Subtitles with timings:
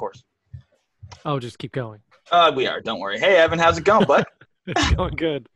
[0.00, 0.24] course.
[1.26, 2.00] Oh, just keep going.
[2.32, 2.80] Uh, we are.
[2.80, 3.18] Don't worry.
[3.18, 4.24] Hey, Evan, how's it going, bud?
[4.66, 5.46] It's going good.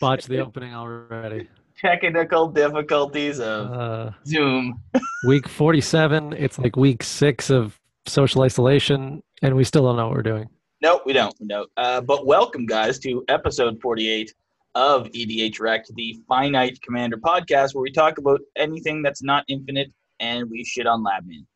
[0.00, 1.48] Botched the opening already.
[1.80, 4.80] Technical difficulties of Uh, Zoom.
[5.26, 6.32] week 47.
[6.34, 10.48] It's like week six of social isolation, and we still don't know what we're doing.
[10.82, 11.34] No, we don't.
[11.40, 11.66] No.
[11.76, 14.32] Uh, but welcome, guys, to episode 48
[14.74, 19.90] of EDH Rect, the Finite Commander podcast, where we talk about anything that's not infinite
[20.20, 21.46] and we shit on Labman.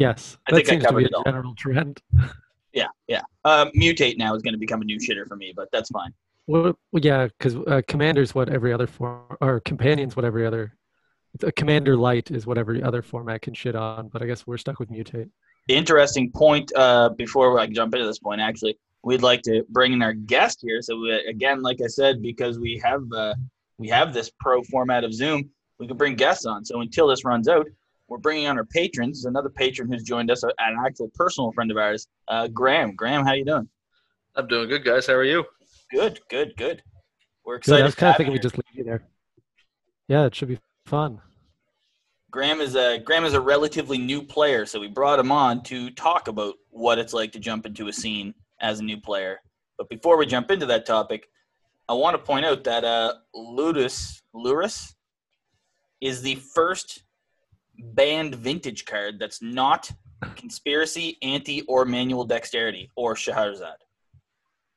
[0.00, 2.00] Yes, I that think I seems to be a general trend.
[2.72, 3.22] Yeah, yeah.
[3.44, 6.14] Uh, Mutate now is going to become a new shitter for me, but that's fine.
[6.46, 10.76] Well, well, yeah, because uh, commander's what every other form, or companion's what every other.
[11.56, 14.78] Commander light is what every other format can shit on, but I guess we're stuck
[14.78, 15.28] with mutate.
[15.66, 16.70] Interesting point.
[16.76, 20.60] Uh, before I jump into this point, actually, we'd like to bring in our guest
[20.62, 20.80] here.
[20.80, 23.34] So we, again, like I said, because we have uh,
[23.78, 26.64] we have this pro format of Zoom, we can bring guests on.
[26.64, 27.66] So until this runs out,
[28.10, 29.24] we're bringing on our patrons.
[29.24, 32.94] Another patron who's joined us, uh, an actual personal friend of ours, uh, Graham.
[32.94, 33.68] Graham, how you doing?
[34.34, 35.06] I'm doing good, guys.
[35.06, 35.44] How are you?
[35.92, 36.82] Good, good, good.
[37.44, 37.82] We're Good, excited.
[37.82, 39.02] I was kind of thinking we just leave you there.
[40.08, 41.20] Yeah, it should be fun.
[42.30, 45.90] Graham is a Graham is a relatively new player, so we brought him on to
[45.90, 49.40] talk about what it's like to jump into a scene as a new player.
[49.78, 51.28] But before we jump into that topic,
[51.88, 54.94] I want to point out that uh, Ludus Luris
[56.00, 57.02] is the first
[57.82, 59.90] banned vintage card that's not
[60.36, 63.74] conspiracy, ante, or manual dexterity or Shahrazad.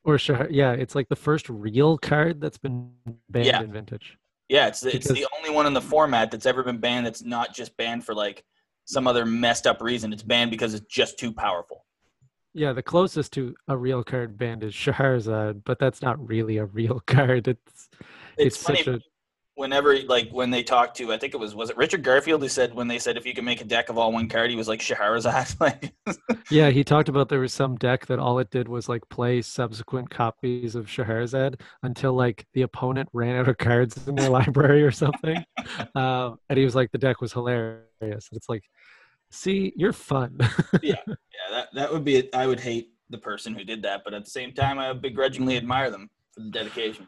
[0.04, 2.90] Or Shah- yeah, it's like the first real card that's been
[3.30, 3.62] banned Yeah.
[3.62, 4.18] in vintage.
[4.48, 7.22] Yeah, it's the, it's the only one in the format that's ever been banned that's
[7.22, 8.44] not just banned for like
[8.84, 10.12] some other messed up reason.
[10.12, 11.86] It's banned because it's just too powerful.
[12.52, 16.66] Yeah, the closest to a real card banned is Shahrazad, but that's not really a
[16.66, 17.48] real card.
[17.48, 17.88] It's
[18.36, 19.00] It's, it's, funny such a
[19.56, 22.48] whenever like when they talked to I think it was was it Richard Garfield who
[22.48, 24.56] said when they said if you can make a deck of all one card he
[24.56, 25.92] was like Shahrazad like
[26.50, 26.70] yeah.
[26.70, 30.10] He talked about there was some deck that all it did was like play subsequent
[30.10, 34.90] copies of Shahrazad until like the opponent ran out of cards in their library or
[34.90, 35.44] something,
[35.94, 38.28] um, and he was like the deck was hilarious.
[38.32, 38.64] It's like,
[39.30, 40.38] see, you're fun.
[40.82, 40.94] Yeah
[41.34, 42.30] yeah that that would be it.
[42.34, 45.56] I would hate the person who did that but at the same time I begrudgingly
[45.56, 47.06] admire them for the dedication.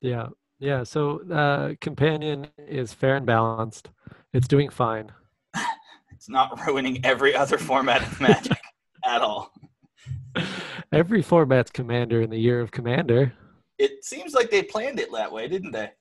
[0.00, 0.28] Yeah,
[0.60, 0.84] yeah.
[0.84, 3.90] So uh, companion is fair and balanced.
[4.32, 5.10] It's doing fine.
[6.12, 8.58] It's not ruining every other format of Magic
[9.06, 9.50] at all.
[10.92, 13.32] Every format's commander in the year of commander.
[13.78, 15.92] It seems like they planned it that way, didn't they?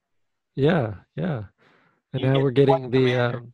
[0.58, 1.44] Yeah, yeah.
[2.12, 3.16] And You now get we're getting the.
[3.16, 3.54] Um,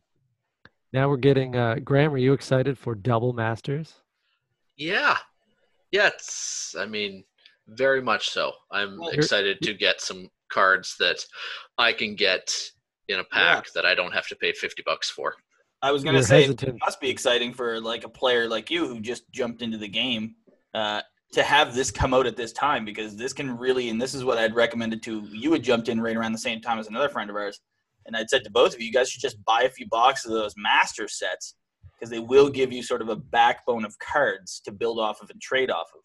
[0.92, 1.54] now we're getting.
[1.54, 3.94] Uh, Graham, are you excited for double masters?
[4.76, 5.16] Yeah.
[5.92, 7.22] Yeah, it's, I mean,
[7.68, 8.52] very much so.
[8.72, 11.18] I'm Well, excited to get some cards that
[11.78, 12.52] I can get
[13.08, 15.34] in a pack that I don't have to pay 50 bucks for.
[15.82, 16.76] I was gonna You're say hesitant.
[16.76, 19.88] it must be exciting for like a player like you who just jumped into the
[19.88, 20.34] game
[20.74, 21.02] uh,
[21.32, 24.24] to have this come out at this time because this can really and this is
[24.24, 27.08] what I'd recommended to you had jumped in right around the same time as another
[27.08, 27.60] friend of ours
[28.06, 30.30] and I'd said to both of you you guys should just buy a few boxes
[30.30, 31.54] of those master sets
[31.98, 35.30] because they will give you sort of a backbone of cards to build off of
[35.30, 36.00] and trade off of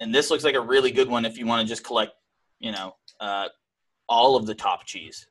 [0.00, 2.12] and this looks like a really good one if you want to just collect
[2.60, 3.48] you know uh,
[4.08, 5.26] all of the top cheese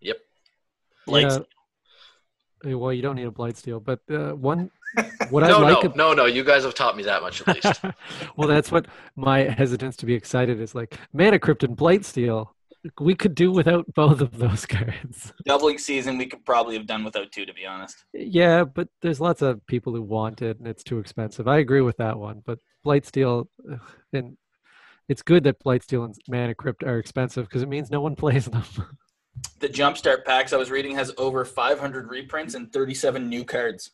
[0.00, 0.18] Yep.
[1.06, 1.38] Like Yeah.
[2.64, 4.70] Uh, Well, you don't need a Blightsteel, but uh, one.
[5.30, 5.84] What I no, like.
[5.96, 6.24] no, no, no.
[6.24, 7.82] You guys have taught me that much at least.
[8.36, 10.98] well, that's what my hesitance to be excited is like.
[11.12, 12.48] Mana Crypt and Blightsteel.
[13.00, 15.32] We could do without both of those cards.
[15.44, 19.20] doubling season we could probably have done without two to be honest Yeah, but there's
[19.20, 21.46] lots of people who want it, and it's too expensive.
[21.48, 23.80] I agree with that one, but Blightsteel, ugh,
[24.12, 24.36] and
[25.08, 28.46] it's good that Blightsteel and Mana Crypt are expensive because it means no one plays
[28.46, 28.62] them.
[29.60, 33.90] the jumpstart packs i was reading has over 500 reprints and 37 new cards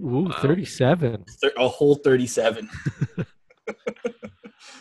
[0.00, 0.36] Ooh, Wow.
[0.40, 1.24] 37.
[1.56, 2.68] A whole 37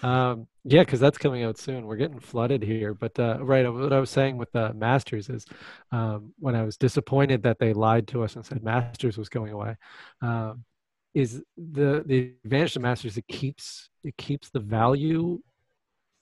[0.01, 1.85] Um, yeah, because that's coming out soon.
[1.85, 2.93] We're getting flooded here.
[2.93, 5.45] But uh, right, what I was saying with the Masters is
[5.93, 9.53] um, when I was disappointed that they lied to us and said Masters was going
[9.53, 9.77] away,
[10.21, 10.65] um,
[11.13, 15.39] is the the advantage of Masters it keeps it keeps the value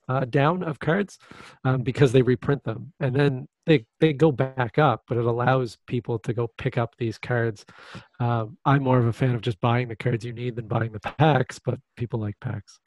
[0.09, 1.17] uh, down of cards
[1.63, 2.91] um, because they reprint them.
[2.99, 6.95] And then they they go back up, but it allows people to go pick up
[6.97, 7.65] these cards.
[8.19, 10.91] Um, I'm more of a fan of just buying the cards you need than buying
[10.91, 12.79] the packs, but people like packs.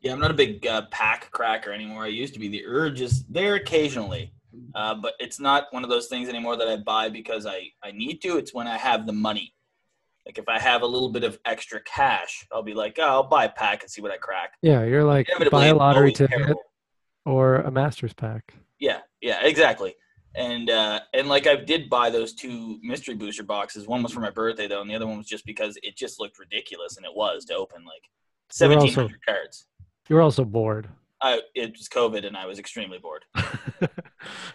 [0.00, 2.04] yeah i'm not a big uh, pack cracker anymore.
[2.04, 2.48] I used to be.
[2.48, 4.32] The urge is there occasionally
[4.74, 7.90] uh, but it's not one of those things anymore that i buy because i i
[7.92, 8.36] need to.
[8.36, 9.54] It's when i have the money
[10.30, 13.22] like if i have a little bit of extra cash i'll be like oh, i'll
[13.28, 16.12] buy a pack and see what i crack Yeah, you're like Inevitably, buy a lottery
[16.12, 16.62] ticket terrible.
[17.26, 18.54] or a master's pack.
[18.78, 19.94] Yeah, yeah, exactly.
[20.36, 23.86] And uh, and like I did buy those two mystery booster boxes.
[23.88, 26.20] One was for my birthday though, and the other one was just because it just
[26.20, 28.04] looked ridiculous, and it was to open like
[28.50, 29.66] seventeen hundred cards.
[30.08, 30.88] You're also bored.
[31.20, 33.24] I it was COVID, and I was extremely bored.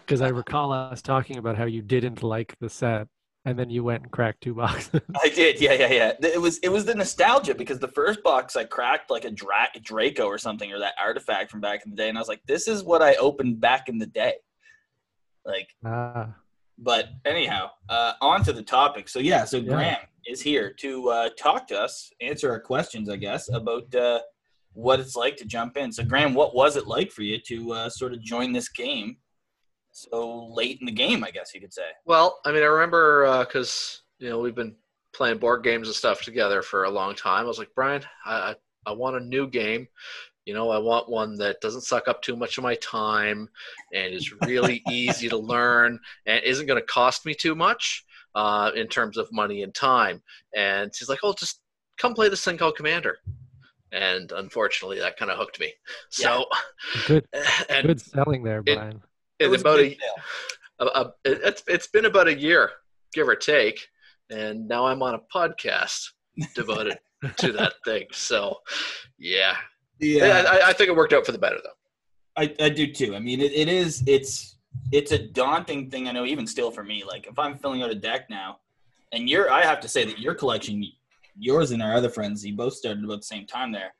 [0.06, 3.08] Because I recall us talking about how you didn't like the set,
[3.46, 5.02] and then you went and cracked two boxes.
[5.24, 6.12] I did, yeah, yeah, yeah.
[6.22, 9.70] It was it was the nostalgia because the first box I cracked like a Dra-
[9.82, 12.42] Draco or something or that artifact from back in the day, and I was like,
[12.46, 14.34] this is what I opened back in the day.
[15.46, 16.34] Like, ah,
[16.78, 19.08] but anyhow, uh, on to the topic.
[19.08, 19.74] So yeah, so Yeah.
[19.74, 24.22] Graham is here to uh, talk to us, answer our questions, I guess, about uh,
[24.74, 25.92] what it's like to jump in.
[25.92, 29.18] So Graham, what was it like for you to uh, sort of join this game
[29.96, 31.24] so late in the game?
[31.24, 31.88] I guess you could say.
[32.06, 34.76] Well, I mean, I remember because you know we've been
[35.14, 37.46] playing board games and stuff together for a long time.
[37.46, 38.56] I was like, Brian, I I
[38.88, 39.88] I want a new game.
[40.46, 43.50] You know, I want one that doesn't suck up too much of my time
[43.94, 48.06] and is really easy to learn and isn't going to cost me too much
[48.36, 50.22] uh, in terms of money and time.
[50.56, 51.62] And she's like, "Oh, just
[51.98, 53.18] come play this thing called Commander."
[53.92, 55.74] And unfortunately, that kind of hooked me.
[56.10, 56.46] So,
[57.08, 57.26] good,
[57.70, 59.02] and good selling there, it- Brian.
[59.40, 59.98] It in was about a,
[60.80, 62.72] a, a, it- it's it's been about a year,
[63.14, 63.88] give or take,
[64.30, 66.10] and now I'm on a podcast
[66.54, 66.98] devoted
[67.38, 68.06] to that thing.
[68.12, 68.58] So,
[69.18, 69.56] yeah,
[70.00, 71.70] Yeah, I, I think it worked out for the better though.
[72.38, 73.16] I, I do too.
[73.16, 74.58] I mean, it, it is it's
[74.92, 76.08] it's a daunting thing.
[76.08, 77.04] I know even still for me.
[77.08, 78.60] Like if I'm filling out a deck now,
[79.14, 80.84] and you're, I have to say that your collection,
[81.38, 83.94] yours and our other friends, you both started about the same time there.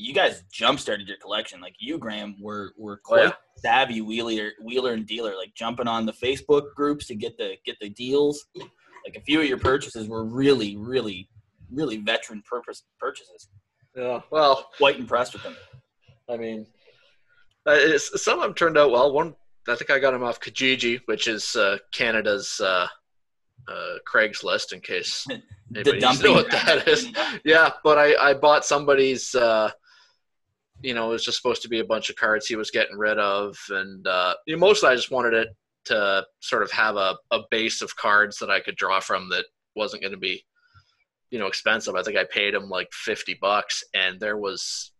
[0.00, 1.60] You guys jump started your collection.
[1.60, 3.32] Like you, Graham, were were Oh, quite yeah.
[3.56, 5.36] savvy wheeler wheeler and dealer.
[5.36, 8.46] Like jumping on the Facebook groups to get the get the deals.
[8.56, 11.28] Like a few of your purchases were really, really,
[11.70, 13.48] really veteran purpose purchases.
[13.94, 14.20] Yeah.
[14.30, 15.56] Well, Quite impressed with them.
[16.30, 16.66] I mean,
[17.66, 19.12] uh, some of them turned out well.
[19.12, 19.34] One,
[19.68, 22.86] I think I got him off Kijiji, which is uh, Canada's uh,
[23.68, 25.26] uh, Craigslist, in case
[25.74, 27.08] anybody needs to dumping know what that is.
[27.44, 29.70] Yeah, but I, I bought somebody's, uh,
[30.82, 32.96] you know, it was just supposed to be a bunch of cards he was getting
[32.96, 33.56] rid of.
[33.70, 35.48] And uh, you know, mostly I just wanted it
[35.86, 39.46] to sort of have a, a base of cards that I could draw from that
[39.74, 40.44] wasn't going to be,
[41.30, 41.94] you know, expensive.
[41.94, 44.92] I think I paid him like 50 bucks and there was,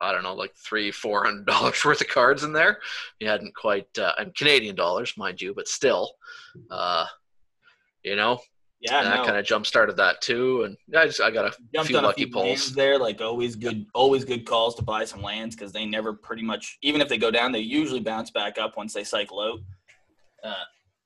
[0.00, 2.78] I don't know, like three, four hundred dollars worth of cards in there.
[3.18, 6.12] He hadn't quite, uh, and Canadian dollars, mind you, but still,
[6.70, 7.06] uh,
[8.02, 8.40] you know,
[8.82, 9.24] Yeah, and that no.
[9.24, 10.64] kind of jump started that too.
[10.64, 12.74] And I just I got a jumped few lucky a few pulls.
[12.74, 12.98] there.
[12.98, 16.78] Like always good, always good calls to buy some lands because they never pretty much,
[16.82, 19.60] even if they go down, they usually bounce back up once they cycle out.
[20.42, 20.64] Uh,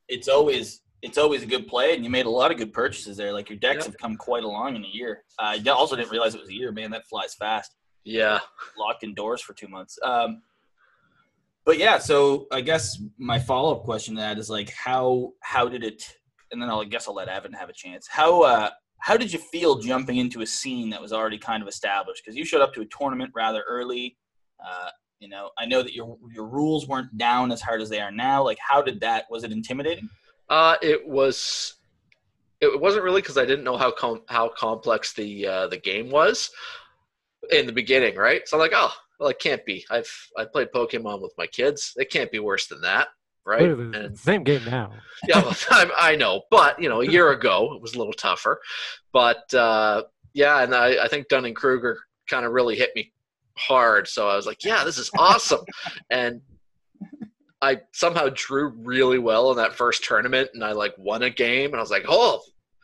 [0.09, 3.19] it's always it's always a good play, and you made a lot of good purchases
[3.19, 3.31] there.
[3.33, 3.87] Like your decks Yep.
[3.87, 5.25] have come quite along in a year.
[5.39, 6.73] I also didn't realize it was a year.
[6.73, 7.77] Man, that flies fast.
[8.05, 8.39] Yeah,
[8.79, 9.99] Locked indoors for two months.
[10.03, 10.41] Um,
[11.67, 15.69] but yeah, so I guess my follow up question to that is like, how how
[15.69, 16.09] did it?
[16.53, 18.07] And then I'll I guess I'll let Evan have a chance.
[18.09, 21.69] How uh, how did you feel jumping into a scene that was already kind of
[21.69, 22.23] established?
[22.25, 24.17] Because you showed up to a tournament rather early.
[24.65, 24.89] Uh,
[25.21, 28.11] you know, I know that your your rules weren't down as hard as they are
[28.13, 28.45] now.
[28.45, 29.25] Like, how did that?
[29.31, 30.09] Was it intimidating?
[30.49, 31.75] uh, it was.
[32.61, 36.11] It wasn't really because I didn't know how com- how complex the uh, the game
[36.11, 36.51] was
[37.51, 38.47] in the beginning, right?
[38.49, 39.85] So I'm like, oh, well, it can't be.
[39.91, 41.93] I've I played Pokemon with my kids.
[41.97, 43.09] It can't be worse than that,
[43.47, 43.63] right?
[43.63, 44.93] And same game now.
[45.29, 48.13] yeah, well, I, I know, but you know, a year ago it was a little
[48.13, 48.61] tougher.
[49.13, 50.03] But uh,
[50.35, 51.99] yeah, and I, I think Dunning Kruger
[52.29, 53.13] kind of really hit me
[53.57, 54.09] hard.
[54.09, 55.65] So I was like, yeah, this is awesome.
[56.11, 56.43] and
[57.63, 61.71] I somehow drew really well in that first tournament, and I like won a game,
[61.71, 62.43] and I was like, oh,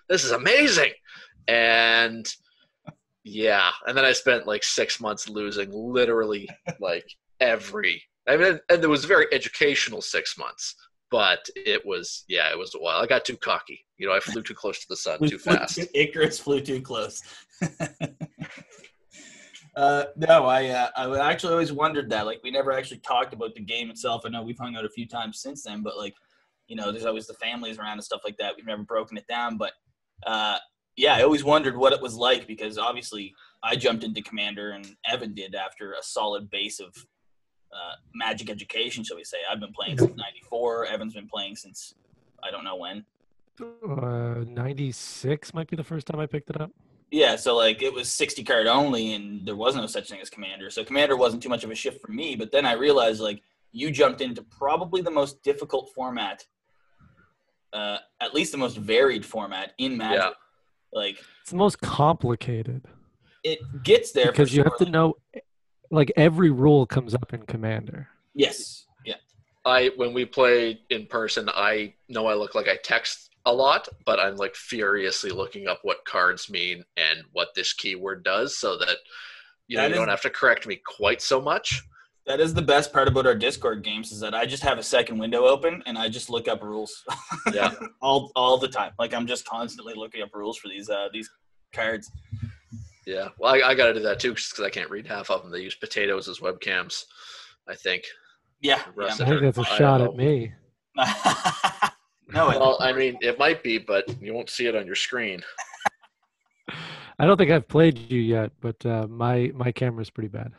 [0.08, 0.92] this is amazing.
[1.48, 2.26] And
[3.24, 6.48] yeah, and then I spent like six months losing literally
[6.80, 7.06] like
[7.40, 8.02] every.
[8.28, 10.76] I mean, and it was very educational six months
[11.10, 14.20] but it was yeah it was a while i got too cocky you know i
[14.20, 17.22] flew too close to the sun too fast Icarus flew too close.
[19.76, 22.26] uh, no, I uh, I actually always wondered that.
[22.26, 24.22] Like, we never actually talked about the game itself.
[24.24, 26.14] I know we've hung out a few times since then, but like,
[26.66, 28.54] you know, there's always the families around and stuff like that.
[28.56, 29.72] We've never broken it down, but
[30.26, 30.58] uh,
[30.96, 34.86] yeah, I always wondered what it was like because obviously I jumped into Commander and
[35.08, 36.94] Evan did after a solid base of
[37.72, 39.38] uh, Magic education, shall we say?
[39.50, 40.86] I've been playing since '94.
[40.86, 41.94] Evan's been playing since
[42.42, 43.04] I don't know when.
[43.60, 46.70] Uh, 96 might be the first time I picked it up.
[47.10, 50.30] Yeah, so like it was 60 card only, and there was no such thing as
[50.30, 50.70] Commander.
[50.70, 52.34] So Commander wasn't too much of a shift for me.
[52.34, 56.44] But then I realized like you jumped into probably the most difficult format,
[57.72, 60.20] uh, at least the most varied format in Magic.
[60.20, 60.30] Yeah.
[60.92, 62.86] Like It's the most complicated
[63.44, 64.86] it gets there because for you have sure.
[64.86, 65.14] to know,
[65.92, 68.08] like every rule comes up in Commander.
[68.34, 68.86] Yes.
[69.04, 69.16] Yeah.
[69.64, 73.88] I when we play in person, I know I look like I text a lot,
[74.06, 78.76] but I'm like furiously looking up what cards mean and what this keyword does, so
[78.78, 78.96] that
[79.68, 81.82] you know That you is- don't have to correct me quite so much.
[82.24, 84.82] That is the best part about our Discord games is that I just have a
[84.82, 87.02] second window open and I just look up rules
[87.52, 88.92] Yeah, all all the time.
[88.98, 91.28] Like I'm just constantly looking up rules for these uh these
[91.74, 92.10] cards.
[93.06, 93.28] Yeah.
[93.38, 95.50] Well, I, I got to do that too because I can't read half of them.
[95.50, 97.04] They use potatoes as webcams.
[97.68, 98.04] I think.
[98.60, 98.82] Yeah.
[98.94, 99.30] Russ I yeah.
[99.30, 100.52] think that's a I shot at me.
[100.96, 105.42] no, Well, I mean, it might be, but you won't see it on your screen.
[107.18, 110.52] I don't think I've played you yet, but uh, my my is pretty bad.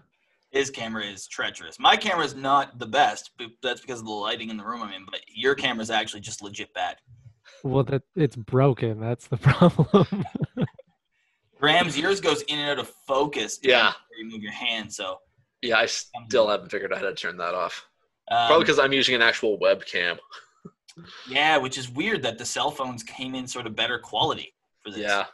[0.51, 1.79] his camera is treacherous.
[1.79, 4.81] My camera is not the best, but that's because of the lighting in the room
[4.81, 5.05] I'm in.
[5.09, 6.97] But your camera is actually just legit bad.
[7.63, 8.99] Well, that it's broken.
[8.99, 10.25] That's the problem.
[11.63, 13.59] Graham's yours goes in and out of focus.
[13.63, 13.93] Yeah.
[14.19, 15.19] You move your hand, so
[15.61, 17.85] Yeah, I still haven't figured out how to turn that off.
[18.29, 20.17] um, Probably because I'm using an actual webcam.
[21.29, 24.53] yeah, which is weird that the cell phones came in sort of better quality
[24.83, 24.99] for this.
[24.99, 25.25] Yeah,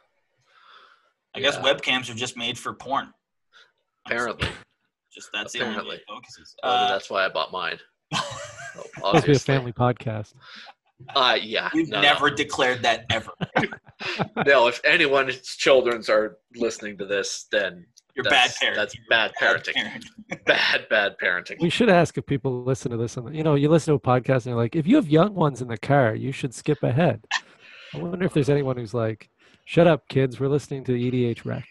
[1.35, 3.11] I guess webcams are just made for porn.
[4.05, 4.47] apparently.
[5.11, 6.55] Just that's the only way it focuses.
[6.61, 7.79] Well, Uh, that's why I bought mine.
[8.75, 10.35] So, Must be a family podcast.
[11.15, 11.69] Uh, yeah.
[11.73, 13.31] We've no, never declared that ever.
[13.57, 14.43] No.
[14.45, 18.77] no, if anyone's children's are listening to this, then You're bad parent.
[18.77, 19.73] that's You're bad parenting.
[19.73, 20.05] parent.
[20.45, 21.59] bad, bad parenting.
[21.59, 23.17] We should ask if people listen to this.
[23.17, 25.33] And you know, you listen to a podcast and you're like, if you have young
[25.33, 27.25] ones in the car, you should skip ahead.
[27.93, 29.29] I wonder if there's anyone who's like,
[29.65, 30.39] "Shut up, kids.
[30.39, 31.65] We're listening to EDH Rec."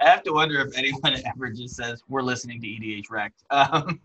[0.00, 4.00] I have to wonder if anyone ever just says we're listening to EDH Rect, um,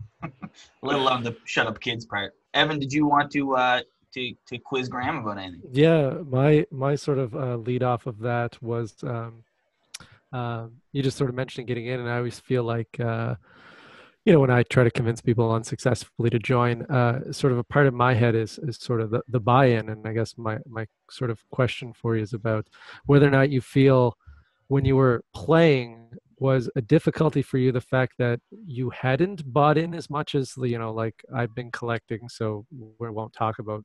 [0.82, 2.34] let alone the shut up kids part.
[2.54, 3.80] Evan, did you want to uh,
[4.14, 5.70] to to quiz Graham about anything?
[5.72, 9.44] Yeah, my my sort of uh, lead off of that was um,
[10.32, 13.34] um, you just sort of mentioned getting in, and I always feel like uh,
[14.24, 17.64] you know when I try to convince people unsuccessfully to join, uh, sort of a
[17.64, 20.58] part of my head is is sort of the, the buy-in, and I guess my
[20.66, 22.68] my sort of question for you is about
[23.06, 24.16] whether or not you feel
[24.68, 26.00] when you were playing
[26.38, 30.52] was a difficulty for you the fact that you hadn't bought in as much as
[30.54, 32.66] the you know like I've been collecting, so
[32.98, 33.84] we won't talk about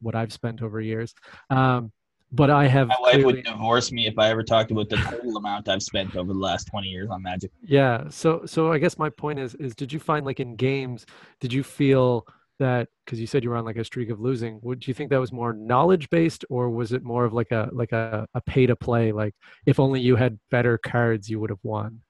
[0.00, 1.14] what I've spent over years.
[1.50, 1.92] Um,
[2.32, 4.96] but I have My wife clearly, would divorce me if I ever talked about the
[4.96, 7.52] total amount I've spent over the last twenty years on Magic.
[7.62, 8.08] yeah.
[8.08, 11.06] So so I guess my point is is did you find like in games
[11.40, 12.26] did you feel
[12.58, 15.10] that because you said you were on like a streak of losing would you think
[15.10, 18.40] that was more knowledge based or was it more of like a like a, a
[18.40, 19.34] pay to play like
[19.66, 22.00] if only you had better cards you would have won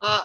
[0.00, 0.24] Uh,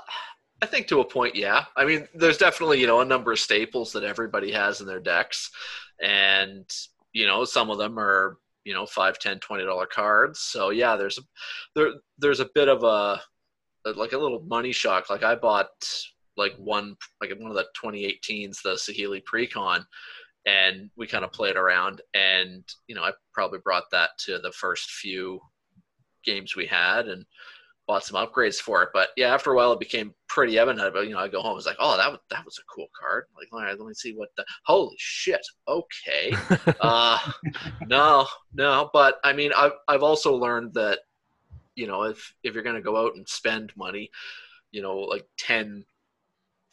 [0.61, 1.65] I think to a point, yeah.
[1.75, 4.99] I mean, there's definitely you know a number of staples that everybody has in their
[4.99, 5.51] decks,
[6.01, 6.65] and
[7.13, 10.39] you know some of them are you know five, ten, twenty dollar cards.
[10.39, 11.21] So yeah, there's a
[11.75, 13.21] there there's a bit of a
[13.95, 15.09] like a little money shock.
[15.09, 15.69] Like I bought
[16.37, 19.83] like one like one of the 2018s, the Saheeli Precon,
[20.45, 24.51] and we kind of played around, and you know I probably brought that to the
[24.51, 25.39] first few
[26.23, 27.25] games we had, and
[27.87, 28.89] bought some upgrades for it.
[28.93, 30.93] But yeah, after a while, it became pretty evident.
[30.93, 32.87] But you know, I go home, it's like, oh, that was that was a cool
[32.99, 33.25] card.
[33.35, 35.45] Like, all right, let me see what the holy shit.
[35.67, 36.33] Okay,
[36.81, 37.17] uh,
[37.87, 38.89] no, no.
[38.93, 40.99] But I mean, I've I've also learned that
[41.75, 44.11] you know if if you're gonna go out and spend money,
[44.71, 45.85] you know, like ten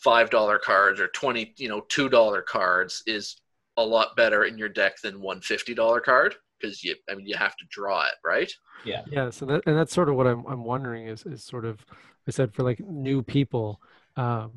[0.04, 3.36] five dollar cards or twenty you know two dollar cards is
[3.78, 7.26] a lot better in your deck than one fifty dollar card because you I mean
[7.26, 8.52] you have to draw it right.
[8.84, 11.64] yeah yeah so that and that's sort of what i'm, I'm wondering is is sort
[11.64, 11.84] of
[12.28, 13.80] i said for like new people
[14.16, 14.52] um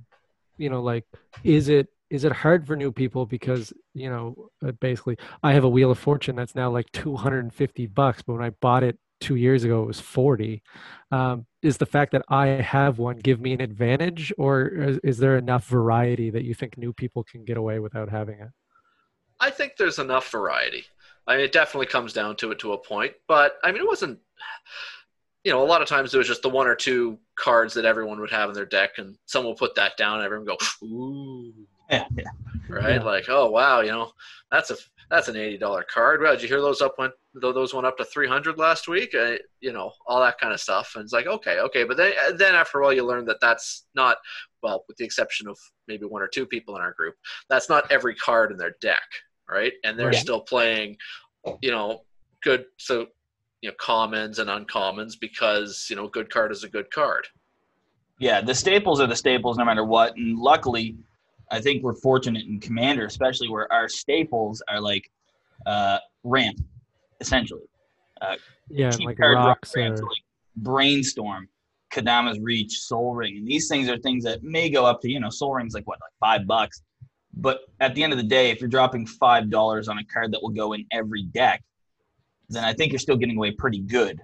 [0.57, 1.05] you know like
[1.43, 5.63] is it is it hard for new people because you know uh, basically i have
[5.63, 9.35] a wheel of fortune that's now like 250 bucks but when i bought it two
[9.35, 10.61] years ago it was 40
[11.11, 15.17] um, is the fact that i have one give me an advantage or is, is
[15.17, 18.49] there enough variety that you think new people can get away without having it
[19.39, 20.85] I think there's enough variety.
[21.25, 23.87] I mean, it definitely comes down to it to a point, but I mean, it
[23.87, 24.19] wasn't.
[25.43, 27.85] You know, a lot of times it was just the one or two cards that
[27.85, 30.57] everyone would have in their deck, and someone will put that down, and everyone go,
[30.85, 31.53] "Ooh,"
[31.89, 32.25] Yeah, yeah.
[32.67, 32.95] right?
[32.95, 33.03] Yeah.
[33.03, 34.11] Like, oh wow, you know,
[34.51, 34.75] that's a
[35.09, 36.21] that's an eighty dollar card.
[36.21, 39.15] Well, did you hear those up went those went up to three hundred last week?
[39.15, 42.13] Uh, you know, all that kind of stuff, and it's like, okay, okay, but then
[42.37, 44.17] then after a while, you learn that that's not
[44.63, 47.15] well, with the exception of maybe one or two people in our group,
[47.49, 49.03] that's not every card in their deck,
[49.49, 49.73] right?
[49.83, 50.15] And they're Right.
[50.17, 50.97] still playing,
[51.61, 52.01] you know,
[52.43, 53.07] good so
[53.61, 57.27] you know commons and uncommons because you know good card is a good card.
[58.19, 60.15] Yeah, the staples are the staples no matter what.
[60.17, 60.95] And luckily,
[61.51, 65.09] I think we're fortunate in Commander, especially where our staples are like
[65.65, 66.59] uh, ramp,
[67.19, 67.63] essentially.
[68.21, 68.35] Uh,
[68.69, 70.23] yeah like rocks ramp, or so like
[70.57, 71.47] brainstorm
[71.91, 75.19] Kodama's Reach, Sol Ring, and these things are things that may go up to you
[75.19, 76.81] know Sol Ring's like what like five bucks,
[77.33, 80.33] but at the end of the day, if you're dropping five dollars on a card
[80.33, 81.63] that will go in every deck,
[82.49, 84.19] then I think you're still getting away pretty good.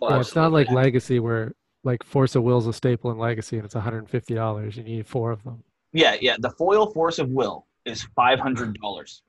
[0.00, 0.70] Well, yeah, it's not like.
[0.70, 1.52] Legacy where
[1.82, 4.76] like Force of Will's a staple in Legacy and it's $150.
[4.76, 5.62] You need four of them.
[5.94, 6.36] Yeah, yeah.
[6.38, 9.22] The foil Force of Will is five hundred dollars.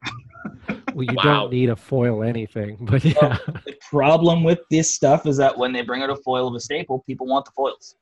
[0.93, 1.23] Well, you Wow.
[1.23, 3.37] don't need a foil anything, but yeah.
[3.65, 6.59] The problem with this stuff is that when they bring out a foil of a
[6.59, 7.95] staple, people want the foils.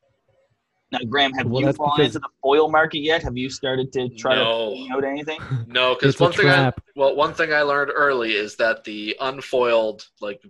[0.91, 3.24] Now, Graham, have Well, you that's fallen because- into the foil market yet?
[3.24, 4.70] Have you started to try No.
[4.70, 5.39] to figure out anything?
[5.67, 10.05] No, because one thing I well, one thing I learned early is that the unfoiled,
[10.22, 10.41] like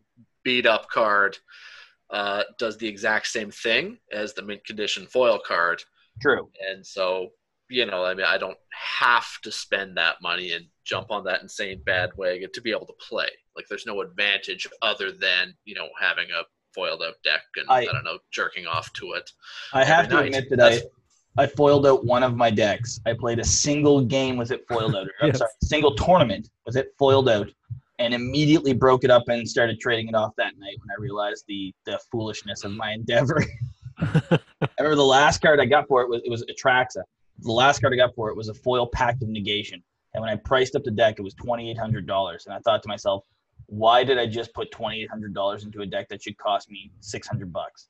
[0.44, 1.38] beat up card,
[2.10, 5.82] uh, does the exact same thing as the mint condition foil card,
[6.22, 6.50] True.
[6.70, 7.30] and so
[7.74, 11.42] you know, I mean, I don't have to spend that money and jump on that
[11.42, 13.28] insane bad bandwagon to be able to play.
[13.56, 16.44] Like, there's no advantage other than you know having a
[16.76, 19.30] foiled out deck and I, I- don't know jerking off to it.
[19.74, 20.26] I have to night.
[20.28, 20.82] admit that That's-
[21.38, 23.00] I, I foiled out one of my decks.
[23.08, 25.08] I played a single game with it foiled out.
[25.08, 25.40] Or, I'm Yes.
[25.40, 27.48] sorry, single tournament with it foiled out,
[28.00, 31.46] and immediately broke it up and started trading it off that night when I realized
[31.48, 33.44] the the foolishness of my endeavor.
[34.00, 34.40] I
[34.80, 37.04] remember the last card I got for it was it was Atraxa.
[37.40, 40.30] The last card I got for it was a foil Pact of Negation, and when
[40.30, 42.46] I priced up the deck, it was twenty eight hundred dollars.
[42.46, 43.26] And I thought to myself,
[43.68, 46.70] why did I just put twenty eight hundred dollars into a deck that should cost
[46.70, 47.88] me six hundred bucks?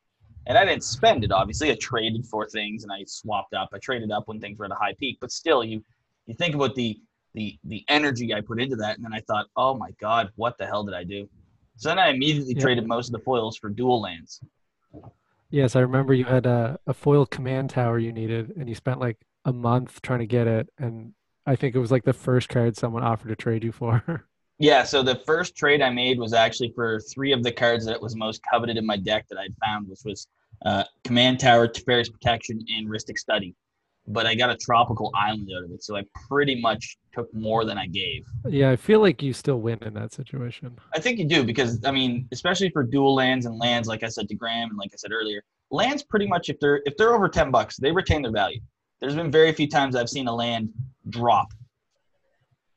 [0.47, 1.31] And I didn't spend it.
[1.31, 3.69] Obviously, I traded for things and I swapped up.
[3.73, 5.83] I traded up when things were at a high peak, but still, you
[6.25, 6.99] you think about the
[7.33, 10.57] the the energy I put into that, and then I thought, oh my god, what
[10.57, 11.29] the hell did I do?
[11.77, 12.61] So then I immediately Yeah.
[12.61, 14.41] traded most of the foils for dual lands.
[15.49, 18.99] yes, I remember you had a, a foil command tower you needed, and you spent
[18.99, 20.69] like a month trying to get it.
[20.77, 21.13] And
[21.45, 24.25] I think it was like the first card someone offered to trade you for.
[24.59, 27.99] Yeah, so the first trade I made was actually for three of the cards that
[28.01, 30.27] was most coveted in my deck that I'd found, which was
[30.63, 33.55] uh, Command Tower, Teferi's Protection, and Rhystic Study.
[34.07, 37.65] But I got a tropical island out of it, so I pretty much took more
[37.65, 38.25] than I gave.
[38.47, 40.77] yeah, I feel like you still win in that situation.
[40.95, 44.07] I think you do because I mean, especially for dual lands and lands, like I
[44.07, 47.15] said to Graham and like I said earlier, lands pretty much if they're if they're
[47.15, 48.61] over ten bucks, they retain their value.
[49.03, 50.69] There's been very few times I've seen a land
[51.09, 51.53] drop,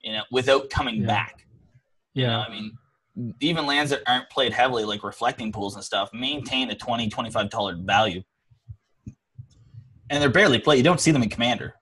[0.03, 1.07] you know, without coming Yeah.
[1.07, 1.47] back.
[2.15, 2.39] You know, Yeah.
[2.41, 2.77] I mean,
[3.41, 7.87] even lands that aren't played heavily, like reflecting pools and stuff, maintain a 20 $25
[7.87, 8.25] value.
[10.11, 10.79] And they're barely played.
[10.79, 11.77] You don't see them in Commander.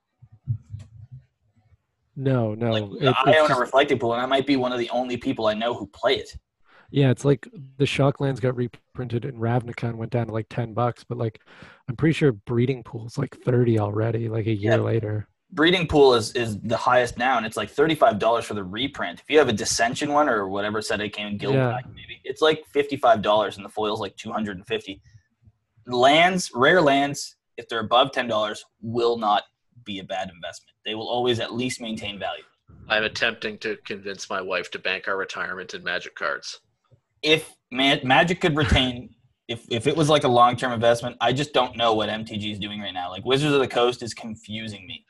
[2.15, 2.71] No, no.
[2.71, 5.17] Like, it- I own a reflecting pool, and I might be one of the only
[5.17, 6.37] people I know who play it.
[6.95, 10.73] Yeah, it's like the Shocklands got reprinted in Ravnica and went down to like ten
[10.75, 11.41] bucks, but like
[11.89, 14.79] I'm pretty sure Breeding Pool's like thirty already, like a year Yeah.
[14.79, 15.29] later.
[15.51, 19.21] Breeding Pool is, is the highest now, and it's like $35 for the reprint.
[19.21, 21.73] If you have a Dissension one or whatever set it came in Guild Yeah.
[21.73, 25.01] Pack, maybe, it's like $55, and the foil's like 250
[25.87, 29.45] Lands, rare lands, if they're above $10, will not
[29.85, 30.75] be a bad investment.
[30.85, 32.43] They will always at least maintain value.
[32.89, 36.61] I'm attempting to convince my wife to bank our retirement in magic cards.
[37.25, 39.11] If man, Magic could retain,
[39.49, 42.53] if if it was like a long term investment, I just don't know what MTG
[42.53, 43.11] is doing right now.
[43.11, 45.05] Like Wizards of the Coast is confusing me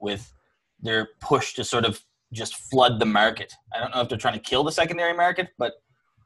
[0.00, 0.32] with
[0.80, 2.00] their push to sort of
[2.32, 3.52] just flood the market.
[3.74, 5.74] I don't know if they're trying to kill the secondary market, but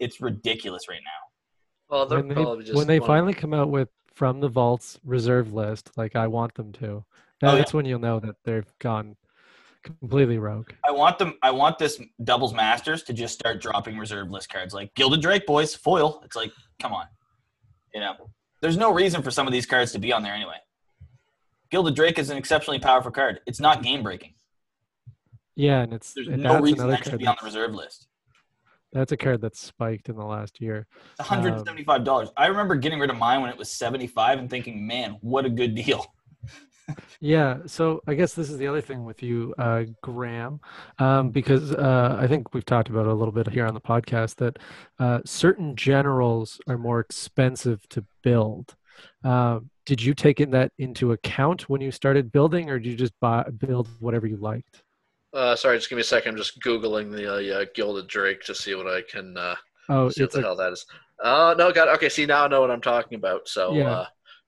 [0.00, 1.90] it's ridiculous right now.
[1.90, 4.98] Well, they're When they, just when they one- finally come out with from the vaults
[5.04, 7.04] reserve list, like I want them to,
[7.42, 9.16] Oh, that's when you'll know that they've gone
[9.86, 10.70] completely rogue.
[10.84, 11.34] I want them.
[11.42, 15.46] I want this doubles masters to just start dropping reserve list cards like Gilded Drake,
[15.46, 16.20] boys, foil.
[16.24, 17.06] It's like, come on,
[17.94, 18.14] you know.
[18.62, 20.56] There's no reason for some of these cards to be on there anyway.
[21.70, 23.40] Gilded Drake is an exceptionally powerful card.
[23.46, 24.34] It's not game breaking.
[25.54, 28.08] Yeah, and it's There's and no reason that should be on the reserve list.
[28.92, 30.86] that's a card that's spiked in the last year.
[31.18, 32.08] It's $175.
[32.08, 35.44] Um, I remember getting rid of mine when it was 75 and thinking, man, what
[35.44, 36.06] a good deal.
[37.20, 40.60] Yeah, so I guess this is the other thing with you, uh, Graham,
[40.98, 43.80] um, because uh, I think we've talked about it a little bit here on the
[43.80, 44.58] podcast that
[44.98, 48.76] uh, certain generals are more expensive to build.
[49.24, 52.96] Uh, did you take in that into account when you started building, or did you
[52.96, 54.82] just buy build whatever you liked?
[55.32, 56.30] Uh, sorry, just give me a second.
[56.30, 59.54] I'm just googling the uh, Gilded Drake to see what I can uh,
[59.88, 60.86] Oh, see what the a, hell that is.
[61.22, 61.88] Oh no, God.
[61.96, 62.08] okay.
[62.08, 63.48] See now I know what I'm talking about.
[63.48, 64.06] So Yeah.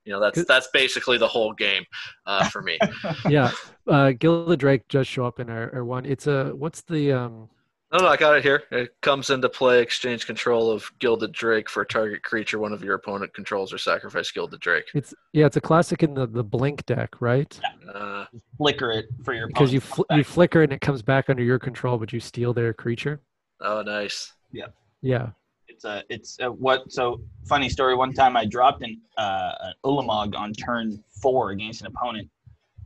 [0.09, 1.85] You know that's that's basically the whole game
[2.25, 2.79] uh, for me.
[3.29, 3.51] yeah.
[3.87, 6.03] Uh, Gilded Drake just show up in our, our one.
[6.03, 7.47] It's a what's the um
[7.91, 8.63] no, no, I got it here.
[8.71, 9.81] It comes into play.
[9.81, 13.77] Exchange control of Gilded Drake for a target creature one of your opponent controls or
[13.77, 14.85] sacrifice Gilded Drake.
[14.95, 17.59] it's yeah it's a classic in the the blink deck right
[17.93, 18.25] Uh,
[18.57, 21.59] Flicker it for your because you fl- you flicker and it comes back under your
[21.59, 23.21] control but you steal their creature
[23.61, 24.33] oh, nice.
[24.51, 24.67] Yeah.
[25.01, 25.29] Yeah
[25.79, 26.91] It's uh, it's uh, what.
[26.91, 27.95] So funny story.
[27.95, 32.29] One time I dropped an uh, an Ulamog on turn four against an opponent.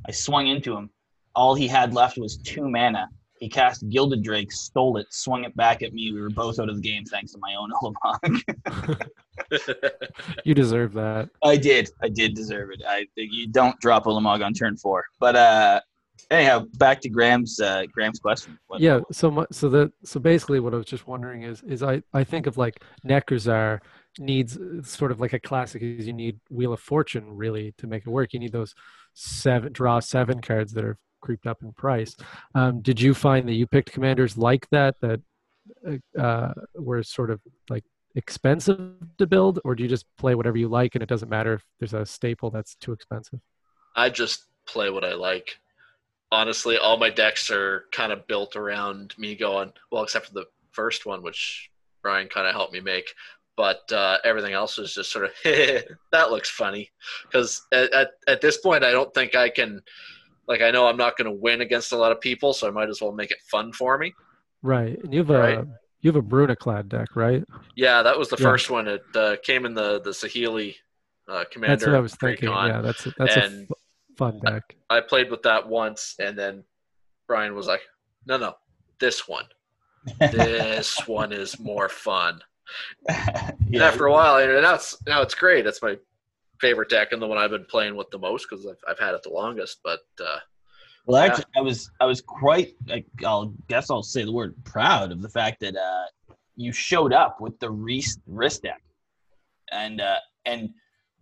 [0.08, 0.91] I swung into him.
[1.34, 3.10] All he had left was two mana.
[3.39, 6.12] He cast Gilded Drake, stole it, swung it back at me.
[6.12, 9.01] We were both out of the game thanks to my own Ulamog.
[10.45, 11.29] You deserve that.
[11.43, 11.89] I did.
[12.03, 12.84] I did deserve it.
[12.88, 15.06] I you don't drop Ulamog on turn four.
[15.19, 15.82] But uh,
[16.31, 18.57] anyhow, back to Graham's uh, Graham's question.
[18.67, 18.99] What- Yeah.
[19.12, 22.23] So mu so that so basically, what I was just wondering is is I I
[22.23, 23.79] think of like Nekusar
[24.19, 27.88] needs uh, sort of like a classic is you need Wheel of Fortune really to
[27.88, 28.33] make it work.
[28.33, 28.73] You need those
[29.13, 32.15] seven draw seven cards that are creeped up in price.
[32.53, 35.21] Um, did you find that you picked commanders like that that
[35.88, 38.79] uh, uh, were sort of like expensive
[39.17, 41.63] to build, or do you just play whatever you like and it doesn't matter if
[41.79, 43.39] there's a staple that's too expensive?
[43.95, 45.57] I just play what I like.
[46.34, 50.46] Honestly, all my decks are kind of built around me going, well, except for the
[50.72, 51.69] first one, which
[52.02, 53.06] Brian kind of helped me make.
[53.56, 55.32] But uh, everything else is just sort of,
[56.12, 56.89] that looks funny.
[57.28, 59.80] Because at, at, at this point, I don't think I can,
[60.48, 62.72] like, I know I'm not going to win against a lot of people, so I
[62.72, 64.12] might as well make it fun for me.
[64.63, 64.98] Right.
[65.04, 65.65] And you have a Right.
[66.02, 67.43] you have a Brudiclad deck, right?
[67.76, 68.43] Yeah, that was the Yeah.
[68.50, 68.88] first one.
[68.88, 70.74] It uh, came in the, the Saheeli
[71.30, 71.76] uh, Commander.
[71.76, 72.50] That's what I was thinking.
[72.50, 72.67] Precon.
[72.69, 73.78] Yeah, that's a, that's And- f-
[74.17, 74.76] fun deck.
[74.89, 76.63] I played with that once, and then
[77.28, 77.82] Brian was like,
[78.26, 78.54] "No, no,
[78.99, 79.45] this one.
[80.32, 82.41] This one is more fun."
[83.10, 85.65] And yeah, after a while, and now it's now it's great.
[85.65, 85.97] It's my
[86.62, 89.15] favorite deck and the one I've been playing with the most because I've, I've had
[89.15, 89.80] it the longest.
[89.84, 90.38] But uh,
[91.08, 91.30] Well, Yeah.
[91.32, 92.76] actually, I was I was quite.
[92.89, 97.13] I, I'll guess I'll say the word proud of the fact that uh, you showed
[97.13, 98.82] up with the Rhys Rhys deck,
[99.71, 100.69] and uh, and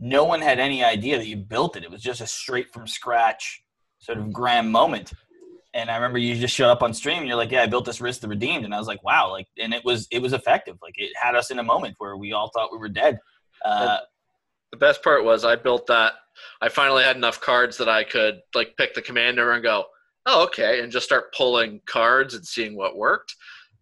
[0.02, 1.84] no one had any idea that you built it.
[1.84, 3.64] It was just a straight from scratch
[4.00, 5.14] sort of grand moment.
[5.76, 7.20] And I remember you just showed up on stream.
[7.20, 9.32] And you're like, "Yeah, I built this Rhys the Redeemed," and I was like, "Wow!"
[9.32, 10.78] Like, and it was it was effective.
[10.82, 13.20] Like, it had us in a moment where we all thought we were dead.
[13.64, 14.00] Uh,
[14.72, 16.14] the best part was I built that.
[16.62, 19.86] I finally had enough cards that I could like pick the commander and go,
[20.26, 23.36] "Oh, okay," and just start pulling cards and seeing what worked.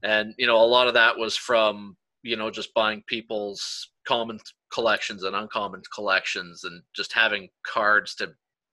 [0.03, 4.39] And you know, a lot of that was from you know just buying people's common
[4.71, 8.31] collections and uncommon collections and just having cards to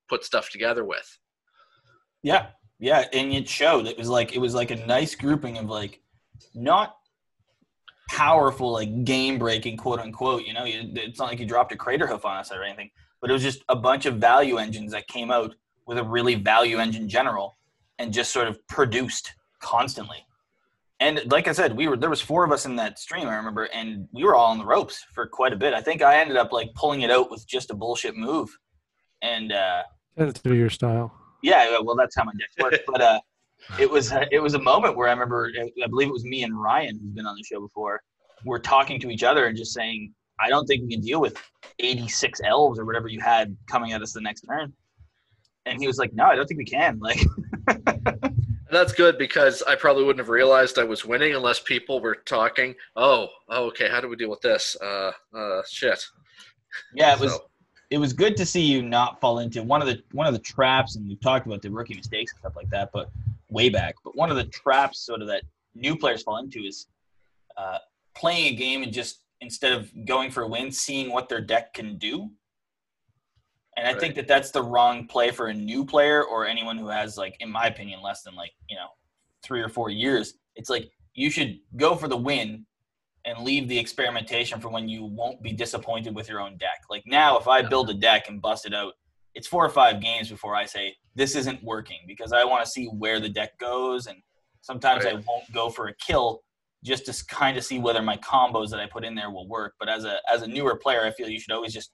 [0.09, 1.19] put stuff together with.
[2.23, 3.87] Yeah, yeah, and it showed.
[3.87, 6.01] It was like it was like a nice grouping of like
[6.55, 6.97] not
[8.11, 10.45] powerful, like game breaking, quote unquote.
[10.45, 13.33] You know, it's not like you dropped a Craterhoof on us or anything, but it
[13.33, 15.55] was just a bunch of value engines that came out
[15.87, 17.57] with a really value engine general
[17.99, 20.26] and just sort of produced constantly.
[20.99, 23.29] And like I said, we were there was four of us in that stream.
[23.29, 25.75] I remember, and we were all on the ropes for quite a bit.
[25.75, 28.49] I think I ended up like pulling it out with just a bullshit move,
[29.23, 29.53] and.
[29.53, 29.83] uh
[30.17, 31.13] Tends to be your style.
[31.43, 32.81] yeah, well, that's how my decks work.
[32.87, 33.21] But uh,
[33.79, 36.43] it was uh, it was a moment where I remember, I believe it was me
[36.45, 38.01] and Ryan, who's been on the show before,
[38.47, 41.37] were talking to each other and just saying, I don't think we can deal with
[41.79, 44.73] 86 elves or whatever you had coming at us the next turn.
[45.67, 46.99] And he was like, No, I don't think we can.
[46.99, 47.21] Like,
[48.71, 52.75] that's good because I probably wouldn't have realized I was winning unless people were talking.
[52.97, 53.89] Oh, oh okay.
[53.89, 54.77] How do we deal with this?
[54.83, 56.05] Uh, uh, shit.
[56.95, 57.39] yeah, it was
[57.91, 60.41] it was good to see you not fall into one of the one of the
[60.41, 63.11] traps, and we've talked about the rookie mistakes and stuff like that, but
[63.49, 63.95] way back.
[64.05, 65.43] But one of the traps, sort of that
[65.75, 66.87] new players fall into, is
[67.57, 67.79] uh,
[68.15, 71.75] playing a game and just instead of going for a win, seeing what their deck
[71.75, 72.31] can do.
[73.77, 74.01] And I Right.
[74.01, 77.37] think that that's the wrong play for a new player or anyone who has, like,
[77.41, 78.89] in my opinion, less than like you know
[79.43, 80.35] three or four years.
[80.55, 82.67] It's like you should go for the win
[83.25, 86.83] and leave the experimentation for when you won't be disappointed with your own deck.
[86.89, 88.95] Like now, if I build a deck and bust it out,
[89.35, 92.71] it's four or five games before I say this isn't working because I want to
[92.71, 94.23] see where the deck goes, and
[94.63, 96.43] sometimes I won't go for a kill
[96.85, 99.75] just to kind of see whether my combos that I put in there will work.
[99.79, 101.91] But as a as a newer player, I feel you should always just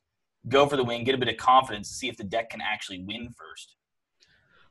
[0.49, 3.03] go for the win, get a bit of confidence, see if the deck can actually
[3.05, 3.77] win first.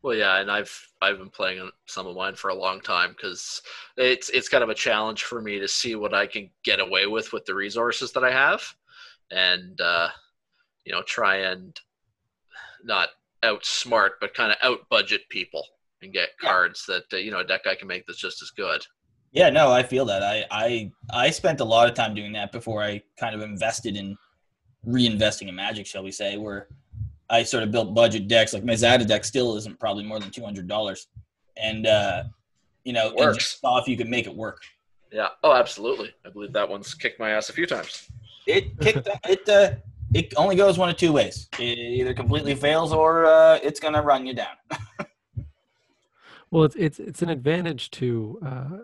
[0.02, 3.62] Well, yeah, and I've I've been playing some of mine for a long time because
[3.98, 7.06] it's it's kind of a challenge for me to see what I can get away
[7.06, 8.64] with with the resources that I have,
[9.32, 10.10] and uh,
[10.86, 11.80] you know try and
[12.84, 13.10] not
[13.44, 15.66] outsmart but kind of out budget people
[16.02, 16.50] and get Yeah.
[16.50, 18.86] cards that uh, you know a deck I can make that's just as good.
[19.32, 20.24] Yeah, no, I feel that.
[20.24, 23.96] I, I I spent a lot of time doing that before I kind of invested
[23.96, 24.18] in
[24.88, 26.68] reinvesting in Magic, shall we say, where
[27.30, 28.54] I sort of built budget decks.
[28.54, 31.08] Like my Zada deck still isn't probably more than two hundred dollars,
[31.58, 32.24] and uh,
[32.84, 34.62] you know, and just saw if you could make it work.
[35.12, 35.30] Yeah.
[35.44, 36.14] Oh, absolutely.
[36.26, 38.10] I believe that one's kicked my ass a few times.
[38.48, 39.50] It kicked it.
[39.50, 39.76] Uh,
[40.14, 41.48] it only goes one of two ways.
[41.58, 44.56] It either completely fails or uh, it's gonna run you down.
[46.52, 48.78] Well, it's it's it's an advantage to uh,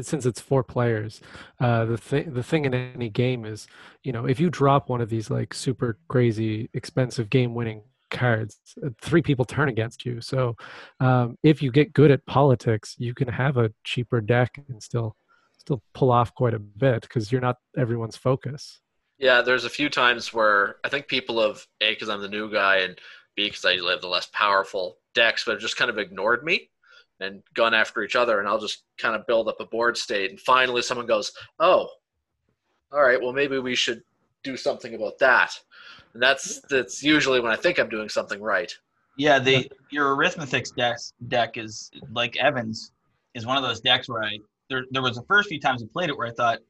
[0.00, 1.20] since it's four players,
[1.60, 3.66] uh, the thing the thing in any game is,
[4.02, 8.58] you know, if you drop one of these like super crazy expensive game winning cards,
[8.84, 10.20] uh, three people turn against you.
[10.20, 10.56] So
[11.00, 15.16] um, if you get good at politics, you can have a cheaper deck and still
[15.58, 18.80] still pull off quite a bit because you're not everyone's focus.
[19.18, 22.50] Yeah, there's a few times where I think people have a because I'm the new
[22.50, 22.98] guy and
[23.36, 26.70] b because I have the less powerful decks, but have just kind of ignored me
[27.22, 30.30] and gun after each other, and I'll just kind of build up a board state,
[30.30, 31.88] and finally someone goes, "Oh,
[32.92, 34.02] all right, well maybe we should
[34.42, 35.52] do something about that,"
[36.14, 38.72] and that's that's usually when I think I'm doing something right.
[39.16, 42.92] Yeah, the your Arixmethes deck deck is like Evans
[43.34, 45.86] is one of those decks where I there there was the first few times I
[45.92, 46.60] played it where I thought,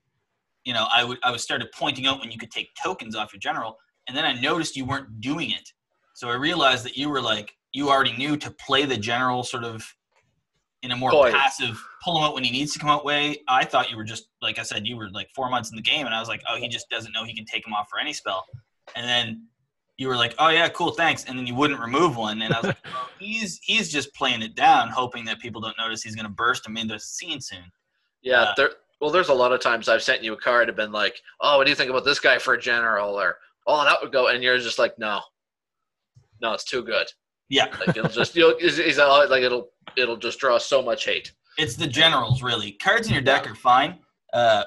[0.65, 3.33] you know, I would I was started pointing out when you could take tokens off
[3.33, 5.73] your general, and then I noticed you weren't doing it,
[6.15, 9.65] so I realized that you were like you already knew to play the general sort
[9.65, 9.85] of
[10.83, 11.31] in a more Boy.
[11.31, 13.39] passive pull him out when he needs to come out way.
[13.49, 15.83] I thought you were just like I said, you were like four months in the
[15.83, 17.89] game, and I was like, oh, he just doesn't know he can take him off
[17.89, 18.45] for any spell.
[18.97, 19.47] And then
[19.97, 21.25] you were like, oh yeah, cool, thanks.
[21.25, 24.43] And then you wouldn't remove one, and I was like, oh, he's he's just playing
[24.43, 27.41] it down, hoping that people don't notice he's going to burst him into the scene
[27.41, 27.65] soon.
[28.23, 28.71] Yeah, Uh, there.
[29.01, 31.59] Well, there's a lot of times I've sent you a card and been like, "Oh,
[31.59, 34.29] what do you think about this guy for a general?" Or, "Oh, that would go,"
[34.29, 35.21] and you're just like, "No,
[36.41, 37.09] no, it's too good."
[37.49, 41.05] Yeah, Like it'll just, you'll, is, is that like it'll, it'll just draw so much
[41.05, 41.33] hate.
[41.59, 42.73] it's the generals really.
[42.73, 43.99] Cards in your deck are fine.
[44.33, 44.65] Uh,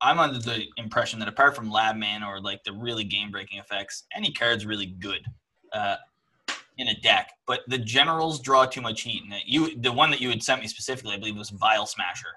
[0.00, 3.58] I'm under the impression that apart from Lab Man or like the really game breaking
[3.58, 5.24] effects, any card's really good
[5.72, 5.96] uh,
[6.78, 7.30] in a deck.
[7.46, 9.22] But the generals draw too much heat.
[9.24, 12.30] And you, the one that you had sent me specifically, I believe, was Vial Smasher.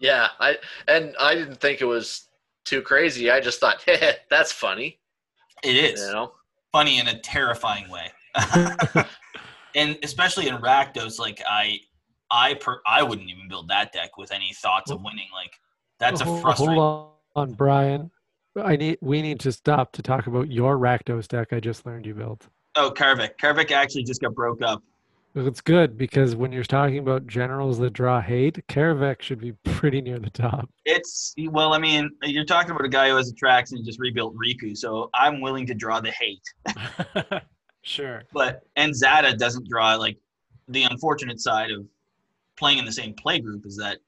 [0.00, 0.56] Yeah, I
[0.88, 2.28] and I didn't think it was
[2.64, 3.30] too crazy.
[3.30, 4.98] I just thought, "Heh, that's funny,"
[5.62, 6.32] It is you know.
[6.72, 8.10] funny in a terrifying way,
[9.74, 11.80] and especially in Rakdos, like I,
[12.30, 15.04] I, per, I wouldn't even build that deck with any thoughts of oh.
[15.04, 15.28] winning.
[15.32, 15.52] Like
[15.98, 16.76] that's a Hold- frustrating.
[16.76, 18.10] Hold on, Brian.
[18.62, 22.04] I need we need to stop to talk about your Rakdos deck I just learned
[22.04, 22.48] you built.
[22.74, 23.36] Oh, Karvik.
[23.40, 24.82] Karvik actually just got broke up.
[25.34, 30.02] It's good because when you're talking about generals that draw hate, Karavek should be pretty
[30.02, 30.68] near the top.
[30.84, 34.34] It's well, I mean, you're talking about a guy who has Atraxa and just rebuilt
[34.36, 36.42] Riku, so I'm willing to draw the hate.
[37.82, 38.22] sure.
[38.32, 40.16] But and Zada doesn't draw like
[40.68, 41.86] the unfortunate side of
[42.56, 43.98] playing in the same play group is that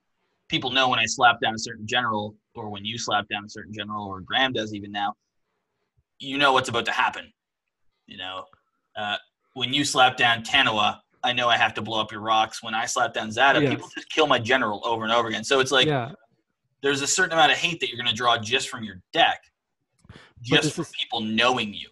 [0.48, 3.48] people know when I slap down a certain general, or when you slap down a
[3.48, 5.14] certain general, or Graham does even now,
[6.18, 7.32] you know what's about to happen.
[8.06, 8.44] You know,
[8.96, 9.16] uh,
[9.54, 12.62] when you slap down Tanoa, I know I have to blow up your rocks.
[12.62, 13.70] When I slap down Zada, Yes.
[13.70, 15.42] people just kill my general over and over again.
[15.42, 16.12] So it's like yeah,
[16.82, 19.40] there's a certain amount of hate that you're going to draw just from your deck,
[20.42, 21.88] just from is- people knowing you.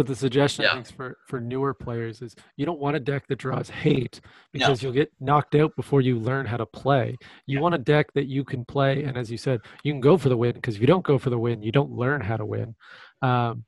[0.00, 0.70] But the suggestion Yeah.
[0.70, 4.22] I think for for newer players is you don't want a deck that draws hate
[4.50, 7.18] because you'll get knocked out before you learn how to play.
[7.44, 7.60] You Yeah.
[7.60, 10.30] want a deck that you can play, and as you said, you can go for
[10.30, 12.46] the win because if you don't go for the win, you don't learn how to
[12.46, 12.74] win.
[13.20, 13.66] Um,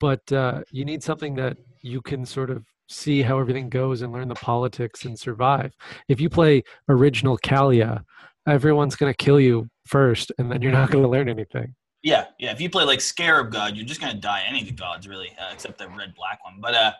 [0.00, 4.10] but uh, you need something that you can sort of see how everything goes and
[4.10, 5.74] learn the politics and survive.
[6.08, 8.04] If you play original Kaalia,
[8.46, 11.74] everyone's going to kill you first, and then you're not going to learn anything.
[12.08, 12.52] Yeah, yeah.
[12.52, 15.28] If you play like Scarab God, you're just gonna die any of the gods really,
[15.38, 16.54] uh, except the red black one.
[16.58, 16.92] But uh,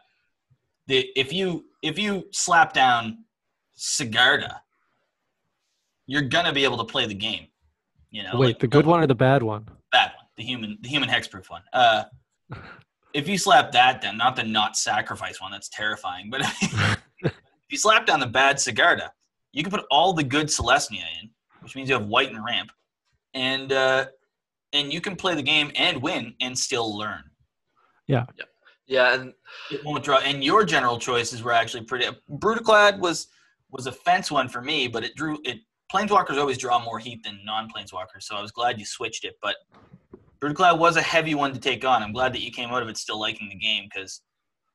[0.87, 3.25] the if you if you slap down
[3.75, 4.59] Sigarda,
[6.07, 7.47] you're gonna be able to play the game.
[8.11, 9.67] You know, Wait, like, the good one or the bad one?
[9.91, 11.63] bad one, the human the human hexproof one.
[11.73, 12.05] Uh,
[13.15, 16.29] if you slap that down, not the not sacrifice one, that's terrifying.
[16.29, 16.43] But
[17.23, 17.33] if
[17.71, 19.09] you slap down the bad Sigarda,
[19.55, 22.71] you can put all the good Celestia in, which means you have white and ramp,
[23.33, 24.05] and uh,
[24.73, 27.23] and you can play the game and win and still learn.
[28.07, 28.45] Yeah, Yeah,
[28.87, 29.35] Yeah, and
[29.71, 30.19] It won't draw.
[30.19, 32.07] And your general choices were actually pretty.
[32.31, 33.29] Brudiclad was
[33.71, 35.59] was a fence one for me, but it drew it.
[35.93, 39.37] Planeswalkers always draw more heat than non-planeswalkers, so I was glad you switched it.
[39.41, 39.57] But
[40.41, 42.03] Brudiclad was a heavy one to take on.
[42.03, 44.23] I'm glad that you came out of it still liking the game because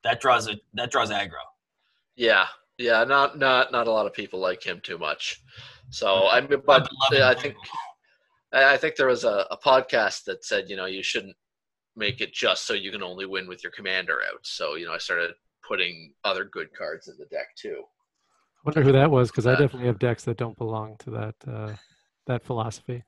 [0.04, 1.44] that draws a that draws aggro.
[2.16, 2.46] yeah,
[2.78, 5.42] yeah, not not not a lot of people like him too much.
[5.90, 7.56] So I, mean, but I think
[8.54, 11.36] I I think there was a, a podcast that said you know you shouldn't
[11.96, 14.40] make it just so you can only win with your commander out.
[14.44, 15.32] So you know I started
[15.68, 17.84] putting other good cards in the deck too.
[18.58, 21.10] I wonder who that was because I Uh, definitely have decks that don't belong to
[21.12, 21.74] that uh,
[22.28, 23.04] that philosophy.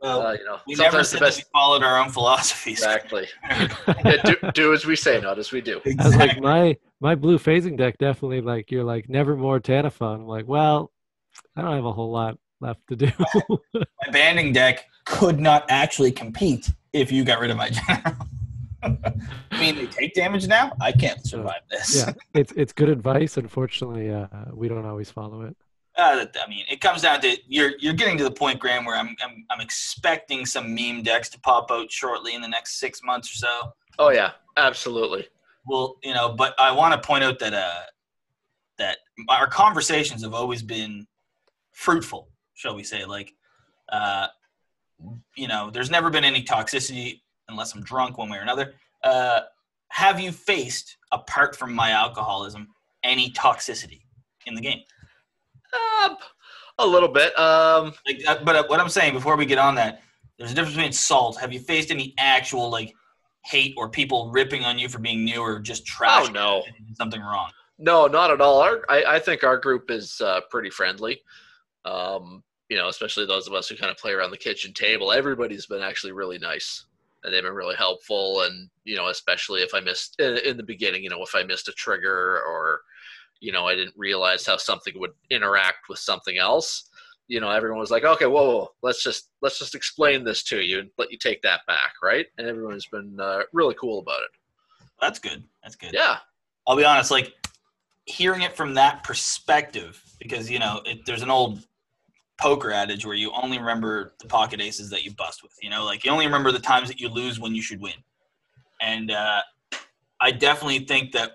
[0.00, 2.10] Well, Uh, you know, we never sometimes said the that best we followed our own
[2.10, 2.78] philosophies.
[2.78, 3.26] exactly.
[4.04, 5.80] Yeah, do, do as we say, not as we do.
[5.98, 10.16] I was like, my my blue phasing deck definitely like you're like Nevermore Tanaphon.
[10.20, 10.90] I'm like, well,
[11.56, 13.10] I don't have a whole lot left to do.
[13.74, 18.16] my banding deck could not actually compete if you got rid of my general.
[18.82, 20.72] I mean, they take damage now.
[20.80, 21.96] I can't survive this.
[21.96, 23.36] yeah, it's it's good advice.
[23.36, 25.56] Unfortunately, uh, we don't always follow it.
[25.96, 28.96] Uh, I mean, it comes down to you're you're getting to the point, Graham, where
[28.96, 33.02] I'm I'm, I'm expecting some meme decks to pop out shortly in the next six
[33.02, 33.72] months or so.
[33.98, 35.28] Oh yeah, absolutely.
[35.66, 37.82] Well, you know, but I want to point out that uh,
[38.78, 41.06] that our conversations have always been
[41.72, 42.29] fruitful,
[42.60, 43.04] shall we say?
[43.04, 43.32] Like,
[43.88, 44.26] uh,
[45.36, 48.74] you know, there's never been any toxicity unless I'm drunk one way or another.
[49.02, 49.40] Uh,
[49.88, 52.68] have you faced, apart from my alcoholism,
[53.02, 54.02] any toxicity
[54.46, 54.80] in the game?
[56.04, 56.16] Um,
[56.78, 57.36] a little bit.
[57.38, 60.02] Um, Like, uh, but uh, what I'm saying before we get on that,
[60.38, 61.38] there's a difference between salt.
[61.40, 62.94] Have you faced any actual like
[63.46, 66.28] hate or people ripping on you for being new or just trash?
[66.28, 66.62] oh no,
[66.94, 67.50] something wrong.
[67.78, 68.60] no, not at all.
[68.60, 71.22] Our, I, I think our group is uh, pretty friendly.
[71.84, 75.12] Um, you know, especially those of us who kind of play around the kitchen table.
[75.12, 76.86] Everybody's been actually really nice,
[77.22, 78.42] and they've been really helpful.
[78.42, 81.42] And you know, especially if I missed in, in the beginning, you know, if I
[81.42, 82.82] missed a trigger or
[83.40, 86.88] you know, I didn't realize how something would interact with something else.
[87.26, 90.60] You know, everyone was like, "Okay, whoa, whoa, let's just let's just explain this to
[90.60, 94.20] you and let you take that back, right?" And everyone's been uh, really cool about
[94.20, 94.30] it.
[95.00, 95.42] That's good.
[95.62, 95.92] That's good.
[95.92, 96.18] Yeah,
[96.68, 97.32] I'll be honest, like
[98.04, 101.64] hearing it from that perspective, because you know, it, there's an old
[102.40, 105.52] poker adage where you only remember the pocket aces that you bust with.
[105.62, 107.92] You know, like you only remember the times that you lose when you should win.
[108.80, 109.42] And uh,
[110.20, 111.32] I definitely think that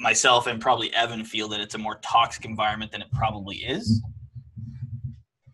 [0.00, 4.02] myself and probably Evan feel that it's a more toxic environment than it probably is,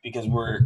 [0.02, 0.60] because we're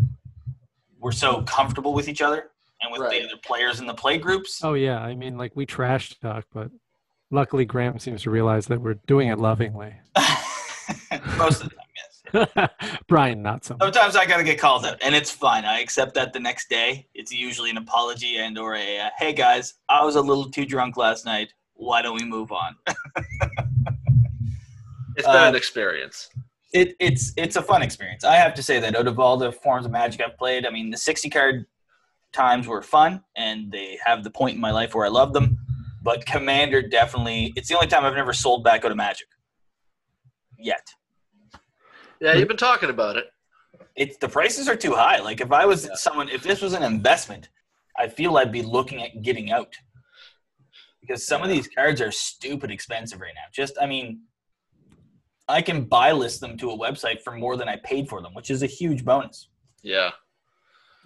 [1.01, 2.51] we're so comfortable with each other
[2.83, 3.23] and with Right.
[3.23, 4.61] the other players in the play groups.
[4.63, 6.71] Oh yeah, I mean, like we trash talk, but
[7.31, 9.95] luckily Graham seems to realize that we're doing it lovingly.
[11.39, 11.90] Most of the time, yes.
[13.09, 13.75] Brian, not so.
[13.75, 13.83] much.
[13.95, 15.65] Sometimes I gotta get called out, and it's fine.
[15.65, 17.07] I accept that the next day.
[17.15, 20.65] It's usually an apology and or a uh, "Hey guys, I was a little too
[20.67, 21.53] drunk last night.
[21.75, 22.77] Why don't we move on?"
[25.17, 26.29] it's been Uh, an experience.
[26.73, 28.25] It, it's it's a fun experience.
[28.25, 30.71] I have to say that out of all the forms of Magic I've played, I
[30.71, 31.67] mean the sixty card
[32.33, 35.59] times were fun, and they have the point in my life where I love them.
[36.03, 39.27] But Commander definitely, it's the only time I've never sold back out of Magic.
[40.59, 40.87] Yet.
[42.21, 43.27] Yeah, you've been talking about it.
[43.97, 45.21] it's the prices are too high.
[45.21, 45.95] Like if I was Yeah.
[45.95, 47.49] someone, if this was an investment,
[47.99, 49.75] I feel I'd be looking at getting out
[51.01, 53.49] because some of these cards are stupid expensive right now.
[53.53, 54.23] Just, I mean,
[55.49, 58.35] I can buy list them to a website for more than I paid for them,
[58.35, 59.49] which is a huge bonus.
[59.83, 60.11] Yeah,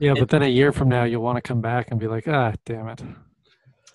[0.00, 2.26] Yeah, but then a year from now, you'll want to come back and be like,
[2.28, 3.02] ah, damn it.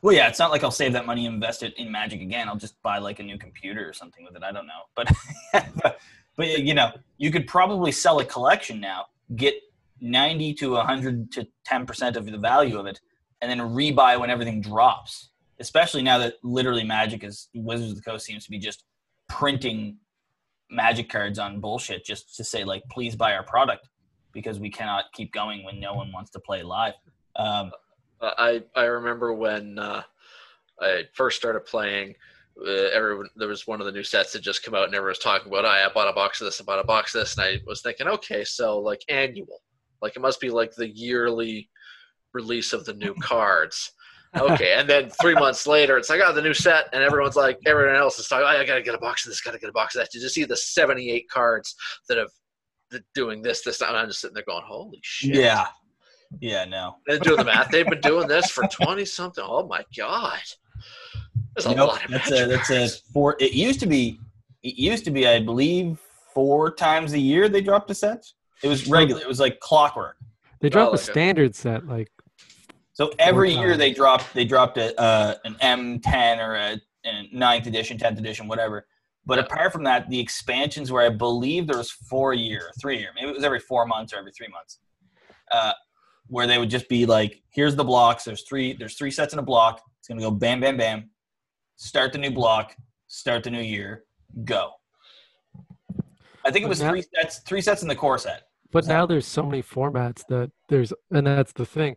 [0.01, 2.47] Well, yeah, it's not like I'll save that money and invest it in Magic again.
[2.47, 4.43] I'll just buy like a new computer or something with it.
[4.43, 5.12] I don't know, but
[6.39, 9.56] but you know, you could probably sell a collection now, get
[9.99, 13.02] ninety to hundred to ten percent of the value of it,
[13.41, 15.32] and then rebuy when everything drops.
[15.60, 18.86] Especially now that literally Magic is Wizards of the Coast seems to be just
[19.28, 19.97] printing
[20.71, 23.89] Magic cards on bullshit just to say like, please buy our product
[24.32, 26.93] because we cannot keep going when no one wants to play live.
[27.36, 27.73] Um,
[28.21, 30.04] I I remember when uh,
[30.80, 32.15] I first started playing.
[32.65, 35.12] Uh, everyone there was one of the new sets that just come out, and everyone
[35.12, 35.65] was talking about.
[35.65, 36.60] "Oh, I bought a box of this.
[36.60, 39.62] I bought a box of this, and I was thinking, okay, so like annual,
[40.02, 41.69] like it must be like the yearly
[42.34, 43.91] release of the new cards.
[44.38, 47.58] Okay, and then three months later, it's like, oh, the new set, and everyone's like,
[47.65, 48.45] everyone else is talking.
[48.45, 49.41] Oh, I gotta get a box of this.
[49.41, 50.13] Gotta get a box of that.
[50.13, 51.76] You just see the seventy-eight cards
[52.08, 52.30] that have
[52.91, 55.36] that doing this, this, and I'm just sitting there going, holy shit.
[55.36, 55.67] yeah,
[56.41, 56.98] yeah, no.
[57.08, 59.43] And doing the math, they've been doing this for twenty something.
[59.48, 60.41] Oh my god,
[61.63, 63.36] there's a Nope, lot of that's a that's a four.
[63.39, 64.19] It used to be,
[64.63, 66.00] it used to be, I believe,
[66.34, 68.26] four times a year they dropped a set.
[68.63, 69.22] It was regular.
[69.22, 70.17] It was like clockwork.
[70.62, 71.12] They dropped Oh, a okay.
[71.12, 72.12] standard set like
[72.93, 77.67] So every year they dropped they dropped a uh, an M10 or a, a ninth
[77.67, 78.88] edition, tenth edition, whatever.
[79.26, 83.10] But apart from that, the expansions where I believe there was four year, three year,
[83.15, 84.80] maybe it was every four months or every three months,
[85.52, 85.74] uh,
[86.28, 88.24] where they would just be like, "Here's the blocks.
[88.24, 88.74] There's three.
[88.74, 89.82] There's three sets in a block.
[90.00, 91.10] It's gonna go bam, bam, bam.
[91.80, 92.76] Start the new block.
[93.08, 94.04] Start the new year.
[94.44, 94.74] Go."
[96.44, 97.39] I think it was now- three sets.
[97.39, 98.44] Three sets in the core set.
[98.72, 101.96] But So- now there's so many formats that there's, and that's the thing,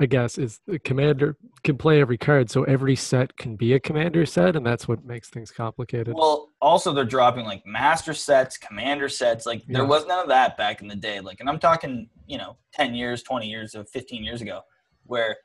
[0.00, 3.80] I guess, is the commander can play every card, so every set can be a
[3.80, 6.14] commander set, and that's what makes things complicated.
[6.14, 9.46] Well, also they're dropping like master sets, commander sets.
[9.46, 9.88] Like there Yeah.
[9.88, 11.20] was none of that back in the day.
[11.20, 14.62] Like, and I'm talking, you know, ten years, twenty years, or fifteen years ago,
[15.04, 15.36] where,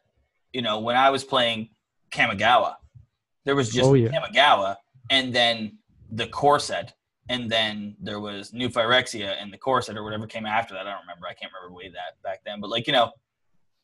[0.54, 1.70] you know, when I was playing
[2.12, 2.76] Kamigawa,
[3.50, 4.10] there was just Oh, yeah.
[4.10, 4.76] Kamigawa,
[5.10, 5.80] and then
[6.12, 6.94] the core set,
[7.30, 10.86] and then there was New Phyrexia and the core set or whatever came after that.
[10.86, 11.26] I don't remember.
[11.28, 12.62] I can't remember way that back then.
[12.62, 13.12] But like, you know,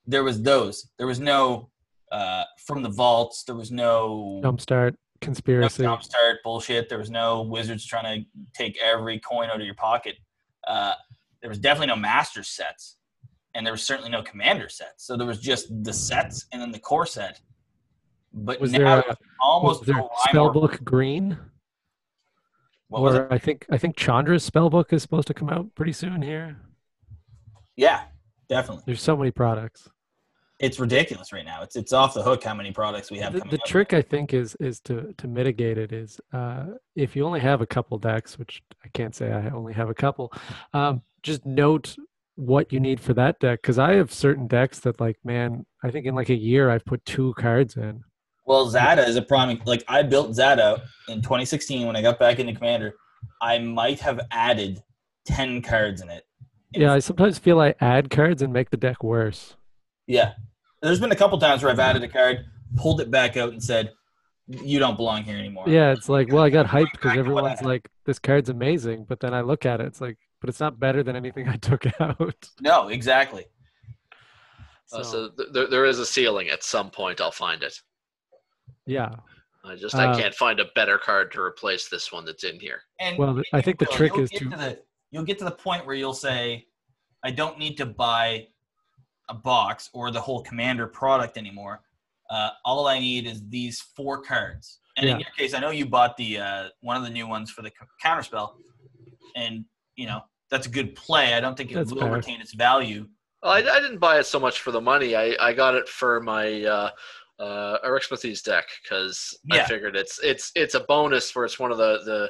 [0.06, 0.76] there was those.
[1.00, 1.70] There was no
[2.12, 3.44] uh from the vaults.
[3.48, 5.84] There was no Jumpstart, no conspiracy.
[5.84, 6.90] jumpstart bullshit.
[6.90, 10.16] There was no wizards trying to take every coin out of your pocket.
[10.68, 10.94] uh,
[11.42, 12.98] there was definitely no master sets,
[13.54, 15.06] and there was certainly no commander sets.
[15.06, 17.40] So there was just the sets and then the core set.
[18.36, 21.38] But Was there a, almost was there or- spellbook green?
[22.90, 23.22] What was it?
[23.22, 26.58] Or I think I think Chandra's spellbook is supposed to come out pretty soon here.
[27.78, 28.04] Yeah,
[28.50, 28.84] definitely.
[28.86, 29.90] There's so many products.
[30.60, 31.64] It's ridiculous right now.
[31.64, 34.34] It's it's off the hook how many products we have the, the trick i think
[34.34, 36.66] is is to to mitigate it is uh
[36.96, 39.94] if you only have a couple decks which i can't say i only have a
[39.94, 40.32] couple
[40.74, 41.98] um just note
[42.36, 45.92] what you need for that deck because i have certain decks that like man i
[45.92, 48.02] think in like a year i've put two cards in
[48.46, 49.60] Well, Zada is a prime.
[49.66, 52.96] Like I built Zada in 2016 when I got back into Commander.
[53.42, 54.82] I might have added
[55.26, 56.24] 10 cards in it.
[56.72, 59.56] yeah i sometimes feel i add cards and make the deck worse
[60.06, 60.34] Yeah.
[60.84, 63.64] There's been a couple times where I've added a card, pulled it back out, and
[63.64, 63.92] said,
[64.48, 67.32] "You don't belong here anymore." yeah it's like well i got hyped because Back to
[67.32, 70.18] what I everyone's like this card's amazing but then i look at it it's like
[70.42, 73.46] but it's not better than anything i took out No, exactly.
[74.94, 76.50] Uh, so th- there, there is a ceiling.
[76.50, 77.82] At some point, I'll find it.
[78.86, 79.16] Yeah
[79.68, 82.60] I just Uh, I can't find a better card to replace this one that's in
[82.60, 82.84] here.
[83.00, 83.98] And Well, I think the will.
[83.98, 86.68] trick You'll is get to- the you'll get to the point where you'll say,
[87.24, 88.48] "I don't need to buy
[89.30, 91.82] a box or the whole Commander product anymore.
[92.30, 95.88] Uh, all I need is these four cards." And in your case, I know you
[95.88, 98.58] bought the uh, one of the new ones for the c- counterspell,
[99.36, 99.66] and
[99.96, 100.22] you know
[100.52, 101.34] that's a good play.
[101.34, 102.12] I don't think it That's will fair.
[102.12, 103.08] retain its value.
[103.42, 105.16] Well, I, I didn't buy it so much for the money.
[105.16, 106.92] I, I got it for my uh,
[107.40, 111.78] uh, Arixmethes deck because I figured it's it's it's a bonus for it's one of
[111.78, 112.30] the the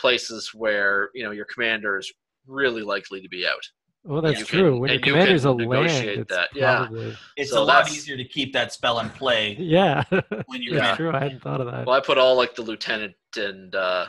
[0.00, 2.12] places where you know your commander is
[2.46, 3.62] really likely to be out.
[4.04, 6.34] well that's you can- true when your and you commander's a can land negotiate it's
[6.34, 6.76] that, yeah.
[6.86, 10.04] probably It's So a lot easier to keep that spell in play yeah
[10.46, 10.94] when you're Yeah.
[10.96, 11.12] True.
[11.12, 11.86] I hadn't thought of that.
[11.86, 14.06] Well, I put all like the lieutenant and uh,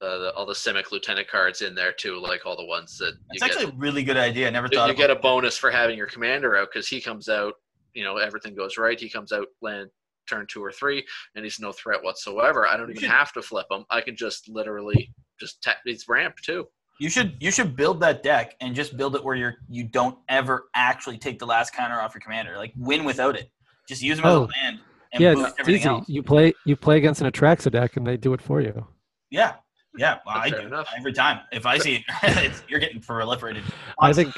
[0.00, 3.12] uh, the, all the Simic lieutenant cards in there too, like all the ones that
[3.12, 3.50] you It's get.
[3.52, 4.46] actually a really good idea.
[4.46, 6.88] I never you, thought you about get a bonus for having your commander out because
[6.88, 7.54] he comes out.
[7.98, 8.98] You know, everything goes right.
[8.98, 9.90] He comes out land
[10.30, 12.64] turn two or three, and he's no threat whatsoever.
[12.66, 13.84] I don't You even should- have to flip him.
[13.90, 15.78] I can just literally just tap.
[15.84, 16.68] He's ramped too.
[17.00, 20.16] You should you should build that deck and just build it where you're you don't
[20.28, 22.56] ever actually take the last counter off your commander.
[22.56, 23.50] Like win without it.
[23.88, 24.48] Just use them as a Oh.
[24.62, 24.80] land
[25.12, 25.88] and yeah, it's everything easy.
[25.88, 26.08] else.
[26.08, 28.86] You play you play against an Atraxa deck, and they do it for you.
[29.30, 29.54] Yeah,
[29.96, 30.18] yeah.
[30.26, 30.88] Well, I do enough.
[30.96, 31.40] every time.
[31.50, 33.62] If I see it's, you're getting proliferated.
[34.00, 34.34] I think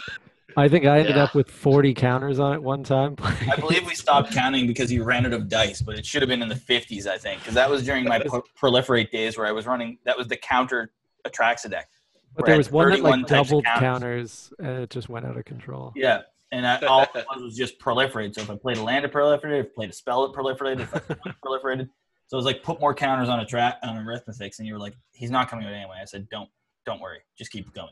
[0.56, 1.24] I think I ended Yeah.
[1.24, 3.16] up with 40 counters on it one time.
[3.20, 6.28] I believe we stopped counting because you ran out of dice, but it should have
[6.28, 9.46] been in the 50s, I think, because that was during my pro- proliferate days where
[9.46, 9.98] I was running.
[10.04, 10.92] That was the counter
[11.26, 11.88] Atraxa deck.
[12.34, 13.80] but there was one that like doubled counters.
[13.80, 15.92] counters, and it just went out of control.
[15.94, 16.22] Yeah,
[16.52, 18.34] and I, all it was was just proliferate.
[18.34, 19.60] So if I played a land, it proliferated.
[19.60, 20.80] If I played a spell, it proliferated.
[20.80, 20.98] If I
[21.44, 21.88] proliferated.
[22.28, 24.78] So it was like put more counters on a track on Arixmethes, and you were
[24.78, 25.96] like, he's not coming out anyway.
[26.00, 26.48] I said, don't,
[26.86, 27.90] don't worry, just keep going.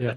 [0.00, 0.14] Yeah.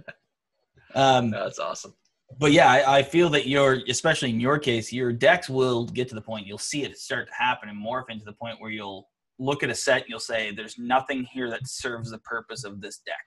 [0.95, 1.93] Um, That's awesome.
[2.39, 6.07] but yeah, I, I feel that your, especially in your case, your decks will get
[6.09, 8.71] to the point you'll see it start to happen and morph into the point where
[8.71, 12.63] you'll look at a set and you'll say, "There's nothing here that serves the purpose
[12.63, 13.25] of this deck."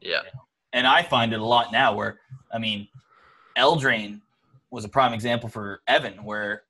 [0.00, 0.22] Yeah.
[0.72, 1.94] And I find it a lot now.
[1.94, 2.20] Where
[2.52, 2.88] I mean,
[3.58, 4.20] Eldraine
[4.70, 6.24] was a prime example for Evan.
[6.24, 6.62] Where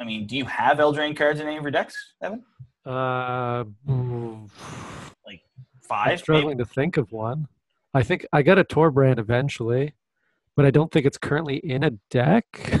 [0.00, 2.44] I mean, do you have Eldraine cards in any of your decks, Evan?
[2.86, 4.50] Uh, I'm
[5.80, 7.46] Five, struggling to think of one.
[7.94, 9.94] I think I got a Torbrand eventually,
[10.56, 12.46] but I don't think it's currently in a deck.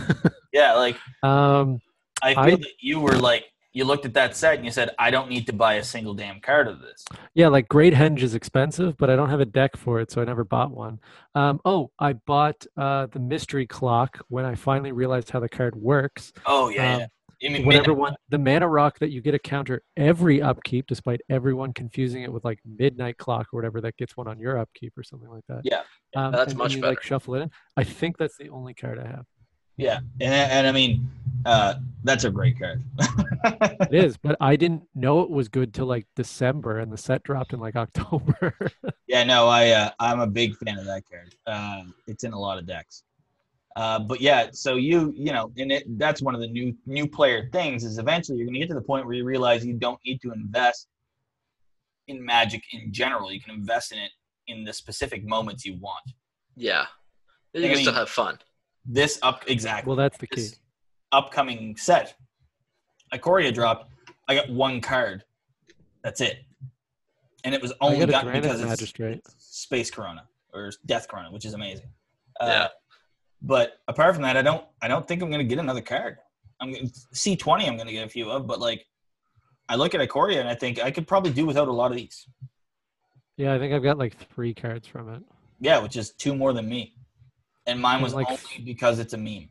[0.52, 1.80] Yeah, like um,
[2.22, 4.90] I feel I- that you were like you looked at that set and you said,
[5.00, 7.04] "I don't need to buy a single damn card of this."
[7.34, 10.22] yeah, like Great Henge is expensive, but I don't have a deck for it, so
[10.22, 11.00] I never bought one.
[11.34, 15.74] Um, oh, I bought uh, the Mystery Clock when I finally realized how the card
[15.74, 16.32] works.
[16.46, 17.06] Oh yeah, Um, yeah.
[17.44, 20.86] You mean whatever midnight- one the mana rock that you get a counter every upkeep
[20.86, 24.58] despite everyone confusing it with like midnight clock or whatever that gets one on your
[24.58, 25.82] upkeep or something like that Yeah.
[26.16, 27.06] um, That's and much you, like better.
[27.06, 29.26] shuffle it in i think that's the only card i have
[29.76, 31.10] Yeah, and and I mean,
[31.44, 31.74] uh,
[32.04, 32.82] that's a great card.
[33.90, 37.22] it is but i didn't know it was good till like december and the set
[37.24, 38.56] dropped in like october
[39.06, 41.34] yeah, no, I uh, I'm a big fan of that card.
[41.46, 43.04] Uh, it's in a lot of decks.
[43.76, 47.08] Uh, but yeah, so you you know, and it, that's one of the new new
[47.08, 49.74] player things is eventually you're going to get to the point where you realize you
[49.74, 50.86] don't need to invest
[52.06, 53.32] in Magic in general.
[53.32, 54.10] You can invest in it
[54.46, 56.04] in the specific moments you want.
[56.54, 56.86] Yeah.
[57.52, 58.38] You I can still mean- have fun.
[58.86, 59.88] This up exactly.
[59.88, 60.56] well that's the key this
[61.10, 62.14] upcoming set,
[63.12, 63.90] Ikoria dropped.
[64.28, 65.24] I got one card.
[66.02, 66.44] That's it,
[67.44, 71.46] and it was only got gotten because it's, it's Space Corona or Death Corona, which
[71.46, 71.86] is amazing.
[72.38, 72.68] Uh, Yeah.
[73.46, 74.64] But apart from that, I don't.
[74.80, 76.16] I don't think I'm gonna get another card.
[76.60, 77.66] I'm gonna C twenty.
[77.68, 78.86] I'm gonna get a few of, but like,
[79.68, 81.96] I look at Ikoria and I think I could probably do without a lot of
[81.96, 82.26] these.
[83.36, 85.22] yeah i think i've got like three cards from it
[85.60, 86.82] Yeah, which is two more than me.
[87.66, 89.48] And mine And, was like, only because it's a meme.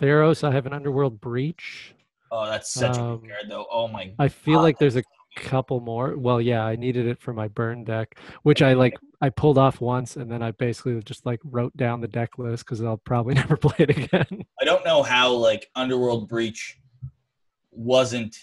[0.00, 1.94] Theros, I have an Underworld Breach.
[2.30, 3.66] Oh, that's such a Um, good card, though.
[3.70, 4.12] Oh my.
[4.18, 5.02] I feel God, like there's a
[5.38, 6.16] couple more.
[6.16, 8.94] Well, yeah, I needed it for my burn deck, which I like.
[9.20, 12.64] I pulled off once, and then I basically just like wrote down the deck list
[12.64, 14.44] because I'll probably never play it again.
[14.60, 16.78] I don't know how like Underworld Breach
[17.70, 18.36] wasn't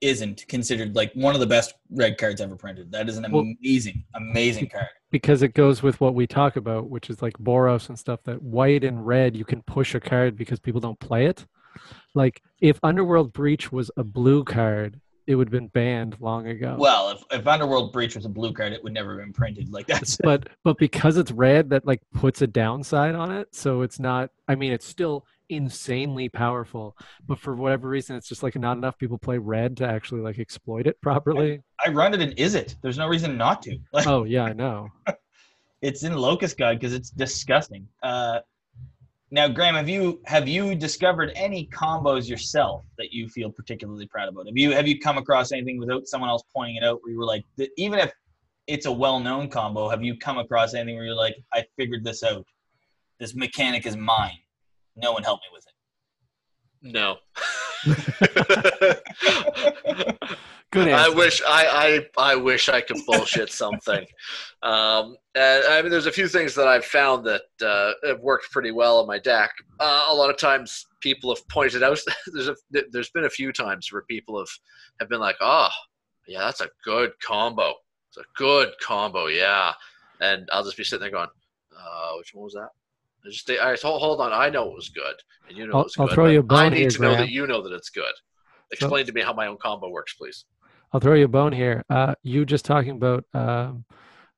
[0.00, 2.92] isn't considered like one of the best red cards ever printed.
[2.92, 4.88] That is an Well- amazing, amazing card.
[5.10, 8.20] because it goes with what we talk about, which is like Boros and stuff.
[8.24, 11.46] That white and red, you can push a card because people don't play it.
[12.14, 16.76] Like if Underworld Breach was a blue card, it would have been banned long ago.
[16.78, 19.72] Well, if, if Underworld Breach was a blue card, it would never have been printed.
[19.72, 20.16] Like that.
[20.22, 23.54] but but because it's red, that like puts a downside on it.
[23.54, 24.30] So it's not.
[24.48, 26.96] I mean, it's still insanely powerful,
[27.26, 30.38] but for whatever reason, it's just like not enough people play red to actually like
[30.38, 31.62] exploit it properly.
[31.84, 32.76] I run it in Is It.
[32.82, 33.78] There's no reason not to.
[33.92, 34.88] Like oh yeah, I know.
[35.82, 37.86] it's in Locust Guide because it's disgusting.
[38.02, 38.40] Uh,
[39.34, 44.28] now, Graham, have you have you discovered any combos yourself that you feel particularly proud
[44.28, 44.46] about?
[44.46, 47.18] Have you have you come across anything without someone else pointing it out where you
[47.18, 47.44] were like,
[47.76, 48.12] even if
[48.68, 52.22] it's a well-known combo, have you come across anything where you're like, I figured this
[52.22, 52.46] out.
[53.18, 54.38] This mechanic is mine.
[54.94, 55.73] No one helped me with it.
[56.84, 57.16] No.
[60.70, 61.12] Good answer.
[61.12, 64.04] I wish I, I I wish I could bullshit something.
[64.62, 68.50] Um, and I mean, there's a few things that I've found that uh, have worked
[68.50, 69.50] pretty well in my deck.
[69.80, 71.98] Uh, a lot of times, people have pointed out.
[72.32, 72.56] There's a
[72.90, 74.48] there's been a few times where people have
[75.00, 75.70] have been like, "Oh,
[76.26, 77.74] yeah, that's a good combo.
[78.08, 79.72] It's a good combo, yeah."
[80.20, 81.28] And I'll just be sitting there going,
[81.78, 82.70] uh, "Which one was that?"
[83.26, 84.32] I just all right, hold, hold on.
[84.32, 85.14] I know it was good,
[85.48, 86.14] and you know I'll- it was I'll good.
[86.14, 87.20] throw you a bone I need here, to know Graham.
[87.26, 88.12] that you know that it's good.
[88.70, 90.44] Explain to me how my own combo works, please.
[90.92, 91.84] I'll throw you a bone here.
[91.90, 93.84] Uh, you just talking about um,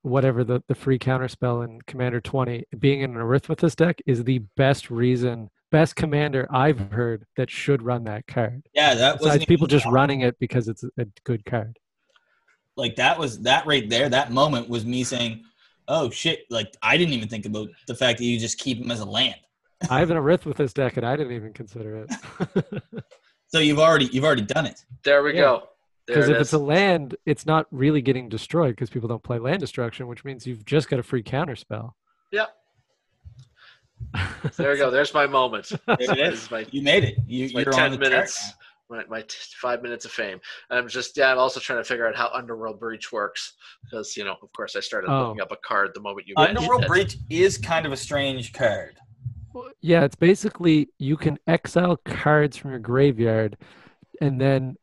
[0.02, 4.24] whatever the, the free counter spell in Commander 20 being in an Arixmethes deck is
[4.24, 8.66] the best reason, best commander I've heard that should run that card.
[8.74, 11.78] Yeah, that was Besides people just running it because it's a good card.
[12.76, 14.08] like that was that right there.
[14.08, 15.44] That moment was me saying,
[15.88, 18.90] "Oh shit!" Like I didn't even think about the fact that you just keep him
[18.90, 19.36] as a land.
[19.90, 22.82] I have an Arith with this deck and I didn't even consider it.
[23.48, 24.84] So you've already you've already done it.
[25.04, 25.40] There we Yeah.
[25.40, 25.68] go.
[26.06, 26.48] Because it if is.
[26.48, 30.24] it's a land, it's not really getting destroyed because people don't play land destruction, which
[30.24, 31.96] means you've just got a free counter spell.
[32.32, 32.48] Yep.
[34.56, 34.90] There we go.
[34.90, 35.68] There's my moment.
[35.86, 36.42] There it This is.
[36.44, 37.18] is my, You made it.
[37.26, 38.52] You, you're 10 on the chart minutes.
[38.90, 38.96] Now.
[38.96, 40.40] My, my t- five minutes of fame.
[40.70, 43.54] I'm just, yeah, I'm also trying to figure out how Underworld Breach works.
[43.84, 45.28] Because, you know, of course, I started Oh.
[45.28, 46.88] looking up a card the moment you mentioned Underworld it.
[46.88, 48.96] Breach is kind of a strange card.
[49.80, 53.56] Yeah, it's basically you can exile cards from your graveyard
[54.20, 54.76] and then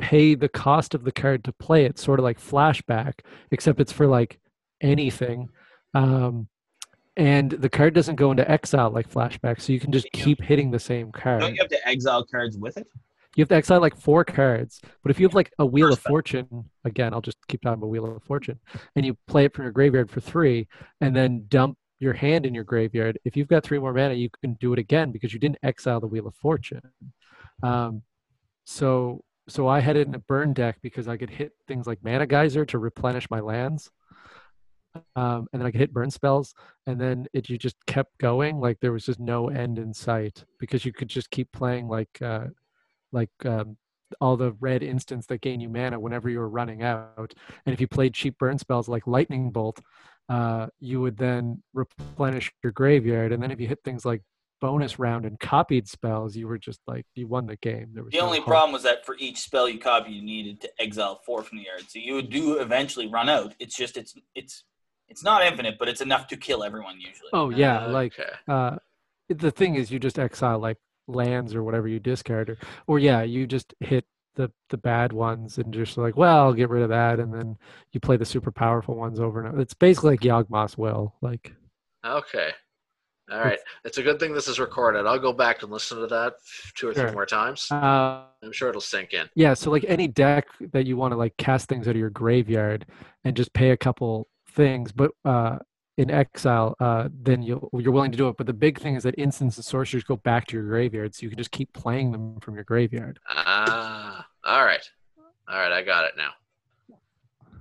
[0.00, 3.20] pay the cost of the card to play it, sort of like flashback,
[3.50, 4.40] except it's for like
[4.80, 5.50] anything.
[5.94, 6.48] Um,
[7.18, 10.70] and the card doesn't go into exile like flashback, so you can just keep hitting
[10.70, 11.42] the same card.
[11.42, 12.86] Don't you have to exile cards with it?
[13.34, 15.92] You have to exile like four cards, but if you have like a Wheel of
[15.92, 16.10] First back.
[16.10, 18.58] Fortune, again, I'll just keep talking about Wheel of Fortune,
[18.94, 20.68] and you play it from your graveyard for three,
[21.00, 23.18] and then dump your hand in your graveyard.
[23.24, 26.00] If you've got three more mana, you can do it again because you didn't exile
[26.00, 26.82] the Wheel of Fortune.
[27.62, 28.02] Um,
[28.64, 32.02] so, so I had it in a burn deck because I could hit things like
[32.02, 33.90] Mana Geyser to replenish my lands.
[35.16, 36.54] Um, and then I could hit burn spells,
[36.86, 40.44] and then it you just kept going like there was just no end in sight
[40.60, 42.46] because you could just keep playing like uh,
[43.12, 43.76] like um,
[44.20, 47.34] all the red instants that gain you mana whenever you were running out.
[47.66, 49.80] And if you played cheap burn spells like Lightning Bolt,
[50.28, 53.32] uh, you would then replenish your graveyard.
[53.32, 54.22] And then if you hit things like
[54.60, 57.88] bonus round and copied spells, you were just like you won the game.
[57.92, 58.46] There was The no only hope.
[58.48, 61.64] problem was that for each spell you copy, you needed to exile four from the
[61.64, 61.84] yard.
[61.88, 63.54] So you would do eventually run out.
[63.58, 64.64] It's just it's it's
[65.08, 67.30] it's not infinite, but it's enough to kill everyone usually.
[67.32, 68.30] Oh yeah, like Okay.
[68.48, 68.76] uh,
[69.28, 70.78] the thing is you just exile like
[71.12, 74.04] lands or whatever you discard, or or yeah, you just hit
[74.34, 77.56] the the bad ones and just like well I'll get rid of that, and then
[77.92, 79.60] you play the super powerful ones over and over.
[79.60, 81.52] It's basically like Yawgmoth's Will, like.
[82.04, 82.50] Okay.
[83.30, 83.58] All right.
[83.84, 85.06] It's a good thing this is recorded.
[85.06, 86.34] I'll go back and listen to that
[86.74, 87.12] two or three Sure.
[87.12, 87.70] more times.
[87.70, 89.28] Uh, I'm sure it'll sink in.
[89.36, 92.10] yeah, so like any deck that you want to like cast things out of your
[92.10, 92.84] graveyard
[93.24, 95.58] and just pay a couple things, but uh,
[96.02, 98.36] in exile, uh, then you you're willing to do it.
[98.36, 101.22] But the big thing is that instants and sorceries go back to your graveyard, so
[101.22, 103.18] you can just keep playing them from your graveyard.
[103.28, 104.26] Ah.
[104.44, 104.84] All right.
[105.48, 105.72] All right.
[105.72, 106.30] I got it now.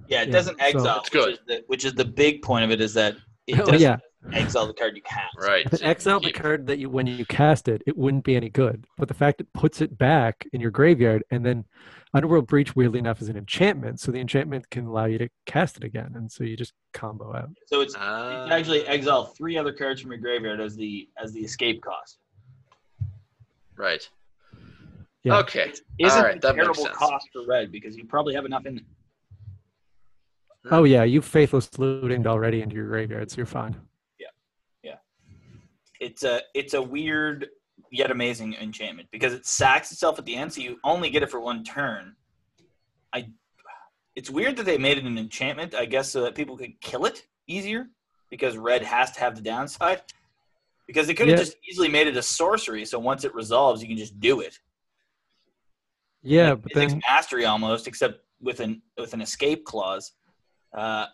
[0.07, 0.99] yeah, it yeah, doesn't so- exile.
[0.99, 1.27] It's good.
[1.27, 3.15] Which is, the, which is the big point of it is that
[3.51, 3.97] it Oh, doesn't yeah.
[4.33, 5.35] exile the card you cast.
[5.37, 5.65] Right.
[5.65, 8.23] If it so you exiled the card that you when you cast it, it wouldn't
[8.23, 8.85] be any good.
[8.97, 11.65] But the fact it puts it back in your graveyard and then
[12.13, 15.77] Underworld Breach, weirdly enough, is an enchantment, so the enchantment can allow you to cast
[15.77, 17.49] it again, and so you just combo out.
[17.67, 18.47] So it's you can ah.
[18.49, 22.17] actually exile three other cards from your graveyard as the as the escape cost.
[23.77, 24.07] right.
[25.23, 25.37] Yeah.
[25.37, 25.71] Okay.
[25.99, 26.97] Isn't All right, a that makes terrible sense.
[26.97, 28.83] cost for red because you probably have enough in it.
[30.69, 30.89] Oh mm.
[30.89, 33.75] yeah, you faithless looting already into your graveyard, so you're fine.
[34.19, 34.27] Yeah,
[34.83, 34.95] yeah.
[35.99, 37.49] It's a it's a weird
[37.91, 41.31] yet amazing enchantment because it sacks itself at the end, so you only get it
[41.31, 42.15] for one turn.
[43.13, 43.29] I
[44.15, 47.05] it's weird that they made it an enchantment, I guess, so that people could kill
[47.05, 47.87] it easier
[48.29, 50.01] because red has to have the downside.
[50.87, 51.43] Because they could have Yeah.
[51.45, 54.59] just easily made it a sorcery, so once it resolves, you can just do it.
[56.21, 60.11] Yeah, like but then mastery almost, except with an with an escape clause.
[60.73, 61.07] Uh,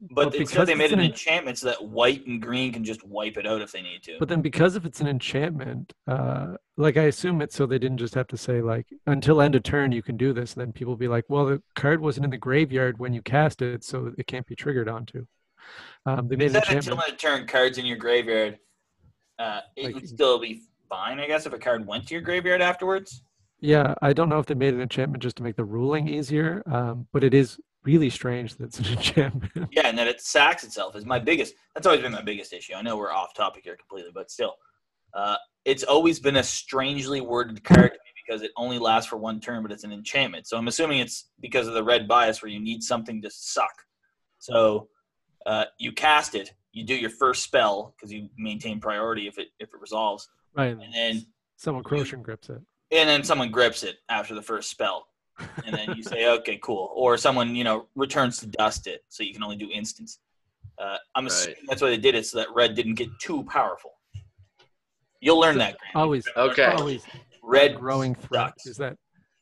[0.00, 3.04] but But because they made an an- enchantment so that white and green can just
[3.04, 4.16] wipe it out if they need to.
[4.20, 7.98] but then because if it's an enchantment, uh, like I assume it's so they didn't
[7.98, 10.72] just have to say like until end of turn you can do this, and then
[10.72, 14.12] people be like, well, the card wasn't in the graveyard when you cast it, so
[14.16, 15.26] it can't be triggered onto.
[16.06, 16.86] Um, they made an enchantment.
[16.86, 18.60] until end of turn cards in your graveyard,
[19.40, 22.22] uh, it Like- would still be fine, I guess, if a card went to your
[22.22, 23.24] graveyard afterwards.
[23.60, 26.62] Yeah, I don't know if they made an enchantment just to make the ruling easier,
[26.66, 27.58] um, but it is
[27.88, 29.68] really strange that it's an enchantment.
[29.72, 31.54] Yeah, and that it sacks itself is my biggest.
[31.74, 32.74] That's always been my biggest issue.
[32.74, 34.54] I know we're off topic here completely, but still,
[35.14, 39.16] uh, it's always been a strangely worded card to me because it only lasts for
[39.16, 40.46] one turn, but it's an enchantment.
[40.46, 43.72] So I'm assuming it's because of the red bias where you need something to suck.
[44.38, 44.88] So
[45.46, 49.48] uh, you cast it, you do your first spell because you maintain priority if it
[49.58, 50.76] if it resolves, right.
[50.76, 51.26] and then
[51.56, 52.60] someone Krosan grips it.
[52.92, 55.06] and then someone grips it after the first spell
[55.64, 59.22] and then you say okay cool or someone you know returns to dust it so
[59.22, 60.18] you can only do instants
[60.78, 63.92] uh, i'm assuming that's why they did it so that red didn't get too powerful
[65.20, 65.96] you'll learn that Grant.
[65.96, 66.64] Always, Okay.
[66.64, 67.04] always
[67.42, 68.66] red growing threat sucks.
[68.66, 68.96] is that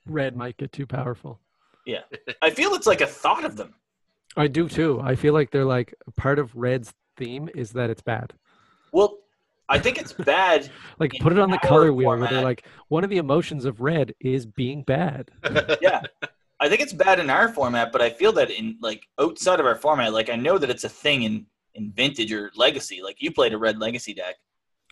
[0.06, 1.40] red might get too powerful.
[1.84, 2.00] Yeah,
[2.42, 3.74] I feel it's like a thought of them
[4.36, 5.00] I do too.
[5.02, 8.32] I feel like they're like part of red's theme is that it's bad.
[8.92, 9.18] well
[9.68, 12.64] i think it's bad Like put it on the our color wheel where they're like
[12.88, 15.30] one of the emotions of red is being bad.
[15.82, 16.00] yeah
[16.60, 19.66] i think it's bad in our format but i feel that in like outside of
[19.66, 23.20] our format like i know that it's a thing in in vintage or legacy like
[23.20, 24.36] you played a red legacy deck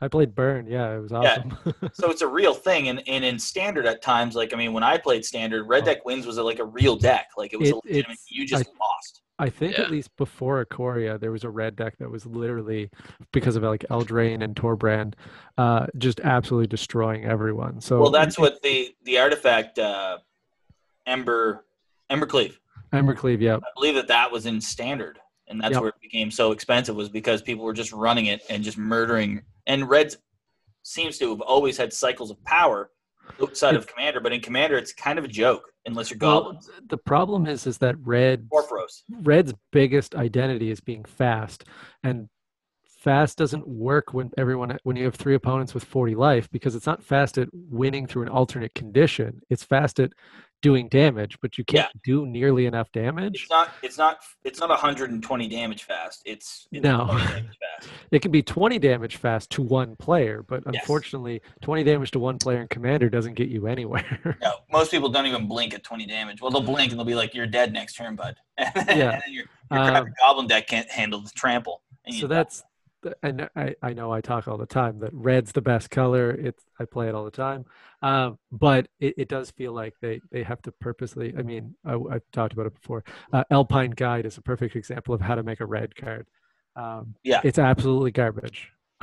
[0.03, 0.67] I played burn.
[0.67, 1.57] Yeah, it was awesome.
[1.65, 1.89] Yeah.
[1.93, 4.83] so it's a real thing and, and in standard at times like i mean when
[4.83, 5.87] i played standard red Oh.
[5.87, 8.67] deck wins was a, like a real deck like it was a legitimate you just
[8.79, 9.85] lost I think Yeah.
[9.85, 12.91] at least before Ikoria, there was a red deck that was literally
[13.33, 15.15] because of like Eldraine and Torbrand,
[15.59, 17.81] uh, just absolutely destroying everyone.
[17.81, 20.19] So well that's what the the artifact uh
[21.07, 21.65] ember
[22.11, 22.57] embercleave
[22.93, 25.19] Embercleave, yeah, i believe that that was in standard
[25.49, 25.81] and that's Yep.
[25.81, 29.43] where it became so expensive was because people were just running it and just murdering
[29.67, 30.15] and red
[30.83, 32.91] seems to have always had cycles of power
[33.43, 36.71] outside of commander but in commander it's kind of a joke unless you're Well, goblins
[36.89, 38.49] the problem is is that red
[39.23, 41.65] Red's biggest identity is being fast,
[42.03, 42.29] and
[42.87, 46.87] fast doesn't work when everyone when you have three opponents with 40 life because it's
[46.87, 49.43] not fast at winning through an alternate condition.
[49.51, 50.13] It's fast at
[50.65, 53.43] doing damage, but you can't do nearly enough damage.
[53.43, 53.71] It's not.
[53.83, 54.21] It's not.
[54.45, 56.23] It's not 120 damage fast.
[56.25, 57.07] It's, it's No.
[57.07, 57.91] fast.
[58.11, 60.83] It can be 20 damage fast to one player, but Yes.
[60.83, 64.39] unfortunately, 20 damage to one player in commander doesn't get you anywhere.
[64.41, 66.41] No, most people don't even blink at 20 damage.
[66.41, 69.21] Well, they'll blink and they'll be like, "You're dead next turn, bud." And then, Yeah.
[69.25, 71.83] and your, your Um, goblin deck can't handle the trample.
[72.07, 72.63] And so you that's
[73.23, 76.31] and I, I know I talk all the time that red's the best color.
[76.31, 77.65] It's I play it all the time,
[78.03, 81.35] um, but it, it does feel like they they have to purposely.
[81.39, 83.05] I mean, I, I've talked about it before.
[83.33, 86.27] Uh, Alpine Guide is a perfect example of how to make a red card.
[86.77, 87.41] Um, Yeah.
[87.45, 88.71] it's absolutely garbage.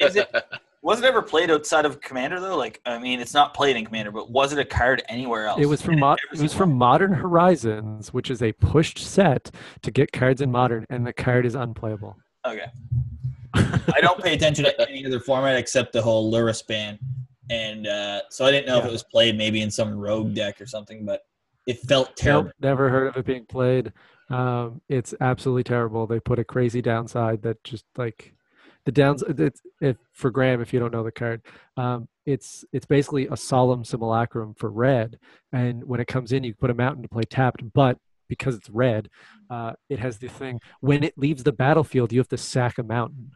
[0.00, 0.30] Is it-
[0.82, 2.56] Was it ever played outside of Commander though?
[2.56, 5.60] Like, I mean, it's not played in Commander, but was it a card anywhere else?
[5.60, 9.50] It was from mo- it was from Modern Horizons, which is a pushed set
[9.82, 12.16] to get cards in Modern, and the card is unplayable.
[12.46, 12.66] Okay.
[13.54, 16.98] I don't pay attention to any other format except the whole Lurrus ban,
[17.50, 20.60] and uh, so I didn't know if it was played maybe in some rogue deck
[20.60, 21.22] or something, but
[21.66, 22.44] it felt terrible.
[22.44, 23.92] Nope, never heard of it being played.
[24.30, 26.06] Um, it's absolutely terrible.
[26.06, 28.34] They put a crazy downside that just like
[28.84, 29.24] the downs.
[29.26, 31.42] It's if for Graham, if you don't know the card,
[31.76, 35.18] um, it's it's basically a solemn simulacrum for red,
[35.52, 37.98] and when it comes in, you put a mountain to play tapped, but
[38.30, 39.10] because it's red,
[39.50, 42.82] uh, it has the thing when it leaves the battlefield, you have to sack a
[42.82, 43.32] mountain.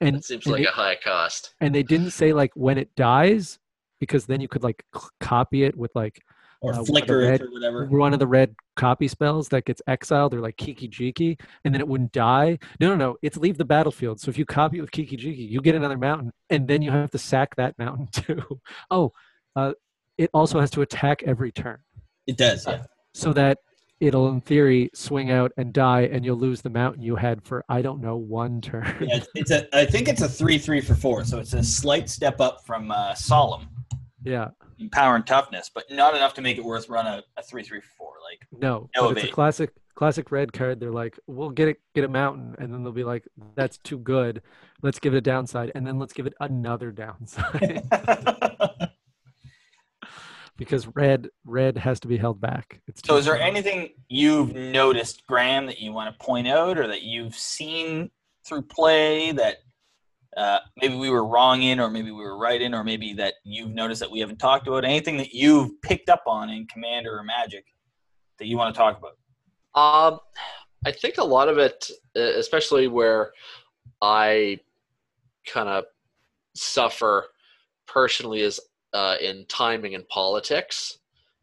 [0.00, 1.54] And That seems and like they- a high cost.
[1.60, 3.60] and they didn't say like when it dies
[4.00, 6.20] because then you could like c- copy it with like
[6.60, 7.86] or Uh, one of the flicker it red- or whatever.
[7.86, 11.80] one of the red copy spells that gets exiled they're like Kiki Jiki, and then
[11.80, 12.58] it wouldn't die.
[12.80, 13.16] No, no, no.
[13.22, 14.18] It's leave the battlefield.
[14.20, 16.90] So if you copy it with Kiki Jiki, you get another mountain, and then you
[16.90, 18.60] have to sack that mountain too.
[18.90, 19.12] oh,
[19.54, 19.74] uh,
[20.16, 21.78] it also has to attack every turn,
[22.26, 22.66] It does.
[22.66, 22.84] Yeah.
[23.12, 23.58] so that
[24.04, 27.64] it'll in theory swing out and die, and you'll lose the mountain you had for
[27.68, 28.84] I don't know one turn.
[29.00, 29.76] yeah it's, a.
[29.76, 32.90] I think it's a three three for four, so it's a slight step up from
[32.90, 33.68] uh, Solemn
[34.22, 34.48] yeah.
[34.78, 37.62] in power and toughness, but not enough to make it worth run a, a three
[37.62, 38.12] three for four.
[38.22, 40.80] Like No, it's a classic classic red card.
[40.80, 43.98] They're like, we'll get it, get a mountain, and then they'll be like, that's too
[43.98, 44.42] good.
[44.82, 47.82] Let's give it a downside, and then let's give it another downside
[50.64, 52.80] because red red has to be held back.
[52.86, 53.48] It's So, is there strong.
[53.48, 58.10] anything you've noticed, Graham, that you want to point out, or that you've seen
[58.46, 59.56] through play that
[60.36, 63.34] uh, maybe we were wrong in, or maybe we were right in, or maybe that
[63.44, 64.84] you've noticed that we haven't talked about?
[64.84, 67.64] Anything that you've picked up on in Commander or Magic
[68.38, 69.16] that you want to talk about?
[69.80, 70.18] Um,
[70.84, 73.32] I think a lot of it, uh, especially where
[74.02, 74.58] I
[75.46, 75.84] kind of
[76.54, 77.26] suffer
[77.86, 78.60] personally, is
[78.94, 80.98] uh, in timing and politics.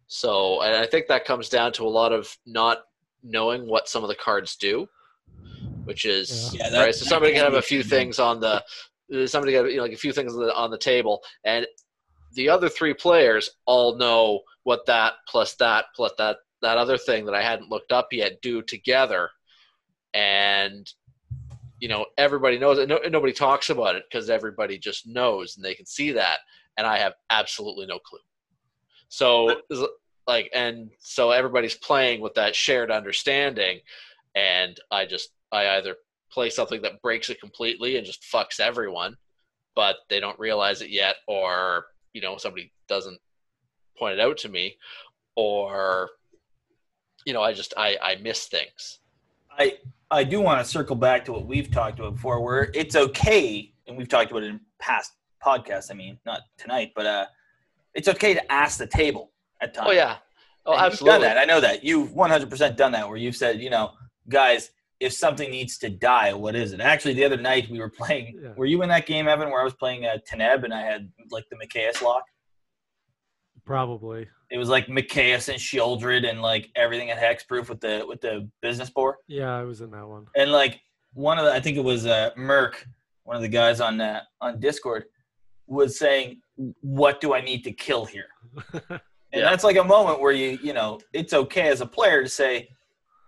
[0.07, 2.79] So, and I think that comes down to a lot of not
[3.23, 4.87] knowing what some of the cards do,
[5.83, 6.63] which is Yeah.
[6.65, 6.95] Yeah, that- right.
[6.95, 8.63] So somebody can can have a few things on the
[9.27, 11.67] somebody got you know like a few things on the, on the table, and
[12.33, 17.25] the other three players all know what that plus that plus that that other thing
[17.25, 19.29] that I hadn't looked up yet do together,
[20.13, 20.91] and
[21.79, 22.87] you know everybody knows it.
[22.87, 26.39] No, nobody talks about it because everybody just knows and they can see that,
[26.81, 28.17] and I have absolutely no clue.
[29.07, 29.61] So
[30.25, 33.81] like, and so everybody's playing with that shared understanding,
[34.33, 35.95] and I just I either
[36.31, 39.15] play something that breaks it completely and just fucks everyone,
[39.75, 43.19] but they don't realize it yet, or you know somebody doesn't
[43.95, 44.75] point it out to me,
[45.35, 46.09] or
[47.27, 49.01] you know I just I I miss things.
[49.55, 49.77] I
[50.09, 53.71] I do want to circle back to what we've talked about before, where it's okay,
[53.85, 55.11] and we've talked about it in past
[55.45, 55.91] podcasts.
[55.91, 57.25] I mean, not tonight, but uh,
[57.93, 59.31] it's okay to ask the table
[59.61, 59.87] at times.
[59.89, 60.17] Oh yeah,
[60.65, 61.13] oh And absolutely.
[61.13, 61.37] You've done that.
[61.41, 63.91] I know that you've 100% done that, where you've said, you know,
[64.29, 66.79] guys, if something needs to die, what is it?
[66.79, 68.39] Actually, the other night we were playing.
[68.41, 68.49] Yeah.
[68.55, 71.11] Were you in that game, Evan, where I was playing uh, Teneb and I had
[71.31, 72.23] like the Mikaeus lock?
[73.65, 74.27] Probably.
[74.49, 78.49] It was like Mikaeus and Shieldred and like everything at hexproof with the with the
[78.61, 79.15] business board.
[79.27, 80.25] Yeah, I was in that one.
[80.35, 80.81] and like
[81.13, 82.75] one of the, I think it was uh, Merck,
[83.23, 85.05] one of the guys on uh, on Discord,
[85.71, 86.41] was saying,
[86.81, 88.27] "What do I need to kill here?"
[89.33, 89.49] And Yeah.
[89.49, 92.67] that's like a moment where you you know it's okay as a player to say,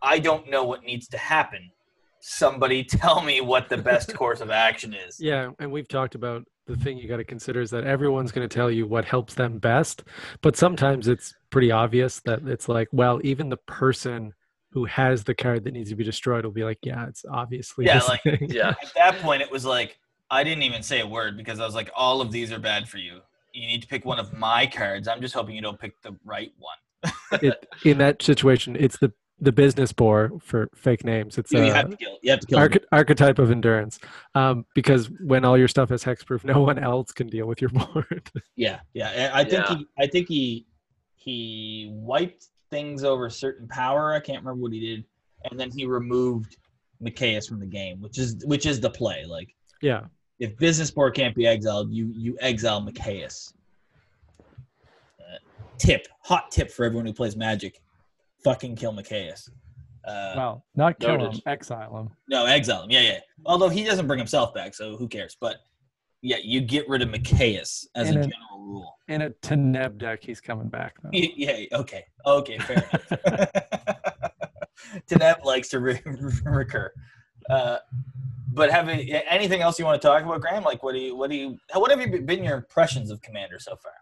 [0.01, 1.71] "I don't know what needs to happen.
[2.19, 6.43] Somebody tell me what the best course of action is." Yeah, and we've talked about
[6.67, 9.33] the thing you got to consider is that everyone's going to tell you what helps
[9.33, 10.03] them best,
[10.41, 14.33] but sometimes it's pretty obvious that it's like, well, even the person
[14.71, 17.85] who has the card that needs to be destroyed will be like, yeah, it's obviously
[17.85, 18.47] Yeah, this like- thing.
[18.49, 19.97] Yeah, At that point, it was like
[20.33, 22.87] I didn't even say a word because I was like, "All of these are bad
[22.89, 23.19] for you.
[23.53, 25.07] You need to pick one of my cards.
[25.07, 26.77] I'm just hoping you don't pick the right one."
[27.41, 31.37] It, in that situation, it's the the business bore for fake names.
[31.37, 32.17] It's You, you have to kill.
[32.21, 32.59] You have to kill.
[32.59, 33.99] arch- archetype of endurance,
[34.35, 37.69] um, because when all your stuff is hexproof, no one else can deal with your
[37.79, 38.31] board.
[38.55, 39.31] Yeah, yeah.
[39.33, 39.75] I think Yeah.
[39.77, 40.65] he, I think he,
[41.15, 44.13] he wiped things over certain power.
[44.13, 45.03] I can't remember what he did,
[45.49, 46.57] and then he removed
[47.03, 49.25] Mikaeus from the game, which is which is the play.
[49.25, 49.49] Like
[49.81, 50.01] yeah,
[50.39, 53.53] if business board can't be exiled, you you exile Mikaeus.
[55.19, 55.37] Uh,
[55.77, 57.81] tip, hot tip for everyone who plays Magic:
[58.43, 59.49] fucking kill Mikaeus.
[60.05, 61.35] Uh, well, not kill Noted.
[61.35, 62.09] him, exile him.
[62.29, 62.91] no, exile him.
[62.91, 63.19] Yeah, yeah.
[63.45, 65.37] Although he doesn't bring himself back, so who cares?
[65.39, 65.57] But
[66.21, 68.95] yeah, you get rid of Mikaeus as a then- general rule.
[69.07, 71.09] In a Teneb deck, he's coming back though.
[71.13, 72.05] Yeah, okay.
[72.25, 73.49] Okay, fair enough.
[75.07, 76.01] Teneb likes to re-
[76.43, 76.91] recur.
[77.49, 77.77] Uh,
[78.53, 80.63] but have anything else you want to talk about, Graham?
[80.63, 83.59] Like, what do you, what do you, what have you been your impressions of Commander
[83.59, 83.93] so far?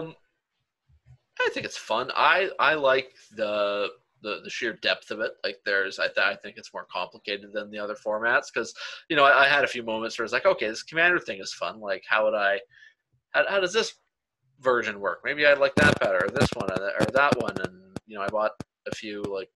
[0.00, 0.14] Um,
[1.40, 2.10] I think it's fun.
[2.16, 3.88] I I like the
[4.22, 5.32] the, the sheer depth of it.
[5.44, 8.74] Like there's, I, th- I think it's more complicated than the other formats because
[9.08, 11.40] you know I, I had a few moments where it's like, okay, this commander thing
[11.40, 11.80] is fun.
[11.80, 12.58] Like how would I,
[13.30, 13.94] how, how does this
[14.60, 15.20] version work?
[15.24, 17.54] Maybe I'd like that better, or this one, or that one.
[17.60, 18.52] And you know, I bought
[18.86, 19.50] a few like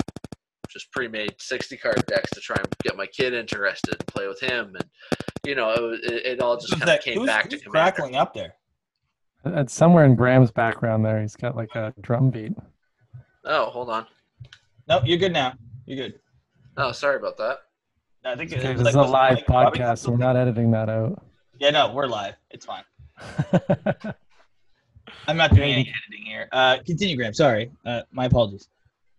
[0.73, 4.41] just pre-made 60 card decks to try and get my kid interested and play with
[4.41, 4.85] him, and
[5.47, 7.71] you know, it, was- it, it all just kind of came who's- back to commander.
[7.71, 8.55] crackling up there.
[9.45, 11.21] It's somewhere in Graham's background there.
[11.21, 12.53] He's got like a drum beat.
[13.45, 14.07] Oh, hold on.
[14.89, 15.55] No, you're good now.
[15.85, 16.21] You're good.
[16.77, 17.59] Oh, sorry about that.
[18.25, 20.19] no, I think it Okay, was this like- is a live like podcast, so we're
[20.19, 21.21] not editing that out.
[21.59, 22.35] Yeah, no, we're live.
[22.51, 22.85] It's fine.
[25.27, 26.49] I'm not doing any editing here.
[26.53, 27.35] Uh, continue, Graham.
[27.35, 27.71] Sorry.
[27.85, 28.69] Uh, my apologies.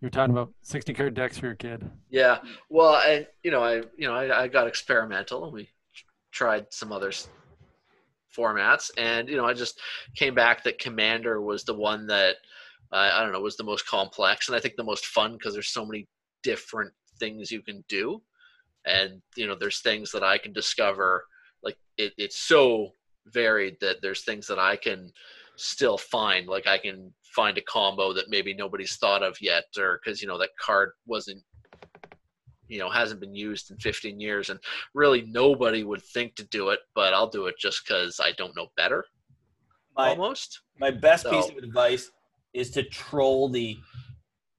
[0.04, 1.90] You're talking about 60 card decks for your kid.
[2.10, 2.40] Yeah.
[2.68, 5.70] Well, I, you know, I you know, I, I got experimental, and we
[6.30, 7.10] tried some other
[8.36, 9.80] formats, and you know, I just
[10.14, 12.36] came back that Commander was the one that
[12.92, 15.54] uh, I don't know was the most complex, and I think the most fun because
[15.54, 16.06] there's so many
[16.42, 18.20] different things you can do,
[18.84, 21.24] and you know, there's things that I can discover.
[21.62, 22.90] Like it, it's so
[23.28, 25.10] varied that there's things that I can
[25.56, 26.46] still find.
[26.46, 30.28] Like I can find a combo that maybe nobody's thought of yet, or because you
[30.28, 31.42] know that card wasn't,
[32.68, 34.60] you know, hasn't been used in 15 years, and
[34.94, 38.56] really nobody would think to do it, but I'll do it just because I don't
[38.56, 39.04] know better.
[39.96, 40.60] My, almost.
[40.78, 42.10] my best piece of advice
[42.52, 43.76] is to troll the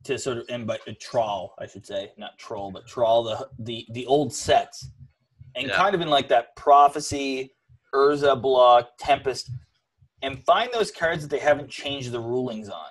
[0.03, 3.49] to sort of and by uh, trawl I should say not troll but trawl the
[3.59, 4.91] the the old sets
[5.55, 5.75] and Yeah.
[5.75, 7.51] kind of in like that prophecy
[7.93, 9.49] Urza block Tempest
[10.25, 12.89] and find those cards that they haven't changed the rulings on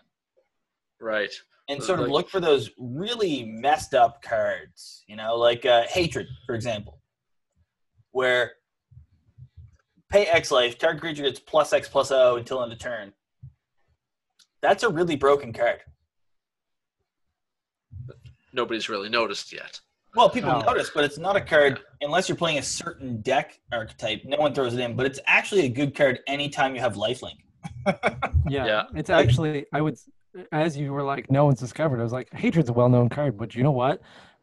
[1.00, 1.32] Right.
[1.68, 5.82] and sort of Like- look for those really messed up cards you know like uh,
[5.88, 7.00] hatred for example
[8.12, 8.52] where
[10.10, 13.12] pay X life target creature gets plus X plus O until end of turn
[14.60, 15.80] that's a really broken card
[18.52, 19.80] Nobody's really noticed yet.
[20.14, 20.60] Well, people Oh.
[20.60, 24.22] notice, but it's not a card unless you're playing a certain deck archetype.
[24.24, 27.38] No one throws it in, but it's actually a good card anytime you have lifelink.
[28.46, 28.82] Yeah, Yeah.
[28.94, 29.96] it's actually I would,
[30.52, 31.98] as you were like, no one's discovered.
[31.98, 34.02] I was like, Hatred's a well-known card, but you know what?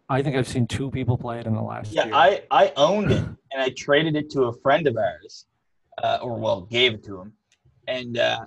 [0.10, 2.16] I think I've seen two people play it in the last Yeah, year.
[2.16, 5.46] I I owned it and I traded it to a friend of ours,
[6.04, 7.34] uh, or well, gave it to him,
[7.88, 8.40] and uh,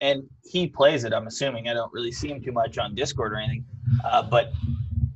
[0.00, 1.12] and he plays it.
[1.12, 3.64] I'm assuming I don't really see him too much on Discord or anything,
[4.04, 4.52] uh, but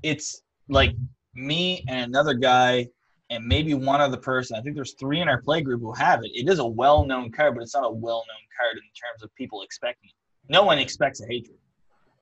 [0.03, 0.95] it's like
[1.41, 2.87] me and another guy
[3.31, 4.57] and maybe one other person.
[4.57, 6.31] I think there's three in our play group who have it.
[6.35, 9.63] It is a well-known card, but it's not a well-known card in terms of people
[9.63, 10.53] expecting it.
[10.53, 11.57] No one expects a hatred.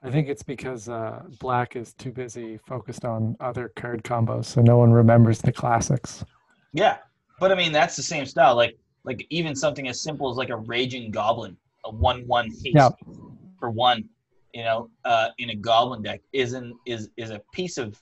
[0.02, 4.60] I think it's because uh, Black is too busy focused on other card combos, so
[4.60, 6.24] no one remembers the classics.
[6.72, 6.98] Yeah,
[7.40, 8.54] but I mean that's the same style.
[8.54, 12.90] Like like even something as simple as like a raging goblin, a one-one haste Yeah.
[13.58, 14.08] for one,
[14.54, 18.00] you know, uh, in a goblin deck isn't is is a piece of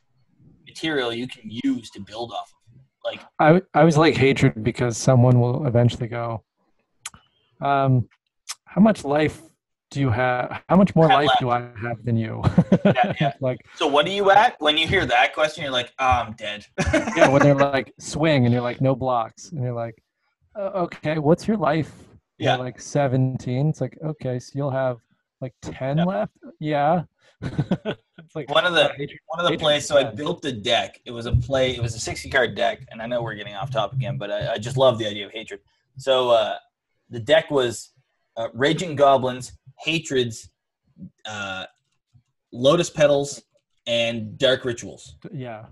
[0.66, 2.80] material you can use to build off of.
[3.04, 6.42] Like I, I was like hatred because someone will eventually go,
[7.60, 8.08] um,
[8.64, 9.40] how much life
[9.92, 10.62] do you have?
[10.68, 11.40] How much more life left.
[11.40, 12.42] do I have than you?
[12.84, 13.32] Yeah, yeah.
[13.40, 15.62] like so, what are you at when you hear that question?
[15.62, 16.66] You're like, oh, I'm dead.
[17.16, 19.94] yeah, when they're like swing and you're like no blocks and you're like,
[20.58, 21.92] uh, okay, what's your life?
[22.38, 22.56] You're Yeah.
[22.56, 23.68] like 17.
[23.68, 24.98] It's like okay, so you'll have
[25.40, 26.04] like 10 Yeah.
[26.04, 26.32] left.
[26.58, 27.02] Yeah.
[27.42, 28.90] It's like One of the-
[29.26, 31.00] One of the plays, so I built the deck.
[31.04, 31.74] It was a play.
[31.76, 34.30] It was a sixty card deck, and I know we're getting off topic again, but
[34.30, 35.60] I, I just love the idea of hatred.
[35.98, 36.56] So uh,
[37.10, 37.92] the deck was
[38.36, 40.48] uh, raging goblins, hatreds,
[41.26, 41.66] uh,
[42.52, 43.42] lotus petals,
[43.86, 45.16] and dark rituals.
[45.32, 45.66] yeah.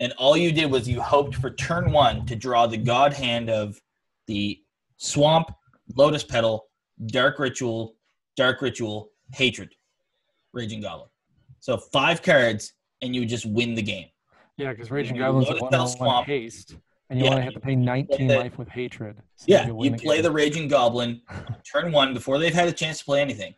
[0.00, 3.48] And all you did was you hoped for turn one to draw the god hand
[3.48, 3.80] of
[4.26, 4.60] the
[4.96, 5.50] swamp,
[5.96, 6.66] lotus petal,
[7.06, 7.94] dark ritual,
[8.36, 9.72] dark ritual, hatred,
[10.54, 11.08] raging goblin.
[11.60, 14.06] So five cards, and you just win the game.
[14.56, 16.26] Yeah, because Raging Goblins load is it one one swamp.
[16.28, 16.76] haste,
[17.10, 19.16] and you Yeah, only have to pay 19 the- life with hatred.
[19.36, 20.22] so Yeah, you win play game.
[20.22, 21.22] the Raging Goblin
[21.70, 23.54] turn one before they've had a chance to play anything.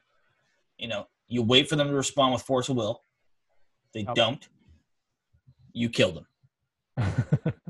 [0.78, 3.02] You know, you wait for them to respond with Force of Will.
[3.92, 4.14] They Yep.
[4.14, 4.48] don't.
[5.72, 6.26] You kill them.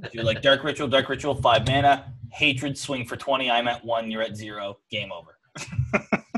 [0.04, 3.50] If you're like Dark Ritual, Dark Ritual, five mana, Hatred, swing for 20.
[3.50, 5.36] I'm at one, you're at zero, game over.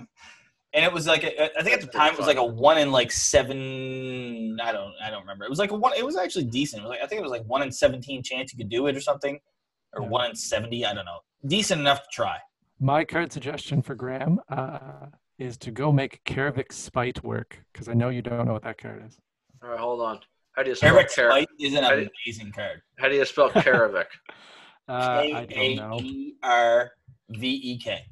[0.78, 2.78] and it was like, a, I think at the time it was like a one
[2.78, 4.58] in like seven.
[4.62, 5.44] I don't, I don't remember.
[5.44, 5.92] It was like a one.
[5.96, 6.80] It was actually decent.
[6.80, 8.86] It was like, I think it was like one in 17 chance you could do
[8.86, 9.40] it or something,
[9.94, 10.08] or Yeah.
[10.08, 10.86] one in 70.
[10.86, 11.18] I don't know.
[11.48, 12.36] Decent enough to try.
[12.78, 15.06] My card suggestion for Graham uh,
[15.40, 18.78] is to go make Kaervek Spite work, because I know you don't know what that
[18.78, 19.18] card is.
[19.62, 20.20] All right, hold on.
[20.52, 22.82] How do you spell Eric Kar- Spite is an I did- amazing card.
[23.00, 24.06] How do you spell Kaervek?
[24.88, 25.98] Uh, I K don't A know.
[26.00, 26.92] E R
[27.30, 28.06] V E K.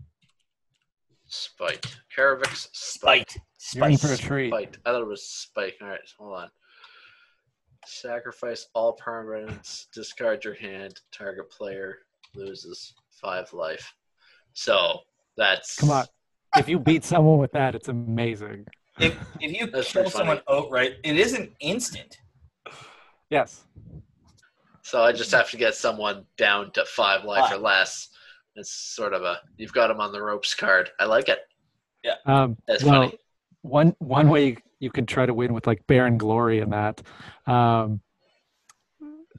[1.36, 1.96] Spite.
[2.16, 3.36] Kaervek's Spite.
[3.58, 3.74] Spite.
[3.74, 4.50] You're in for a treat.
[4.50, 4.78] Spite.
[4.84, 5.76] I thought it was Spike.
[5.82, 6.50] All right, hold on.
[7.84, 9.86] Sacrifice all permanents.
[9.94, 11.00] Discard your hand.
[11.12, 11.98] Target player
[12.34, 13.94] loses five life.
[14.54, 15.00] So
[15.36, 16.06] that's Come on.
[16.56, 18.66] If you beat someone with that, it's amazing.
[18.98, 22.18] If, if you That's kill pretty someone outright, it isn't instant.
[23.28, 23.64] Yes.
[24.82, 28.08] So I just have to get someone down to five life or less.
[28.56, 30.90] It's sort of a you've got them on the ropes card.
[30.98, 31.40] I like it.
[32.24, 33.18] Um, That's well, funny.
[33.62, 37.02] one one way you, you could try to win with like Barren Glory and that,
[37.46, 38.00] um,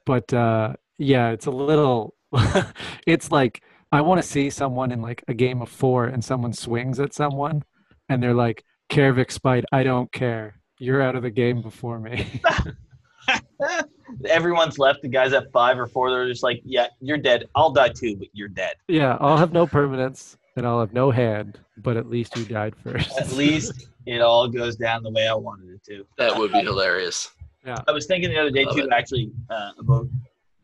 [0.04, 2.14] but uh, yeah, it's a little.
[3.06, 6.52] it's like I want to see someone in like a game of four and someone
[6.52, 7.64] swings at someone,
[8.08, 10.60] and they're like, Kaervek Spite, I don't care.
[10.78, 12.40] You're out of the game before me.
[14.28, 15.02] Everyone's left.
[15.02, 17.48] The guys at five or four, they're just like, yeah, you're dead.
[17.54, 18.74] I'll die too, but you're dead.
[18.88, 22.74] yeah, I'll have no permanence and I'll have no hand, but at least you died
[22.82, 23.16] first.
[23.18, 26.04] At least it all goes down the way I wanted it to.
[26.16, 27.30] That would be hilarious.
[27.64, 27.76] Yeah.
[27.86, 28.88] I was thinking the other day Love too, it.
[28.92, 30.08] actually, uh, about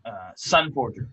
[0.04, 1.08] uh, Sunforger.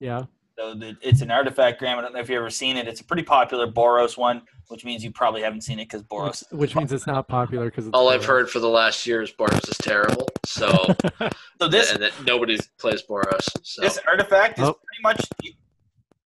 [0.00, 0.22] yeah.
[0.58, 1.98] So the, it's an artifact, Graham.
[1.98, 2.88] I don't know if you've ever seen it.
[2.88, 6.50] It's a pretty popular Boros one, which means you probably haven't seen it because Boros.
[6.50, 9.68] which means it's not popular because All I've heard for the last year is Boros
[9.68, 10.26] is terrible.
[10.46, 10.68] So
[11.60, 13.46] So this and that nobody plays Boros.
[13.62, 14.72] So this artifact is Oh.
[14.72, 15.54] pretty much the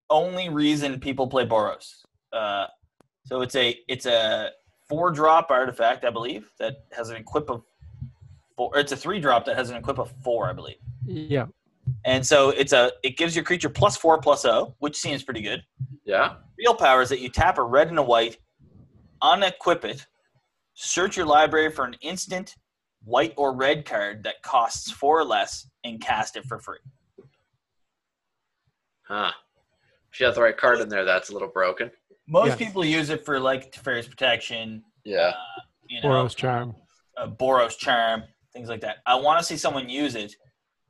[0.10, 2.04] only reason people play Boros.
[2.34, 2.66] Uh,
[3.26, 4.52] so it's a it's a
[4.90, 7.62] four drop artifact, I believe, that has an equip of
[8.58, 8.76] four.
[8.78, 10.78] It's a three drop that has an equip of four, I believe.
[11.06, 11.46] yeah.
[12.06, 15.42] And so it's a it gives your creature plus four plus O, which seems pretty
[15.42, 15.64] good.
[16.06, 18.38] yeah, Real power is that you tap a red and a white,
[19.24, 20.06] unequip it,
[20.76, 22.56] search your library for an instant
[23.04, 26.78] white or red card that costs four or less, and cast it for free.
[29.08, 29.32] huh.
[30.12, 31.92] If you have the right card in there, that's a little broken.
[32.28, 32.58] Most Yes.
[32.58, 35.34] people use it for like Teferi's protection, Yeah.
[35.88, 36.76] you know, Boros Charm.
[37.18, 38.98] uh, Boros charm, things like that.
[39.06, 40.34] I want to see someone use it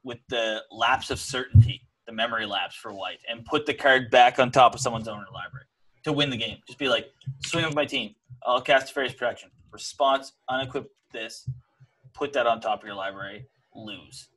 [0.05, 4.39] with the lapse of certainty, the memory lapse for white, and put the card back
[4.39, 5.65] on top of someone's owner library
[6.03, 6.59] to win the game.
[6.67, 7.07] Just be like,
[7.45, 8.13] swing with my team.
[8.45, 9.49] I'll cast Teferi's protection.
[9.71, 11.49] Response, unequip this,
[12.13, 14.29] put that on top of your library, lose.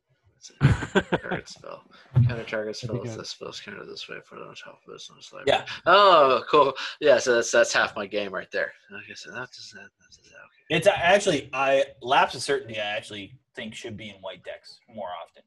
[1.20, 1.82] Card spell.
[2.26, 3.20] Counter target spell Pretty if good.
[3.20, 5.58] this spell's counter this way, put it on top of this on this library.
[5.58, 5.66] Yeah.
[5.84, 6.72] Oh, cool.
[7.00, 8.72] Yeah, so that's that's half my game right there.
[9.02, 9.80] Okay, so that does that.
[9.80, 10.76] that, does that okay.
[10.76, 12.78] It's actually, I lapse of certainty.
[12.78, 15.42] I actually think should be in white decks more often.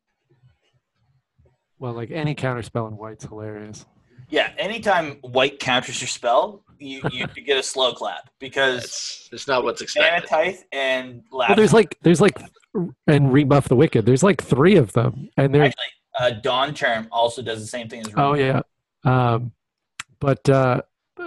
[1.82, 3.88] Well, like any counter spell in white's hilarious.
[4.30, 9.48] Yeah, anytime white counters your spell, you you get a slow clap because It's it's
[9.48, 10.30] not what's expected.
[10.30, 11.50] Mana Tithe and lapse.
[11.50, 12.40] Well, there's like there's like
[13.08, 14.06] and rebuff the wicked.
[14.06, 15.86] There's like three of them, and they're Actually,
[16.20, 18.62] uh, Dawn Charm also does the same thing as oh yeah,
[19.04, 19.52] um,
[20.20, 20.84] but uh,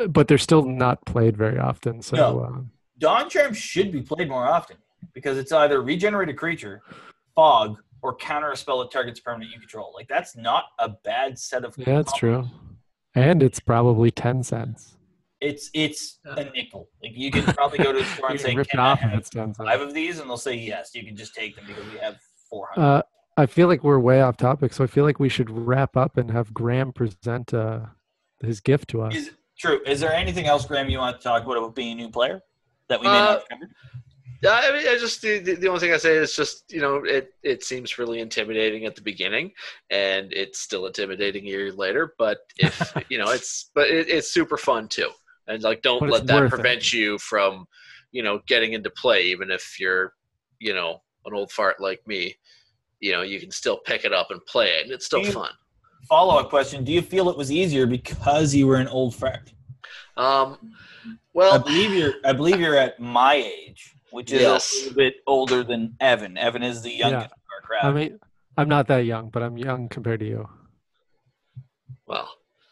[0.09, 2.01] but they're still not played very often.
[2.01, 2.45] So No.
[2.45, 4.77] um, Dawn Charm should be played more often
[5.13, 6.81] because it's either regenerate a creature,
[7.35, 9.91] fog, or counter a spell that targets permanent you control.
[9.95, 11.75] Like that's not a bad set of.
[11.79, 12.47] yeah, that's true,
[13.15, 14.97] and it's probably ten cents.
[15.41, 16.91] It's it's a nickel.
[17.03, 19.11] Like you can probably go to the store and say, can rip I off if
[19.11, 19.83] have it's ten five cents.
[19.89, 20.95] of these?" And they'll say yes.
[20.95, 22.17] You can just take them because we have
[22.51, 22.87] four hundred.
[22.87, 23.03] Uh,
[23.39, 26.19] I feel like we're way off topic, so I feel like we should wrap up
[26.19, 27.81] and have Graham present uh,
[28.43, 29.15] his gift to us.
[29.17, 29.81] Is true.
[29.87, 32.43] Is there anything else, Graham, you want to talk about about being a new player
[32.89, 33.71] that we may Uh, not have covered?
[34.45, 36.81] Yeah, I mean, I just the, the the only thing I say is just you
[36.81, 39.53] know it it seems really intimidating at the beginning,
[39.91, 42.15] and it's still intimidating a year later.
[42.19, 45.11] But if you know, it's but it, it's super fun too,
[45.49, 46.59] and like don't But let that worth it.
[46.63, 47.67] prevent you from
[48.13, 50.13] you know getting into play, even if you're
[50.61, 52.37] you know an old fart like me.
[53.01, 55.33] You know, you can still pick it up and play it, and it's still you-
[55.33, 55.51] fun.
[56.09, 59.53] Follow up question: Do you feel it was easier because you were an old fart?
[60.17, 60.59] Um,
[61.33, 62.15] well, I well, believe you're.
[62.25, 64.73] I believe you're at my age, which is Yes.
[64.73, 66.39] a little bit older than Evan.
[66.39, 67.85] Evan is the youngest of our crowd.
[67.85, 68.19] I mean,
[68.57, 70.49] I'm not that young, but I'm young compared to you.
[72.07, 72.29] well,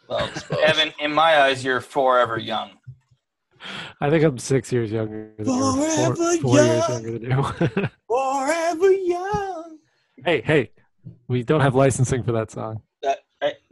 [0.09, 0.30] well.
[0.64, 2.70] Evan, in my eyes, you're forever young.
[4.01, 5.53] I think I'm six years younger than you.
[5.53, 6.90] or Four, Forever years young.
[6.93, 7.88] younger than you.
[8.09, 9.78] Forever young.
[10.24, 10.70] hey, hey,
[11.28, 12.82] we don't have licensing for that song.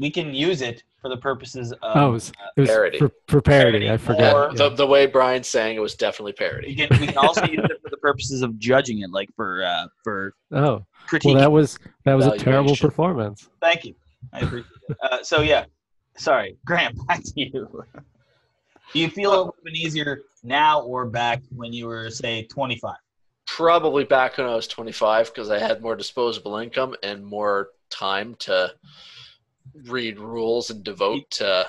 [0.00, 1.78] That we can use it for the purposes of.
[1.96, 2.98] oh, it was, it was parody.
[2.98, 3.86] For, for parody.
[3.86, 4.34] Parody I forget.
[4.34, 4.74] or the yeah.
[4.76, 6.74] the way Brian sang it was definitely we parody.
[6.74, 9.86] can we can also use it for the purposes of judging it, like for uh,
[10.04, 11.34] for Oh, critiquing.
[11.34, 13.48] well, that was that was a terrible performance.
[13.60, 13.94] Thank you.
[14.32, 14.96] I appreciate it.
[15.02, 15.64] Uh, so yeah,
[16.16, 16.94] sorry, Graham.
[17.06, 17.84] Back to you.
[18.92, 22.44] Do you feel it would have been easier now or back when you were say
[22.44, 22.96] 25?
[23.56, 28.36] probably back when I was 25 because I had more disposable income and more time
[28.40, 28.72] to
[29.86, 31.68] read rules and devote to,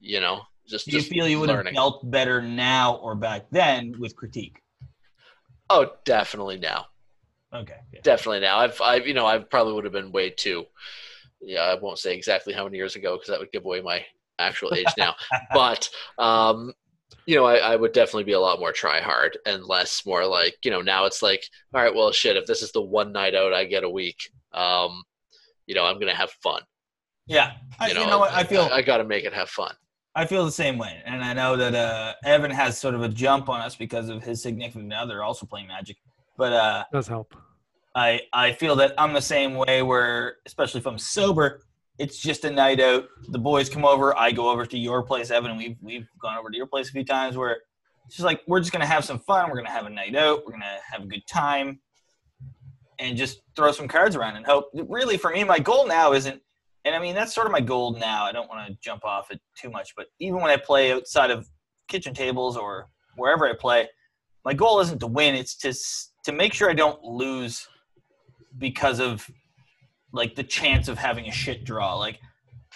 [0.00, 1.74] you know, just Do you just feel you would have learning.
[1.74, 4.60] felt better now or back then with critique?
[5.70, 6.86] oh, definitely now,
[7.52, 7.76] Okay.
[7.92, 8.00] yeah.
[8.02, 8.58] definitely now.
[8.58, 10.64] I've I've you know I probably would have been way too.
[11.40, 14.04] Yeah, I won't say exactly how many years ago because that would give away my
[14.38, 15.14] actual age now.
[15.54, 16.72] but um,
[17.26, 20.24] you know, I, I would definitely be a lot more try hard and less more
[20.26, 23.12] like you know now it's like all right, well shit, if this is the one
[23.12, 25.02] night out I get a week, um,
[25.66, 26.62] you know I'm gonna have fun.
[27.26, 27.52] Yeah.
[27.78, 28.32] I, You you know, know, what?
[28.32, 29.74] I feel I, got to make it have fun.
[30.14, 33.08] I feel the same way, and I know that uh, Evan has sort of a
[33.08, 35.98] jump on us because of his significant other also playing Magic.
[36.38, 37.34] But uh, does help.
[37.94, 39.82] I I feel that I'm the same way.
[39.82, 41.60] Where especially if I'm sober,
[41.98, 43.08] it's just a night out.
[43.28, 44.16] The boys come over.
[44.16, 45.50] I go over to your place, Evan.
[45.50, 47.36] And we've we've gone over to your place a few times.
[47.36, 47.58] Where
[48.06, 49.50] It's just like we're just gonna have some fun.
[49.50, 50.44] We're gonna have a night out.
[50.46, 51.80] We're gonna have a good time,
[52.98, 54.70] and just throw some cards around and hope.
[54.72, 56.40] Really, for me, my goal now isn't,
[56.86, 58.24] and I mean that's sort of my goal now.
[58.24, 61.30] I don't want to jump off it too much, but even when I play outside
[61.30, 61.48] of
[61.88, 63.88] kitchen tables or wherever I play,
[64.44, 65.34] my goal isn't to win.
[65.34, 65.74] It's to
[66.24, 67.68] to make sure I don't lose
[68.58, 69.28] because of
[70.12, 71.96] like the chance of having a shit draw.
[71.96, 72.20] Like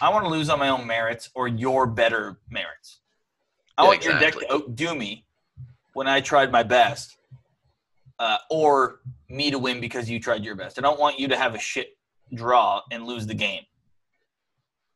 [0.00, 3.00] I want to lose on my own merits or your better merits.
[3.78, 5.24] I Yeah, want your deck to outdo me
[5.92, 7.16] when I tried my best,
[8.18, 10.78] uh, or me to win because you tried your best.
[10.78, 11.96] I don't want you to have a shit
[12.34, 13.62] draw and lose the game.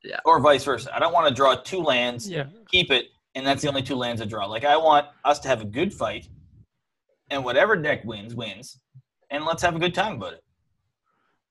[0.04, 0.18] Yeah.
[0.24, 0.94] Or vice versa.
[0.94, 2.44] I don't want to draw two lands Yeah.
[2.70, 4.44] keep it, and that's the only two lands I draw.
[4.46, 6.28] Like I want us to have a good fight,
[7.30, 8.78] and whatever deck wins wins,
[9.30, 10.44] and let's have a good time about it.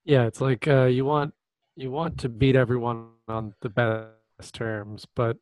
[0.05, 1.33] Yeah, it's like uh, you want
[1.75, 5.37] you want to beat everyone on the best terms, but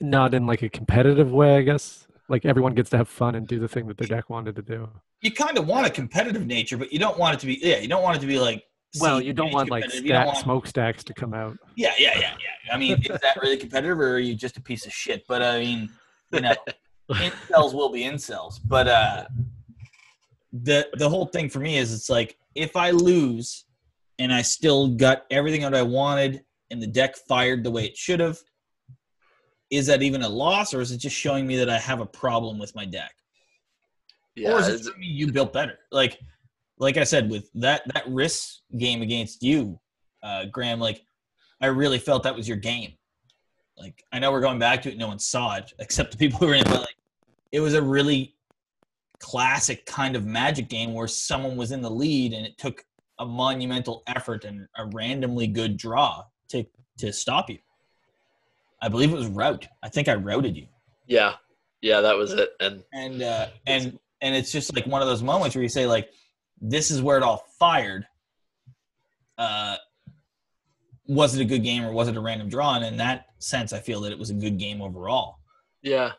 [0.00, 2.06] not in like a competitive way, I guess.
[2.28, 4.62] Like everyone gets to have fun and do the thing that their deck wanted to
[4.62, 4.88] do.
[5.22, 7.58] You kind of want a competitive nature, but you don't want it to be.
[7.60, 8.62] Yeah, you don't want it to be like.
[9.00, 10.06] Well, you don't want like competitive.
[10.06, 11.56] You don't stack, want- smokestacks to come out.
[11.76, 12.34] Yeah, yeah, yeah,
[12.66, 12.74] yeah.
[12.74, 15.24] I mean, is that really competitive, or are you just a piece of shit?
[15.28, 15.90] But I mean,
[16.32, 16.54] you know,
[17.10, 18.58] incels will be incels.
[18.64, 19.24] But uh,
[20.52, 23.64] the the whole thing for me is, it's like if I lose,
[24.18, 27.96] and I still got everything that I wanted, and the deck fired the way it
[27.96, 28.38] should have,
[29.70, 32.06] is that even a loss, or is it just showing me that I have a
[32.06, 33.12] problem with my deck?
[34.34, 35.78] Yeah, or is it it's- showing me you built better?
[35.92, 36.18] Like,
[36.78, 39.78] like I said, with that that risk game against you,
[40.22, 41.02] uh, Graham, like
[41.60, 42.94] I really felt that was your game.
[43.76, 46.38] Like I know we're going back to it, no one saw it except the people
[46.38, 46.96] who were in it, but like
[47.52, 48.34] it was a really
[49.20, 52.84] classic kind of magic game where someone was in the lead and it took
[53.18, 56.64] a monumental effort and a randomly good draw to
[56.98, 57.58] to stop you.
[58.80, 59.66] I believe it was route.
[59.82, 60.68] I think I routed you
[61.08, 61.34] yeah,
[61.80, 62.50] yeah, that was it.
[62.60, 65.86] And and uh, and and it's just like one of those moments where you say
[65.86, 66.10] like
[66.60, 68.06] this is where it all fired.
[69.36, 69.76] Uh
[71.06, 72.74] was it a good game or was it a random draw?
[72.76, 75.38] And in that sense i feel that it was a good game overall.
[75.82, 76.12] Yeah,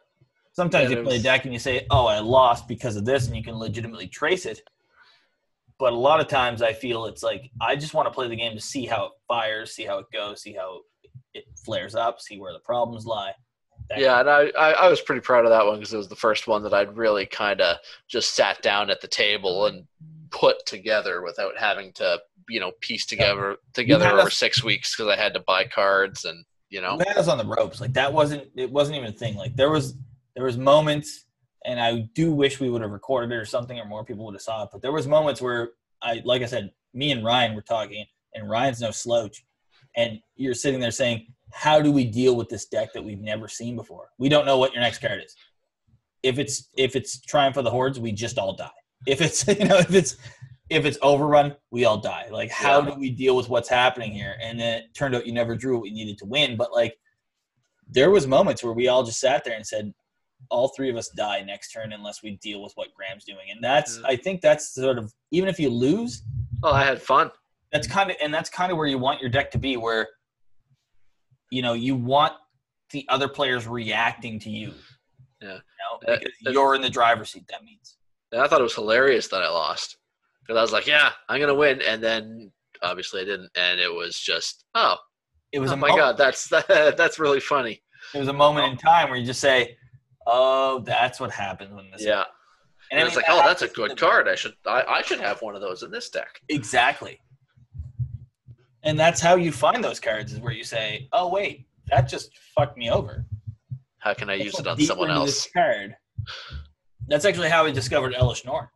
[0.54, 3.06] sometimes Yeah, you play a was- deck and you say oh i lost because of
[3.06, 4.62] this and you can legitimately trace it.
[5.78, 8.36] But a lot of times i feel it's like i just want to play the
[8.36, 10.80] game to see how it fires see how it goes see how
[11.34, 13.34] it flares up see where the problems lie.
[13.90, 16.08] That yeah, and I, I, I was pretty proud of that one because it was
[16.10, 17.78] the first one that I'd really kind of
[18.08, 19.86] just sat down at the table and
[20.32, 25.12] put together without having to, you know, piece together together over us- six weeks because
[25.12, 27.82] I had to buy cards and you know, that was on the ropes.
[27.82, 29.36] Like that wasn't it wasn't even a thing.
[29.36, 29.96] Like there was
[30.36, 31.26] there was moments
[31.66, 34.36] and I do wish we would have recorded it or something or more people would
[34.36, 34.70] have saw it.
[34.72, 35.72] But there was moments where
[36.02, 39.44] I like I said, me and Ryan were talking and Ryan's no slouch.
[39.96, 43.48] And you're sitting there saying, How do we deal with this deck that we've never
[43.48, 44.10] seen before?
[44.18, 45.36] We don't know what your next card is.
[46.22, 48.70] If it's if it's Triumph of the Hordes, we just all die.
[49.08, 50.18] If it's you know, if it's
[50.70, 52.28] if it's overrun, we all die.
[52.32, 52.92] Like, how Yeah.
[52.94, 54.36] do we deal with what's happening here?
[54.42, 56.58] And then it turned out you never drew what you needed to win.
[56.58, 56.96] But like,
[57.90, 59.92] there was moments where we all just sat there and said,
[60.52, 63.50] all three of us die next turn unless we deal with what Graham's doing.
[63.52, 64.06] And that's, Mm.
[64.06, 66.22] I think that's sort of, even if you lose,
[66.62, 67.32] well, I had fun.
[67.72, 70.08] that's kind of, and that's kind of where you want your deck to be, where,
[71.50, 72.34] you know, you want
[72.92, 74.74] the other players reacting to you.
[75.42, 75.48] Yeah.
[75.48, 77.46] You know, Uh, because uh, you're in the driver's seat.
[77.50, 77.96] That means.
[78.32, 79.98] And I thought it was hilarious that I lost
[80.42, 82.52] because I was like, yeah, I'm gonna win, and then
[82.82, 84.98] obviously I didn't, and it was just, oh,
[85.52, 87.82] It was oh a my moment, god, that's that's really funny.
[88.14, 88.72] It was a moment oh.
[88.72, 89.78] in time where you just say,
[90.26, 92.24] "Oh, that's what happens when this." Yeah,
[92.92, 94.28] and I it's like, oh, that oh, that's a good card.
[94.28, 96.42] I should I, I should have one of those in this deck.
[96.50, 97.20] Exactly.
[98.84, 102.32] And that's how you find those cards is where you say, "Oh, wait, that just
[102.56, 103.26] fucked me over."
[104.00, 105.48] How can I Let's use it on someone else?
[105.52, 105.96] Card.
[107.10, 108.68] That's actually how I discovered Elesh Norn.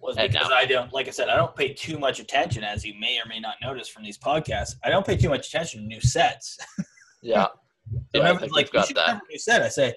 [0.00, 2.92] Was because I don't, like I said, I don't pay too much attention, as you
[3.00, 4.74] may or may not notice from these podcasts.
[4.84, 6.58] I don't pay too much attention to new sets.
[7.26, 7.50] Yeah, So
[7.92, 9.16] yeah, I whenever think like, we've got that.
[9.16, 9.62] a new set.
[9.62, 9.94] I say,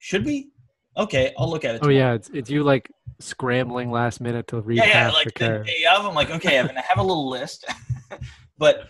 [0.00, 0.48] should we?
[0.96, 1.80] Okay, I'll look at it.
[1.84, 5.26] Oh yeah, it's it's you like scrambling last minute to read yeah, yeah, half like
[5.26, 5.66] the the card.
[5.66, 6.04] day of.
[6.04, 7.66] I'm like, okay, Evan, I have a little list.
[8.58, 8.88] but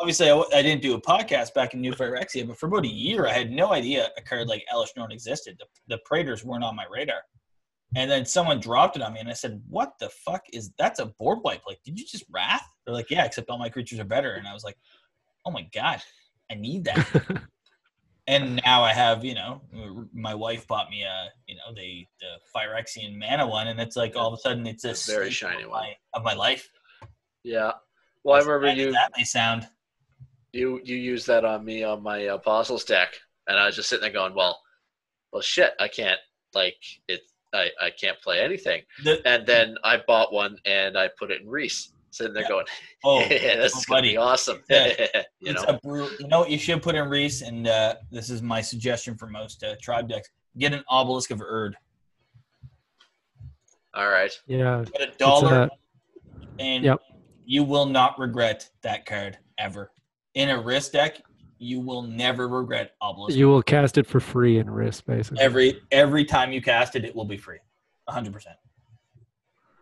[0.00, 3.26] obviously, I didn't do a podcast back in New Phyrexia, but for about a year,
[3.26, 5.56] I had no idea a card like Elesh Norn existed.
[5.58, 7.20] The, the Praetors weren't on my radar.
[7.94, 10.98] And then someone dropped it on me, and I said, "What the fuck is that's
[10.98, 11.62] a board wipe?
[11.66, 14.48] Like, did you just wrath?" They're like, "Yeah, except all my creatures are better." And
[14.48, 14.78] I was like,
[15.44, 16.00] "Oh my god,
[16.50, 17.06] I need that."
[18.26, 19.60] and now I have, you know,
[20.14, 24.16] my wife bought me a, you know, the the Phyrexian mana one, and it's like
[24.16, 25.88] all of a sudden it's a It's a very shiny of one.
[26.14, 26.66] of my life.
[27.44, 27.72] yeah.
[28.24, 29.66] Well, I remember you That may sound.
[30.52, 33.14] you you used that on me on my apostles deck,
[33.48, 34.60] and I was just sitting there going, well,
[35.32, 36.20] well, shit, I can't
[36.54, 36.76] like
[37.08, 37.20] it.
[37.54, 38.82] I, I can't play anything.
[39.04, 41.92] The- And then I bought one and I put it in Rhys.
[42.10, 42.64] Sitting there going,
[43.04, 44.10] oh, yeah, this oh, is gonna buddy.
[44.12, 44.62] be awesome.
[44.70, 44.86] Yeah.
[45.40, 47.94] you it's know, a bru- you know what you should put in Rhys, and uh,
[48.10, 50.28] this is my suggestion for most uh, tribe decks:
[50.58, 51.74] get an obelisk of Urd.
[53.94, 54.32] all right.
[54.46, 54.84] Yeah.
[54.98, 55.68] Get a dollar, uh,
[56.58, 57.00] and Yep.
[57.44, 59.90] You will not regret that card ever.
[60.34, 61.20] In a Rhys deck,
[61.58, 63.36] you will never regret obelisk.
[63.36, 65.42] You will cast it for free in Rhys, basically.
[65.42, 67.58] every every time you cast it, it will be free,
[68.08, 68.56] hundred percent.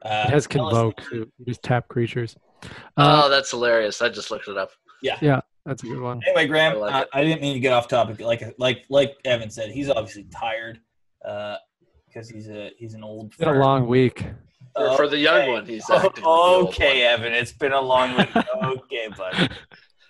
[0.02, 1.00] Uh, it has convoke.
[1.02, 2.36] So you just tap creatures.
[2.64, 4.02] oh, Uh, that's hilarious.
[4.02, 4.70] I just looked it up.
[5.02, 6.20] Yeah, yeah, that's a good one.
[6.26, 7.20] Anyway, Graham, I like I.
[7.20, 8.20] I didn't mean to get off topic.
[8.20, 10.80] Like like like Evan said, he's obviously tired
[11.22, 13.28] because he's a he's an old.
[13.28, 14.26] It's been a long week.
[14.76, 15.52] For, for the young Okay.
[15.52, 16.06] one, he's Oh, acting.
[16.08, 17.32] like the old okay, Evan.
[17.32, 18.28] It's been a long week.
[18.36, 19.50] okay, bud.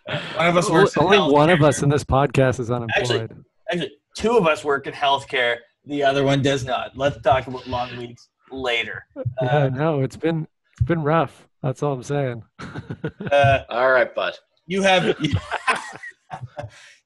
[0.09, 0.97] Uh, one of us Only, works.
[0.97, 3.45] in only one of us in this podcast is unemployed.
[3.71, 5.57] Actually, two of us work in healthcare.
[5.87, 6.97] The other one does not.
[6.97, 9.05] Let's talk about long weeks later.
[9.43, 11.47] yeah, Uh, no, it's been it's been rough.
[11.63, 12.43] That's all I'm saying.
[13.31, 14.35] uh, All right, bud.
[14.67, 15.17] you have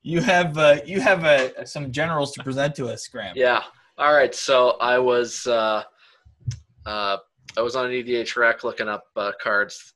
[0.03, 3.35] you have uh, you have uh, some generals to present to us, Graham.
[3.37, 3.63] Yeah.
[3.99, 4.35] All right.
[4.35, 5.83] So I was uh,
[6.87, 7.17] uh,
[7.57, 9.95] I was on EDHREC looking up uh, cards,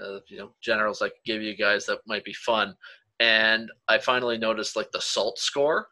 [0.00, 2.74] uh, you know, generals I could give you guys that might be fun,
[3.20, 5.88] and I finally noticed like the salt score.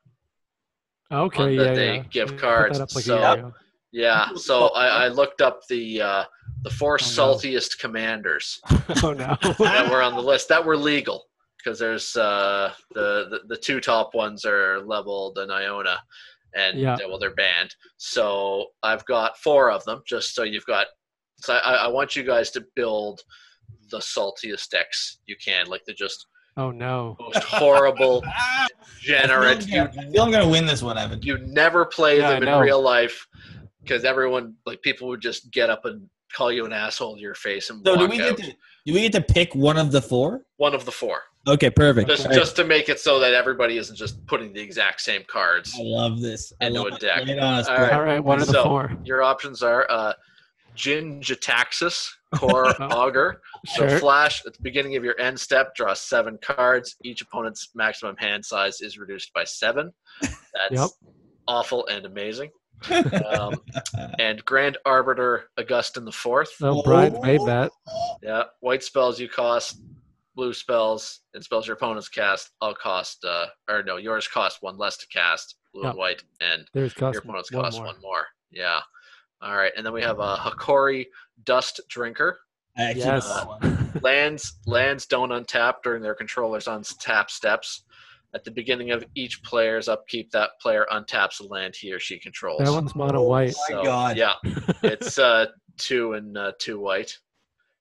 [1.12, 2.02] okay, One yeah, that they yeah.
[2.10, 3.52] give cards, like so-
[3.92, 4.28] Yeah.
[4.36, 6.24] So I, I looked up the uh,
[6.62, 7.04] the four no.
[7.06, 8.60] saltiest commanders
[9.02, 9.36] oh no.
[9.58, 11.24] that were on the list that were legal
[11.58, 15.98] because there's uh, the, the the two top ones are Leovold and Iona,
[16.54, 16.96] and Yeah.
[17.08, 17.74] well they're banned.
[17.96, 20.86] So I've got four of them just so you've got.
[21.42, 23.20] So I, I want you guys to build
[23.90, 26.26] the saltiest decks you can, like the just
[26.56, 27.16] oh no.
[27.20, 28.22] most horrible,
[29.02, 29.58] degenerate.
[29.58, 31.20] I You feel, I feel I'm gonna win this one, Evan.
[31.22, 33.26] you never play Yeah, them in real life
[33.82, 37.34] because everyone like people would just get up and call you an asshole to your
[37.34, 38.36] face and So do walk we out.
[38.36, 38.52] get to
[38.86, 40.42] do we get to pick one of the four?
[40.56, 42.06] one of the four Okay, perfect.
[42.08, 42.38] just All right.
[42.38, 45.82] just to make it so that everybody isn't just putting the exact same cards I
[45.82, 46.52] love this.
[46.60, 47.24] I into love a deck.
[47.26, 47.84] Lay it on us, All bro.
[47.86, 47.92] right.
[47.94, 48.92] All right, what are the So- four?
[49.04, 50.12] your options are uh
[50.74, 53.40] Jin-Gitaxias, Core Augur.
[53.66, 53.98] So Sure.
[53.98, 56.96] flash at the beginning of your end step, draw seven cards.
[57.04, 59.92] Each opponent's maximum hand size is reduced by seven.
[60.20, 60.88] That's Yep.
[61.48, 62.50] awful and amazing.
[63.26, 63.60] Um,
[64.18, 66.52] and Grand Arbiter Augustin the Fourth.
[66.62, 67.70] Oh, Brian made that.
[68.22, 69.82] Yeah, white spells you cost,
[70.34, 74.78] blue spells and spells your opponents cast all cost, uh, or no, yours cost one
[74.78, 77.86] less to cast, blue and white, and There's cost your opponents one cost more.
[77.86, 78.26] one more.
[78.50, 78.80] Yeah.
[79.42, 81.06] All right, and then we have a Hokori
[81.44, 82.38] Dust Drinker.
[82.76, 83.28] Yes.
[83.28, 83.90] know that one.
[84.02, 87.84] Lands lands don't untap during their controller's untap steps.
[88.32, 92.18] At the beginning of each player's upkeep, that player untaps a land he or she
[92.18, 92.60] controls.
[92.60, 93.54] That one's mono white.
[93.70, 94.16] Oh my God.
[94.16, 94.34] Yeah,
[94.84, 95.46] it's uh,
[95.78, 97.18] two and uh, two white.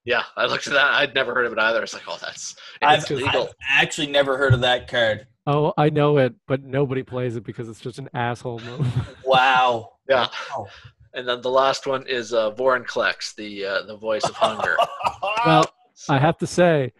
[0.06, 0.94] Yeah, I looked at that.
[0.94, 1.84] I'd never heard of it either.
[1.84, 3.12] It's like, oh, that's I've, it's.
[3.12, 5.28] I've actually never heard of that card.
[5.46, 8.88] Oh, I know it, but nobody plays it because it's just an asshole move.
[9.24, 9.92] Wow.
[10.10, 10.28] Yeah.
[10.56, 10.68] Wow.
[11.14, 14.78] And then the last one is uh, Vorinclex, the uh, the voice of hunger.
[15.46, 15.66] well,
[16.08, 16.94] I have to say,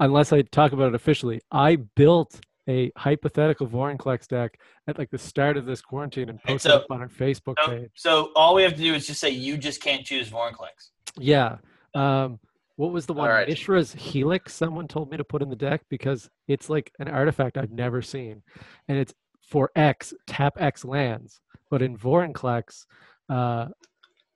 [0.00, 5.18] unless I talk about it officially, I built a hypothetical Vorinclex deck at like the
[5.18, 7.90] start of this quarantine and And posted so- it up on our Facebook so, page.
[7.94, 10.90] so all we have to do is just say you just can't choose Vorinclex.
[11.18, 11.56] Yeah.
[11.94, 12.38] Um,
[12.76, 13.28] what was the one?
[13.28, 13.48] Alright.
[13.48, 14.54] Mishra's Helix.
[14.54, 18.02] Someone told me to put in the deck because it's like an artifact I've never
[18.02, 18.42] seen,
[18.86, 21.40] and it's for X tap X lands.
[21.70, 22.86] But in Vorinclex,
[23.28, 23.66] uh,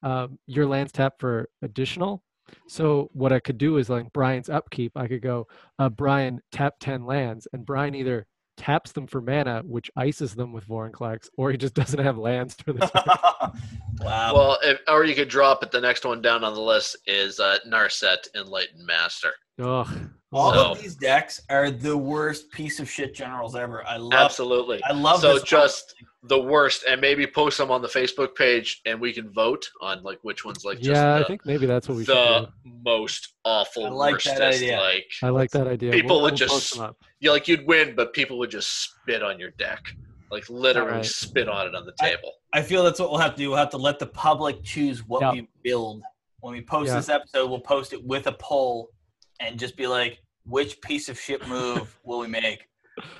[0.03, 2.23] um, your lands tap for additional.
[2.69, 4.93] So what I could do is like Brian's upkeep.
[4.97, 5.47] I could go,
[5.79, 10.53] uh, Brian tap ten lands, and Brian either taps them for mana, which ices them
[10.53, 13.03] with Vorinclex, or he just doesn't have lands for the turn.
[14.01, 14.35] wow.
[14.35, 15.71] well, if, or you could drop it.
[15.71, 19.33] The next one down on the list is uh, Narset, Enlightened Master.
[19.61, 20.11] Ugh.
[20.33, 23.87] all so- of these decks are the worst piece of shit generals ever.
[23.87, 24.13] I love.
[24.13, 24.83] Absolutely.
[24.85, 25.21] I love.
[25.21, 25.95] so this just
[26.25, 30.03] the worst, and maybe post them on the Facebook page, and we can vote on
[30.05, 32.71] like which ones like just yeah, I think maybe that's what we should the do.
[32.85, 34.79] most awful, I like that idea.
[34.81, 35.91] Like I like that idea.
[35.93, 36.97] People would post just- them up.
[37.21, 39.81] you like you'd win, but people would just spit on your deck,
[40.31, 41.07] like literally Alright.
[41.07, 42.33] spit on it on the table.
[42.53, 43.49] I feel that's what we'll have to do.
[43.51, 45.33] We'll have to let the public choose what Yeah.
[45.33, 46.03] we build.
[46.41, 46.97] When we post Yeah.
[46.97, 48.91] this episode, we'll post it with a poll
[49.41, 52.69] and just be like, which piece of shit move will we make?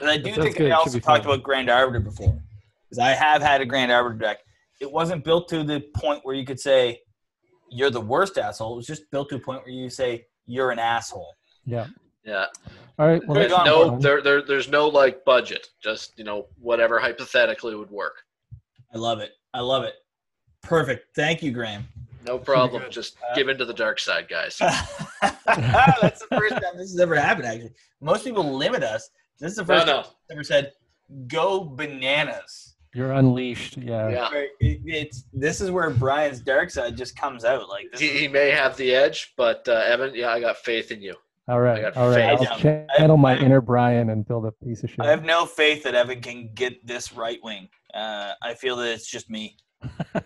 [0.01, 0.71] And I do That sounds think good.
[0.71, 1.33] I also talked fun.
[1.35, 2.39] about Grand Arbiter before.
[2.93, 4.39] Because I have had a Grand Arbiter deck.
[4.79, 7.01] It wasn't built to the point where you could say,
[7.71, 8.75] you're the worst asshole.
[8.75, 11.35] It was just built to a point where you say, you're an asshole.
[11.65, 11.87] Yeah.
[12.23, 12.47] Yeah.
[12.99, 13.27] All right.
[13.27, 15.69] Well, There's no there, there there's no like budget.
[15.83, 18.17] Just you know whatever hypothetically would work.
[18.95, 19.33] I love it.
[19.55, 19.95] I love it.
[20.63, 21.17] Perfect.
[21.17, 21.89] Thank you, Graham.
[22.27, 22.83] No problem.
[22.91, 24.59] Just Uh, give in to the dark side, guys.
[25.23, 27.47] That's the first time this has ever happened.
[27.47, 29.09] Actually, most people limit us.
[29.41, 29.93] This is the No, first no.
[30.03, 30.73] time I've ever said
[31.27, 33.77] "Go bananas." You're unleashed.
[33.79, 34.09] Yeah.
[34.09, 34.29] Yeah.
[34.61, 37.69] It- it's this is where Brian's dark side just comes out.
[37.69, 40.59] Like this He, is- he may have the edge, but uh, Evan, yeah, I got
[40.59, 41.15] faith in you.
[41.49, 42.39] All right, all right.
[42.39, 42.49] faith.
[42.49, 45.01] I'll channel my inner Brian and build a piece of shit.
[45.01, 47.69] I have no faith that Evan can get this right wing.
[47.93, 49.57] Uh, I feel that it's just me.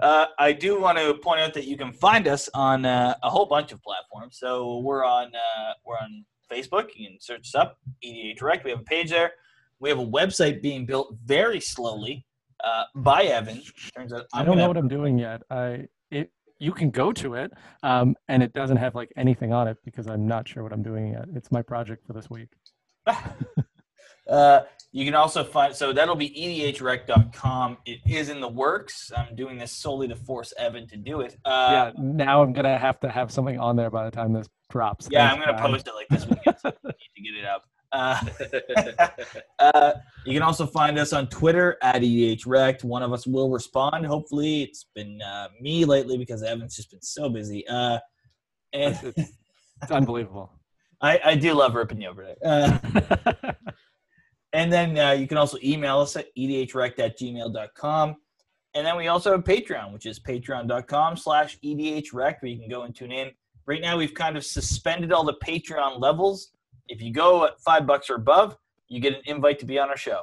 [0.00, 3.28] uh, I do want to point out that you can find us on uh, a
[3.28, 4.38] whole bunch of platforms.
[4.38, 6.90] So we're on uh, we're on Facebook.
[6.94, 8.64] You can search us up, EDA Direct.
[8.64, 9.32] We have a page there.
[9.80, 12.24] We have a website being built very slowly
[12.62, 13.62] uh, by Evan.
[13.96, 15.42] Turns out I I'm don't gonna know what I'm doing yet.
[15.50, 19.68] I it you can go to it, um, and it doesn't have like anything on
[19.68, 21.26] it because I'm not sure what I'm doing yet.
[21.34, 22.48] It's my project for this week.
[24.28, 24.62] Uh,
[24.92, 27.78] you can also find so that'll be edhrec.com.
[27.84, 29.12] It is in the works.
[29.16, 31.36] I'm doing this solely to force Evan to do it.
[31.44, 32.02] Uh, yeah.
[32.02, 35.08] Now I'm gonna have to have something on there by the time this drops.
[35.10, 36.56] yeah, Thanks, I'm gonna post it like this weekend.
[36.60, 37.64] So I need to get it up.
[37.92, 38.20] Uh,
[39.58, 39.92] uh,
[40.24, 42.84] you can also find us on Twitter at edhrect.
[42.84, 44.06] One of us will respond.
[44.06, 47.66] Hopefully, it's been uh, me lately because Evan's just been so busy.
[47.68, 47.98] Uh,
[48.72, 49.30] and It's,
[49.82, 50.52] it's unbelievable.
[51.00, 52.36] I, I do love ripping you over there.
[52.42, 53.52] Uh,
[54.56, 58.16] And then uh, you can also email us at edhrect at gmail.com.
[58.74, 62.82] And then we also have Patreon, which is patreon.com slash edhrect, where you can go
[62.82, 63.32] and tune in.
[63.66, 66.52] Right now, we've kind of suspended all the Patreon levels.
[66.88, 68.56] If you go at five bucks or above,
[68.88, 70.22] you get an invite to be on our show.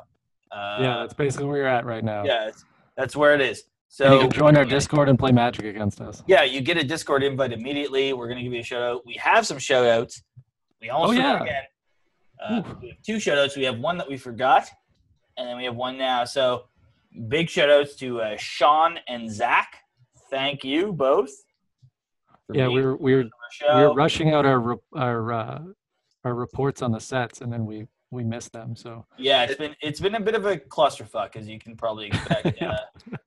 [0.51, 2.23] Uh, yeah, that's basically where you're at right now.
[2.23, 2.63] yeah, it's,
[2.95, 3.63] that's where it is.
[3.89, 6.23] So you can join our Discord and play Magic against us.
[6.27, 8.13] yeah, you get a Discord invite immediately.
[8.13, 9.05] We're going to give you a shout out.
[9.05, 10.23] We have some shout outs.
[10.81, 11.51] We almost Oh, forgot yeah.
[11.51, 11.63] again.
[12.43, 13.55] Uh, we have two shout outs.
[13.55, 14.67] We have one that we forgot,
[15.37, 16.23] and then we have one now.
[16.25, 16.65] So
[17.27, 19.75] big shout outs to uh, Sean and Zach.
[20.29, 21.29] Thank you both.
[22.51, 25.59] Yeah, we were we were we were rushing out our our uh,
[26.23, 28.75] our reports on the sets, and then we we missed them.
[28.75, 32.07] So Yeah, it's been it's been a bit of a clusterfuck, as you can probably
[32.07, 32.57] expect.
[32.61, 32.71] Yeah.
[32.71, 33.17] uh,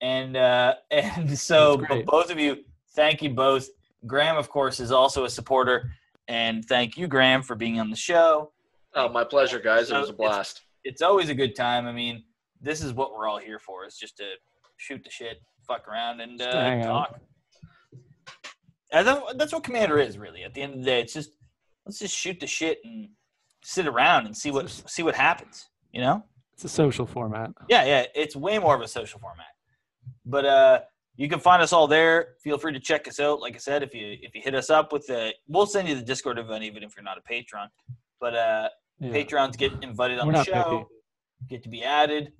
[0.00, 2.64] and uh, and so but both of you,
[2.94, 3.68] thank you both.
[4.06, 5.90] Graham, of course, is also a supporter,
[6.28, 8.52] and thank you, Graham, for being on the show.
[8.94, 9.90] oh, my pleasure, guys.
[9.90, 10.60] It was a blast.
[10.84, 11.86] It's always a good time.
[11.86, 12.22] I mean,
[12.60, 13.84] this is what we're all here for.
[13.84, 14.24] It's just to
[14.76, 17.08] shoot the shit, fuck around, and uh, hang out.
[17.08, 17.20] talk.
[18.92, 19.08] And
[19.38, 20.44] that's what Commander is, really.
[20.44, 21.30] At the end of the day, it's just
[21.86, 23.08] let's just shoot the shit and
[23.62, 25.68] sit around and see what see what happens.
[25.92, 26.24] You know.
[26.54, 27.50] it's a social format.
[27.68, 29.46] Yeah, yeah, it's way more of a social format.
[30.26, 30.80] But uh,
[31.16, 32.34] you can find us all there.
[32.42, 33.40] Feel free to check us out.
[33.40, 35.94] Like I said, if you if you hit us up with the, we'll send you
[35.94, 37.68] the Discord event even if you're not a patron.
[38.20, 39.12] But uh, Yeah.
[39.12, 40.84] patrons get invited on We're the show, picky.
[41.48, 42.32] get to be added,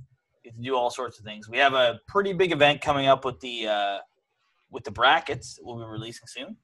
[0.42, 1.48] get to do all sorts of things.
[1.48, 3.98] We have a pretty big event coming up with the uh,
[4.70, 5.54] with the brackets.
[5.54, 6.56] that We'll be releasing soon.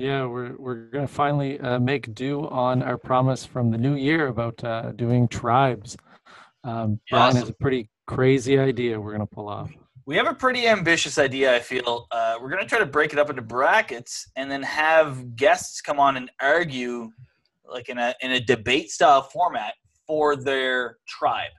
[0.00, 4.28] Yeah, we're we're gonna finally uh, make do on our promise from the new year
[4.28, 5.94] about uh, doing tribes.
[6.64, 9.70] Um, Brian has a pretty crazy idea we're gonna pull off.
[10.06, 12.06] We have a pretty ambitious idea, I feel.
[12.10, 15.80] Uh, we're going to try to break it up into brackets and then have guests
[15.80, 17.12] come on and argue,
[17.64, 19.74] like in a, in a debate style format,
[20.08, 21.52] for their tribe.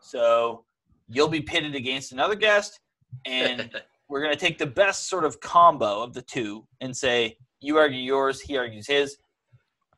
[0.00, 0.64] So
[1.08, 2.78] you'll be pitted against another guest,
[3.24, 3.68] and
[4.08, 7.78] we're going to take the best sort of combo of the two and say, you
[7.78, 9.16] argue yours, he argues his,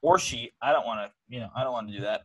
[0.02, 0.52] or she.
[0.62, 2.22] I don't want to, you know, I don't want to do that.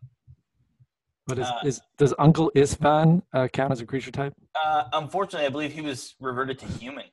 [1.28, 4.34] But is, Uh, is does Uncle Istvan uh, count as a creature type?
[4.64, 7.06] Uh, unfortunately, I believe he was reverted to human.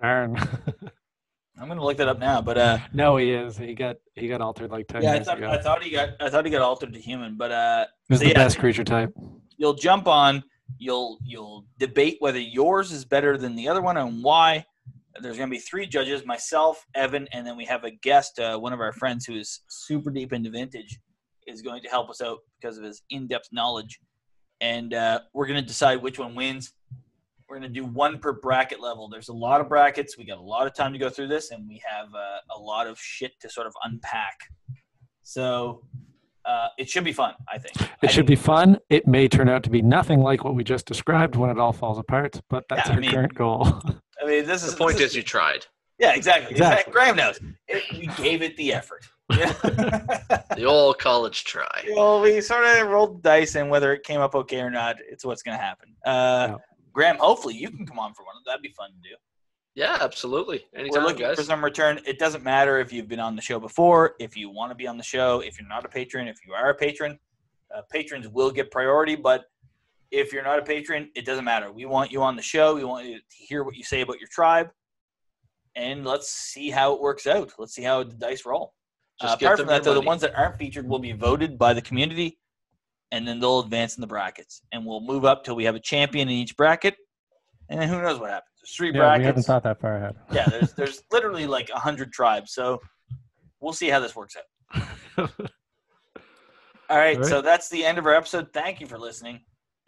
[0.00, 0.36] Darn.
[1.60, 3.58] I'm going to look that up now, but uh, no, he is.
[3.58, 5.50] He got he got altered like ten Yeah, I years thought, ago.
[5.50, 8.24] I thought he got I thought he got altered to human, but uh, was so
[8.24, 9.12] the yeah, best creature type.
[9.58, 10.42] you'll jump on,
[10.78, 14.64] you'll you'll debate whether yours is better than the other one and why.
[15.20, 18.58] There's going to be three judges: myself, Evan, and then we have a guest, uh,
[18.58, 20.98] one of our friends who is super deep into vintage,
[21.46, 23.98] is going to help us out because of his in-depth knowledge,
[24.60, 26.72] and uh, we're going to decide which one wins.
[27.48, 29.08] We're going to do one per bracket level.
[29.08, 30.16] There's a lot of brackets.
[30.16, 32.58] We got a lot of time to go through this, and we have uh, a
[32.60, 34.38] lot of shit to sort of unpack.
[35.24, 35.82] So
[36.44, 37.80] uh, it should be fun, I think.
[37.82, 38.78] I It should be fun.
[38.88, 41.72] It may turn out to be nothing like what we just described when it all
[41.72, 43.66] falls apart, but that's Yeah, I our mean- current goal.
[44.22, 45.66] I mean, this is The point this is, you tried.
[45.98, 46.52] yeah, exactly.
[46.52, 46.92] Exactly.
[46.92, 47.38] Graham knows.
[47.68, 49.06] It, we gave it the effort.
[49.30, 49.52] Yeah.
[50.56, 51.84] The old college try.
[51.94, 54.96] well, we sort of rolled the dice, and whether it came up okay or not,
[55.08, 55.94] it's what's going to happen.
[56.04, 56.56] Uh, Yeah.
[56.92, 58.34] Graham, hopefully you can come on for one.
[58.44, 59.14] That'd be fun to do.
[59.76, 60.64] Yeah, absolutely.
[60.74, 61.36] We're Anytime, looking guys.
[61.36, 62.00] for some return.
[62.04, 64.88] It doesn't matter if you've been on the show before, if you want to be
[64.88, 67.16] on the show, if you're not a patron, if you are a patron.
[67.74, 69.44] Uh, patrons will get priority, but
[70.10, 71.70] If you're not a patron, it doesn't matter.
[71.70, 72.74] We want you on the show.
[72.74, 74.70] We want you to hear what you say about your tribe,
[75.76, 77.52] and let's see how it works out.
[77.58, 78.74] Let's see how the dice roll.
[79.20, 81.58] Just Uh, apart from that, your though, the ones that aren't featured will be voted
[81.58, 82.38] by the community,
[83.12, 85.80] and then they'll advance in the brackets, and we'll move up till we have a
[85.80, 86.96] champion in each bracket,
[87.68, 88.46] and then who knows what happens.
[88.60, 90.16] There's three Yeah, we haven't thought that far ahead.
[90.32, 92.80] yeah, there's there's literally like a hundred tribes, so
[93.60, 94.44] we'll see how this works out.
[96.90, 97.24] All right, All right.
[97.30, 98.52] so that's the end of our episode.
[98.52, 99.40] Thank you for listening,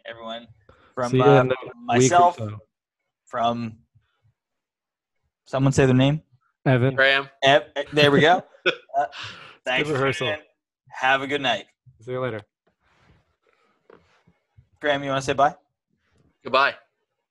[0.05, 0.47] everyone.
[0.95, 2.59] From See you uh, in a week or myself, so.
[3.25, 3.77] from
[5.45, 6.21] someone say their name.
[6.65, 6.95] Evan.
[6.95, 7.29] Graham.
[7.43, 8.43] Ev- eh, there we go.
[8.95, 9.05] Uh,
[9.65, 10.27] thanks Good rehearsal.
[10.27, 10.41] tuning.
[10.87, 11.65] Have a good night.
[12.01, 12.41] See you later.
[14.79, 15.55] Graham, you want to say bye?
[16.43, 16.75] Goodbye.